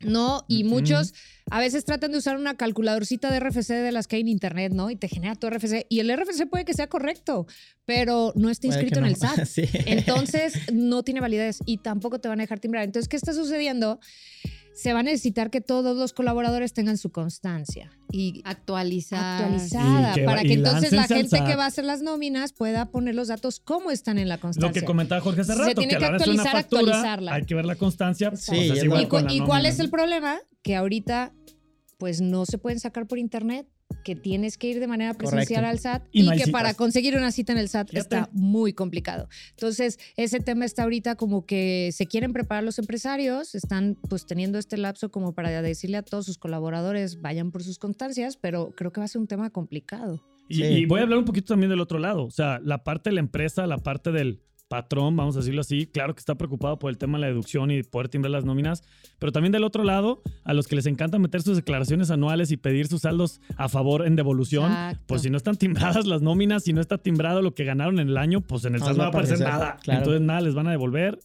no, 0.01 0.43
y 0.49 0.65
muchos 0.65 1.13
a 1.49 1.61
veces 1.61 1.85
tratan 1.85 2.11
de 2.11 2.17
usar 2.17 2.35
una 2.35 2.57
calculadorcita 2.57 3.31
de 3.31 3.39
RFC 3.39 3.69
de 3.69 3.93
las 3.93 4.07
que 4.07 4.17
hay 4.17 4.23
en 4.23 4.27
internet, 4.27 4.73
¿no? 4.73 4.91
Y 4.91 4.97
te 4.97 5.07
genera 5.07 5.35
tu 5.35 5.49
RFC. 5.49 5.85
Y 5.87 5.99
el 6.01 6.13
RFC 6.13 6.45
puede 6.49 6.65
que 6.65 6.73
sea 6.73 6.87
correcto, 6.87 7.47
pero 7.85 8.33
no 8.35 8.49
está 8.49 8.67
inscrito 8.67 8.95
que 8.95 8.99
en 8.99 9.05
el 9.05 9.13
no. 9.13 9.17
SAT. 9.19 9.45
Sí. 9.45 9.63
Entonces, 9.85 10.55
no 10.73 11.03
tiene 11.03 11.21
validez 11.21 11.59
y 11.65 11.77
tampoco 11.77 12.19
te 12.19 12.27
van 12.27 12.41
a 12.41 12.43
dejar 12.43 12.59
timbrar. 12.59 12.83
Entonces, 12.83 13.07
¿qué 13.07 13.15
está 13.15 13.31
sucediendo? 13.33 14.01
Se 14.75 14.91
va 14.93 14.99
a 14.99 15.03
necesitar 15.03 15.49
que 15.49 15.61
todos 15.61 15.95
los 15.97 16.11
colaboradores 16.13 16.73
tengan 16.73 16.97
su 16.97 17.09
constancia 17.11 17.91
y 18.11 18.41
Actualizar. 18.43 19.41
actualizada 19.43 20.11
Y 20.11 20.15
que- 20.15 20.23
para 20.25 20.43
y 20.43 20.47
que 20.47 20.53
entonces 20.55 20.91
la 20.91 21.07
gente 21.07 21.43
que 21.45 21.55
va 21.55 21.63
a 21.63 21.67
hacer 21.67 21.85
las 21.85 22.01
nóminas 22.01 22.51
pueda 22.53 22.91
poner 22.91 23.15
los 23.15 23.29
datos 23.29 23.59
como 23.61 23.89
están 23.89 24.17
en 24.17 24.27
la 24.27 24.35
Lo 24.35 24.41
constancia. 24.41 24.81
que 24.81 24.85
comentaba 24.85 25.21
Jorge 25.21 25.41
hace 25.41 25.53
Se 25.53 25.59
rato, 25.59 25.75
tiene 25.75 25.97
que 25.97 26.05
actualizar, 26.05 26.51
factura 26.51 26.81
actualizarla. 26.81 27.33
hay 27.33 27.45
que 27.45 27.55
ver 27.55 27.65
la 27.65 27.75
constancia. 27.75 28.29
pues, 28.31 28.41
Sí, 28.43 28.55
es 28.69 28.77
es 28.77 28.83
igual 28.83 29.03
¿Y, 29.03 29.07
con 29.07 29.23
la 29.25 29.33
y 29.33 29.37
cuál 29.39 29.47
nómina. 29.63 29.69
es 29.69 29.79
el 29.79 29.89
problema? 29.89 30.37
Que 30.61 30.75
ahorita 30.75 31.31
pues 31.97 32.19
no 32.19 32.45
se 32.45 32.57
pueden 32.57 32.79
sacar 32.81 33.07
por 33.07 33.17
internet 33.17 33.67
que 34.03 34.15
tienes 34.15 34.57
que 34.57 34.67
ir 34.67 34.79
de 34.79 34.87
manera 34.87 35.13
presencial 35.13 35.63
Correcto. 35.63 35.89
al 35.89 35.93
SAT 36.01 36.07
Y 36.11 36.21
y, 36.21 36.25
no 36.25 36.31
hay 36.31 36.41
que 36.43 36.51
para 36.51 36.73
conseguir 36.75 37.15
una 37.15 37.31
cita 37.31 37.53
en 37.53 37.59
el 37.59 37.69
SAT 37.69 37.89
Fíjate. 37.89 38.15
está 38.17 38.29
muy 38.33 38.73
complicado. 38.73 39.27
Entonces, 39.51 39.99
ese 40.15 40.39
tema 40.39 40.65
está 40.65 40.83
ahorita 40.83 41.15
como 41.15 41.45
que 41.45 41.89
se 41.91 42.05
quieren 42.05 42.33
preparar 42.33 42.63
los 42.63 42.77
empresarios, 42.79 43.55
están 43.55 43.97
pues 44.09 44.25
teniendo 44.25 44.59
este 44.59 44.77
lapso 44.77 45.09
como 45.11 45.33
para 45.33 45.61
decirle 45.61 45.97
a 45.97 46.03
todos 46.03 46.25
sus 46.25 46.37
colaboradores 46.37 47.21
vayan 47.21 47.51
por 47.51 47.63
sus 47.63 47.79
constancias, 47.79 48.37
pero 48.37 48.73
creo 48.75 48.91
que 48.91 49.01
va 49.01 49.05
a 49.05 49.07
ser 49.07 49.21
un 49.21 49.27
tema 49.27 49.49
complicado. 49.49 50.21
Y, 50.47 50.55
Sí. 50.55 50.63
y 50.63 50.85
voy 50.85 50.99
a 50.99 51.03
hablar 51.03 51.17
un 51.19 51.25
poquito 51.25 51.47
también 51.53 51.69
del 51.71 51.79
otro 51.81 51.97
lado. 51.97 52.25
O 52.25 52.31
sea, 52.31 52.59
la 52.63 52.83
parte 52.83 53.09
de 53.09 53.15
la 53.15 53.19
empresa, 53.21 53.65
la 53.65 53.79
parte 53.79 54.11
del 54.11 54.41
patrón, 54.67 55.15
vamos 55.15 55.35
a 55.35 55.39
decirlo 55.39 55.61
así, 55.61 55.85
claro 55.85 56.15
que 56.15 56.19
está 56.19 56.35
preocupado 56.35 56.79
por 56.79 56.89
el 56.89 56.97
tema 56.97 57.17
de 57.17 57.21
la 57.21 57.27
deducción 57.27 57.69
y 57.71 57.83
poder 57.83 58.09
timbrar 58.09 58.31
las 58.31 58.45
nóminas, 58.45 58.83
pero 59.19 59.31
también 59.31 59.51
del 59.51 59.63
otro 59.63 59.83
lado, 59.83 60.21
a 60.43 60.53
los 60.53 60.67
que 60.67 60.75
les 60.75 60.85
encanta 60.87 61.19
meter 61.19 61.41
sus 61.41 61.55
declaraciones 61.55 62.09
anuales 62.11 62.51
y 62.51 62.57
pedir 62.57 62.87
sus 62.87 63.01
saldos 63.01 63.41
a 63.57 63.69
favor 63.69 64.05
en 64.05 64.15
devolución, 64.15 64.71
Exacto. 64.71 65.03
pues 65.07 65.21
si 65.21 65.29
no 65.29 65.37
están 65.37 65.55
timbradas 65.57 66.05
las 66.07 66.21
nóminas, 66.21 66.63
si 66.63 66.73
no 66.73 66.81
está 66.81 66.97
timbrado 66.97 67.41
lo 67.41 67.53
que 67.53 67.63
ganaron 67.63 67.99
en 67.99 68.09
el 68.09 68.17
año, 68.17 68.41
pues 68.41 68.65
en 68.65 68.75
el 68.75 68.81
les 68.81 68.89
no 68.89 68.97
va 68.97 69.03
a 69.03 69.07
a 69.07 69.09
aparecer 69.09 69.35
aparecer, 69.35 69.59
nada. 69.59 69.77
claro. 69.83 69.99
Entonces 69.99 70.21
nada 70.21 70.41
les 70.41 70.55
van 70.55 70.67
a 70.67 70.71
devolver 70.71 71.19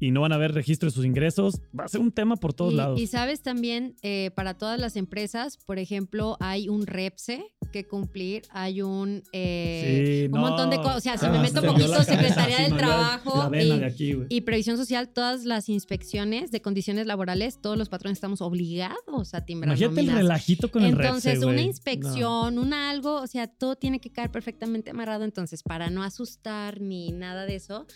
y 0.00 0.10
no 0.10 0.20
van 0.22 0.32
a 0.32 0.36
ver 0.38 0.52
registro 0.52 0.88
de 0.88 0.94
sus 0.94 1.04
ingresos. 1.04 1.60
Va 1.78 1.84
a 1.84 1.88
ser 1.88 2.00
un 2.00 2.12
tema 2.12 2.36
por 2.36 2.52
todos 2.54 2.72
y, 2.72 2.76
lados. 2.76 3.00
y 3.00 3.06
sabes 3.06 3.40
también, 3.42 3.96
eh, 4.02 4.30
para 4.34 4.54
todas 4.54 4.78
las 4.78 4.96
empresas, 4.96 5.56
por 5.56 5.78
ejemplo, 5.78 6.36
hay 6.40 6.68
un 6.68 6.86
REPSE 6.86 7.44
que 7.72 7.84
cumplir, 7.86 8.42
hay 8.50 8.82
un, 8.82 9.22
eh, 9.32 10.04
Sí, 10.06 10.24
un 10.26 10.32
no. 10.32 10.40
montón 10.48 10.70
de 10.70 10.76
cosas. 10.76 10.96
O 10.96 11.00
sea, 11.00 11.18
si 11.18 11.26
Ah, 11.26 11.30
me 11.30 11.40
meto 11.40 11.60
se 11.60 11.66
poquito, 11.66 12.02
Secretaría 12.02 12.58
del 12.60 12.76
Trabajo 12.76 13.50
y, 13.54 13.78
de 13.78 13.84
aquí, 13.84 14.12
güey. 14.14 14.26
y 14.30 14.40
Previsión 14.42 14.76
Social, 14.76 15.08
todas 15.08 15.44
las 15.44 15.68
inspecciones 15.68 16.50
de 16.50 16.60
condiciones 16.62 17.06
laborales, 17.06 17.60
todos 17.60 17.76
los 17.76 17.88
patrones 17.88 18.16
estamos 18.18 18.40
obligados 18.40 19.34
a 19.34 19.44
timbrar 19.44 19.76
Imagínate 19.76 20.00
el 20.00 20.12
relajito 20.16 20.70
con 20.70 20.82
el 20.84 20.90
Entonces, 20.92 21.34
Repse, 21.34 21.38
una 21.46 21.54
güey. 21.54 21.64
No. 21.64 21.70
inspección, 21.70 22.58
un 22.58 22.72
algo, 22.72 23.20
o 23.20 23.26
sea, 23.26 23.46
todo 23.48 23.76
tiene 23.76 24.00
que 24.00 24.10
caer 24.10 24.30
perfectamente 24.30 24.90
amarrado. 24.90 25.24
Entonces, 25.24 25.62
para 25.62 25.90
no 25.90 26.02
asustar 26.02 26.80
ni 26.80 27.10
nada 27.12 27.46
de 27.46 27.56
eso, 27.56 27.86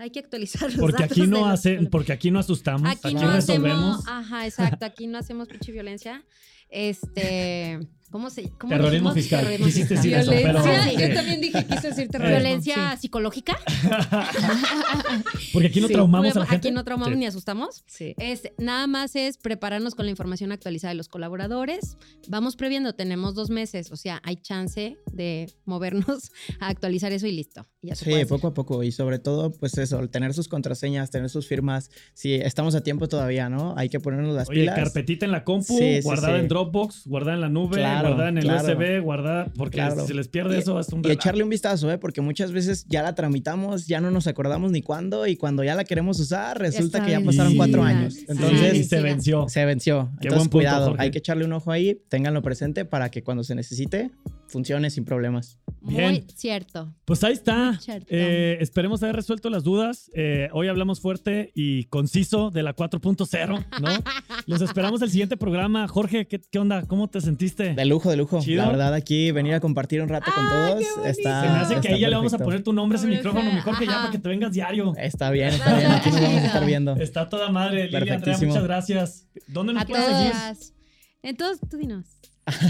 hay 0.00 0.10
que 0.10 0.18
actualizar 0.20 0.62
los 0.70 0.74
Porque 0.80 1.02
datos 1.02 1.18
aquí 1.18 1.26
no 1.26 1.40
los- 1.40 1.48
hace, 1.48 1.78
porque 1.90 2.12
aquí 2.12 2.30
no 2.30 2.38
asustamos, 2.38 2.88
Aquí 2.90 3.00
aquí, 3.08 3.14
no 3.14 3.30
resolvemos. 3.32 3.98
hacemos, 4.00 4.08
ajá, 4.08 4.46
exacto, 4.46 4.84
aquí 4.86 5.06
no 5.06 5.18
hacemos 5.18 5.46
pinche 5.48 5.72
violencia. 5.72 6.24
Este, 6.70 7.78
¿cómo 8.10 8.30
se 8.30 8.50
cómo 8.58 8.70
Terrorismo 8.70 9.12
decimos? 9.12 9.14
fiscal. 9.14 9.40
Terrorismo 9.40 9.66
Quisiste 9.66 9.94
decir 9.94 10.14
eso, 10.14 10.30
pero- 10.30 10.64
yo 10.98 11.14
también 11.14 11.40
dije 11.40 11.64
quise 11.66 11.88
decir 11.88 12.08
terrorismo. 12.08 12.40
Violencia 12.40 12.92
sí. 12.92 13.02
psicológica. 13.02 13.56
Porque 15.52 15.68
aquí 15.68 15.80
no 15.80 15.86
Sí. 15.88 15.92
traumamos 15.94 16.36
a 16.36 16.40
la 16.40 16.46
gente. 16.46 16.68
Aquí 16.68 16.74
no 16.74 16.84
traumamos 16.84 17.14
Sí. 17.14 17.18
ni 17.18 17.26
asustamos. 17.26 17.84
Sí. 17.86 18.14
Es, 18.18 18.42
nada 18.58 18.86
más 18.86 19.16
es 19.16 19.36
prepararnos 19.38 19.94
con 19.94 20.06
la 20.06 20.10
información 20.10 20.52
actualizada 20.52 20.90
de 20.90 20.96
los 20.96 21.08
colaboradores. 21.08 21.96
Vamos 22.28 22.56
previendo, 22.56 22.94
tenemos 22.94 23.34
dos 23.34 23.50
meses, 23.50 23.90
o 23.92 23.96
sea, 23.96 24.20
hay 24.24 24.36
chance 24.36 24.96
de 25.12 25.52
movernos 25.64 26.30
a 26.60 26.68
actualizar 26.68 27.12
eso 27.12 27.26
y 27.26 27.32
listo. 27.32 27.66
y 27.82 27.88
ya 27.88 27.94
se 27.96 28.04
Sí, 28.04 28.24
poco 28.26 28.48
a 28.48 28.54
poco. 28.54 28.82
Y 28.82 28.92
sobre 28.92 29.18
todo, 29.18 29.52
pues 29.52 29.76
eso, 29.78 30.06
tener 30.08 30.34
sus 30.34 30.48
contraseñas, 30.48 31.10
tener 31.10 31.28
sus 31.30 31.46
firmas. 31.46 31.90
Si 32.14 32.34
estamos 32.34 32.74
a 32.74 32.82
tiempo 32.82 33.08
todavía, 33.08 33.48
¿no? 33.48 33.74
Hay 33.76 33.88
que 33.88 34.00
ponernos 34.00 34.34
las 34.34 34.48
Oye, 34.48 34.60
pilas. 34.62 34.76
carpetita 34.76 35.24
en 35.26 35.32
la 35.32 35.44
compu, 35.44 35.76
Sí, 35.78 35.96
sí, 35.96 36.00
guardada 36.02 36.34
sí. 36.36 36.40
en 36.40 36.48
Dropbox, 36.48 37.06
guardada 37.06 37.34
en 37.34 37.40
la 37.40 37.48
nube, 37.48 37.76
Claro, 37.78 37.99
guardada 38.08 38.28
en 38.30 38.38
el 38.38 38.44
claro. 38.44 38.68
USB, 38.68 39.00
guardada, 39.02 39.52
porque 39.56 39.76
Claro. 39.76 40.00
si 40.02 40.06
se 40.08 40.14
les 40.14 40.28
pierde 40.28 40.56
Y- 40.56 40.60
eso 40.60 40.78
es 40.80 40.88
un 40.90 41.02
Y 41.04 41.10
echarle 41.10 41.42
un 41.44 41.50
vistazo, 41.50 41.90
¿eh? 41.92 41.98
Porque 41.98 42.20
muchas 42.20 42.52
veces 42.52 42.86
ya 42.88 43.02
la 43.02 43.14
tramitamos, 43.14 43.86
ya 43.86 44.00
no 44.00 44.10
nos 44.10 44.26
acordamos 44.26 44.72
ni 44.72 44.82
cuándo, 44.82 45.26
y 45.26 45.36
cuando 45.36 45.62
ya 45.64 45.74
la 45.74 45.84
queremos 45.84 46.18
usar, 46.20 46.58
resulta 46.58 46.98
está 46.98 47.04
que 47.06 47.12
ya 47.12 47.20
pasaron 47.20 47.56
cuatro 47.56 47.82
años. 47.82 48.14
Sí. 48.14 48.24
y 48.28 48.32
Entonces, 48.32 48.88
se 48.88 49.00
venció. 49.00 49.48
se 49.48 49.64
venció. 49.64 50.10
Qué 50.20 50.28
Entonces, 50.28 50.30
buen 50.30 50.38
punto, 50.44 50.50
cuidado, 50.58 50.88
Jorge. 50.90 51.02
hay 51.02 51.10
que 51.10 51.18
echarle 51.18 51.44
un 51.44 51.52
ojo 51.52 51.70
ahí, 51.72 52.00
ténganlo 52.08 52.42
presente 52.42 52.84
para 52.84 53.10
que 53.10 53.22
cuando 53.22 53.44
se 53.44 53.54
necesite, 53.54 54.10
funcione 54.48 54.90
sin 54.90 55.04
problemas. 55.04 55.58
Muy 55.82 56.24
cierto. 56.34 56.94
Pues 57.04 57.24
ahí 57.24 57.32
está. 57.32 57.78
Cierto. 57.80 58.06
Eh, 58.10 58.58
esperemos 58.60 59.02
haber 59.02 59.16
resuelto 59.16 59.48
las 59.50 59.64
dudas. 59.64 60.10
Eh, 60.14 60.48
hoy 60.52 60.68
hablamos 60.68 61.00
fuerte 61.00 61.52
y 61.54 61.84
conciso 61.84 62.50
de 62.50 62.62
la 62.62 62.76
4.0, 62.76 63.66
¿no? 63.80 63.88
Los 64.46 64.60
esperamos 64.60 65.00
el 65.02 65.10
siguiente 65.10 65.36
programa. 65.36 65.88
Jorge, 65.88 66.26
¿qué, 66.28 66.40
qué 66.40 66.58
onda? 66.58 66.86
¿Cómo 66.86 67.08
te 67.08 67.20
sentiste? 67.20 67.74
De 67.74 67.84
lujo, 67.84 68.10
de 68.10 68.16
lujo. 68.16 68.40
Chido. 68.40 68.62
La 68.62 68.68
verdad, 68.70 68.94
aquí 68.94 69.30
venir 69.32 69.54
a 69.54 69.60
compartir 69.60 70.02
un 70.02 70.08
rato 70.08 70.30
con 70.34 70.44
Ah, 70.46 70.50
todos 70.70 71.06
está. 71.06 71.42
Se 71.42 71.48
me 71.48 71.56
hace 71.58 71.80
que 71.80 71.94
ahí 71.94 72.00
ya 72.00 72.08
le 72.08 72.16
vamos 72.16 72.34
a 72.34 72.38
poner 72.38 72.62
tu 72.62 72.72
nombre 72.72 72.96
a 72.96 73.00
ese 73.00 73.08
Pero 73.08 73.18
micrófono, 73.18 73.52
mi 73.54 73.60
Jorge, 73.60 73.86
ya 73.86 73.92
para 73.98 74.10
que 74.10 74.18
te 74.18 74.28
vengas 74.28 74.52
diario. 74.52 74.92
Está 74.96 75.30
bien, 75.30 75.48
está 75.48 75.76
bien. 75.78 75.90
Aquí 75.92 76.10
nos 76.10 76.20
vamos 76.20 76.42
a 76.42 76.46
estar 76.46 76.66
viendo. 76.66 76.96
Está 76.96 77.28
toda 77.28 77.50
madre, 77.50 77.84
Lili 77.86 77.96
Andrea, 77.96 78.16
Perfectísimo. 78.18 78.52
muchas 78.52 78.64
gracias. 78.64 79.26
¿Dónde 79.48 79.72
nos 79.72 79.82
A 79.82 79.86
pueden 79.86 80.04
seguir? 80.06 80.30
todas. 80.32 80.74
Entonces, 81.22 81.68
tú 81.68 81.76
dinos. 81.76 82.06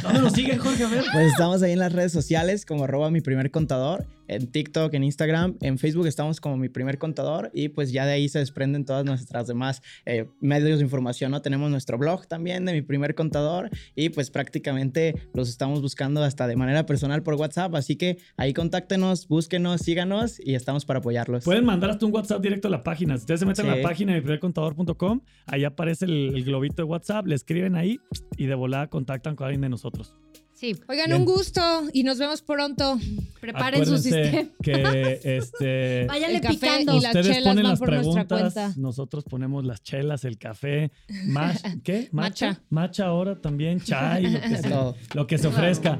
¿Dónde 0.02 0.20
nos 0.20 0.32
siguen, 0.32 0.58
Jorge? 0.58 0.84
A 0.84 0.88
ver. 0.88 1.04
Pues 1.12 1.32
estamos 1.32 1.62
ahí 1.62 1.72
en 1.72 1.78
las 1.78 1.92
redes 1.92 2.12
sociales 2.12 2.64
como 2.64 2.84
arroba 2.84 3.10
mi 3.10 3.20
primer 3.20 3.50
contador, 3.50 4.06
en 4.30 4.46
TikTok, 4.46 4.94
en 4.94 5.02
Instagram, 5.04 5.56
en 5.60 5.76
Facebook 5.78 6.06
estamos 6.06 6.40
como 6.40 6.56
mi 6.56 6.68
primer 6.68 6.98
contador 6.98 7.50
y 7.52 7.68
pues 7.68 7.90
ya 7.92 8.06
de 8.06 8.12
ahí 8.12 8.28
se 8.28 8.38
desprenden 8.38 8.84
todas 8.84 9.04
nuestras 9.04 9.46
demás 9.48 9.82
eh, 10.06 10.26
medios 10.40 10.78
de 10.78 10.84
información, 10.84 11.32
¿no? 11.32 11.42
Tenemos 11.42 11.70
nuestro 11.70 11.98
blog 11.98 12.26
también 12.28 12.64
de 12.64 12.72
mi 12.72 12.82
primer 12.82 13.14
contador 13.14 13.70
y 13.96 14.10
pues 14.10 14.30
prácticamente 14.30 15.14
los 15.34 15.48
estamos 15.48 15.82
buscando 15.82 16.22
hasta 16.22 16.46
de 16.46 16.54
manera 16.56 16.86
personal 16.86 17.22
por 17.22 17.34
WhatsApp, 17.34 17.74
así 17.74 17.96
que 17.96 18.18
ahí 18.36 18.52
contáctenos, 18.54 19.26
búsquenos, 19.26 19.80
síganos 19.80 20.38
y 20.38 20.54
estamos 20.54 20.84
para 20.84 21.00
apoyarlos. 21.00 21.44
Pueden 21.44 21.64
mandar 21.64 21.90
hasta 21.90 22.06
un 22.06 22.14
WhatsApp 22.14 22.40
directo 22.40 22.68
a 22.68 22.70
la 22.70 22.82
página. 22.84 23.16
Si 23.16 23.22
ustedes 23.22 23.40
se 23.40 23.46
meten 23.46 23.66
a 23.66 23.70
la 23.70 23.76
Sí. 23.76 23.82
página 23.82 24.12
de 24.12 24.20
miprimercontador.com, 24.20 25.20
ahí 25.46 25.64
aparece 25.64 26.04
el, 26.04 26.36
el 26.36 26.44
globito 26.44 26.76
de 26.76 26.84
WhatsApp, 26.84 27.26
le 27.26 27.34
escriben 27.34 27.74
ahí 27.74 27.98
y 28.36 28.46
de 28.46 28.54
volada 28.54 28.86
contactan 28.88 29.34
con 29.34 29.46
alguien 29.46 29.62
de 29.62 29.68
nosotros. 29.70 30.14
Sí, 30.60 30.76
Oigan, 30.88 31.06
Bien. 31.06 31.20
un 31.20 31.24
gusto 31.24 31.62
y 31.94 32.02
nos 32.02 32.18
vemos 32.18 32.42
pronto. 32.42 32.98
preparen 33.40 33.86
su 33.86 33.96
sistema. 33.96 34.46
que 34.62 35.18
este, 35.24 36.04
Váyanle 36.06 36.36
El 36.36 36.42
café 36.42 36.54
picando. 36.58 36.96
y 36.96 37.00
las 37.00 37.14
ustedes 37.14 37.26
chelas 37.36 37.42
ponen 37.44 37.62
van 37.62 37.70
las 37.70 37.78
por 37.78 37.88
nuestra 37.90 38.12
preguntas, 38.26 38.52
cuenta. 38.52 38.74
nosotros 38.80 39.24
ponemos 39.24 39.64
las 39.64 39.82
chelas, 39.82 40.24
el 40.26 40.36
café, 40.36 40.92
mach- 41.28 41.80
¿qué? 41.82 42.10
Matcha. 42.12 42.60
Matcha 42.68 43.06
ahora 43.06 43.40
también, 43.40 43.80
chai, 43.80 44.24
lo 44.30 44.38
que, 44.38 44.56
se, 44.58 44.68
lo 45.14 45.26
que 45.26 45.38
se 45.38 45.46
ofrezca. 45.46 45.98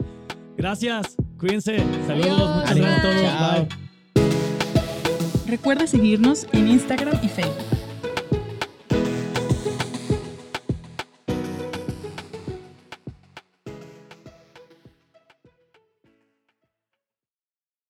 Gracias, 0.58 1.16
cuídense, 1.38 1.78
saludos, 2.06 2.28
Adiós. 2.30 2.54
muchas 2.56 2.76
gracias 2.76 2.98
a 2.98 3.02
todos, 3.02 3.66
bye. 3.66 5.46
Recuerda 5.46 5.86
seguirnos 5.86 6.46
en 6.52 6.68
Instagram 6.68 7.18
y 7.24 7.28
Facebook. 7.28 7.79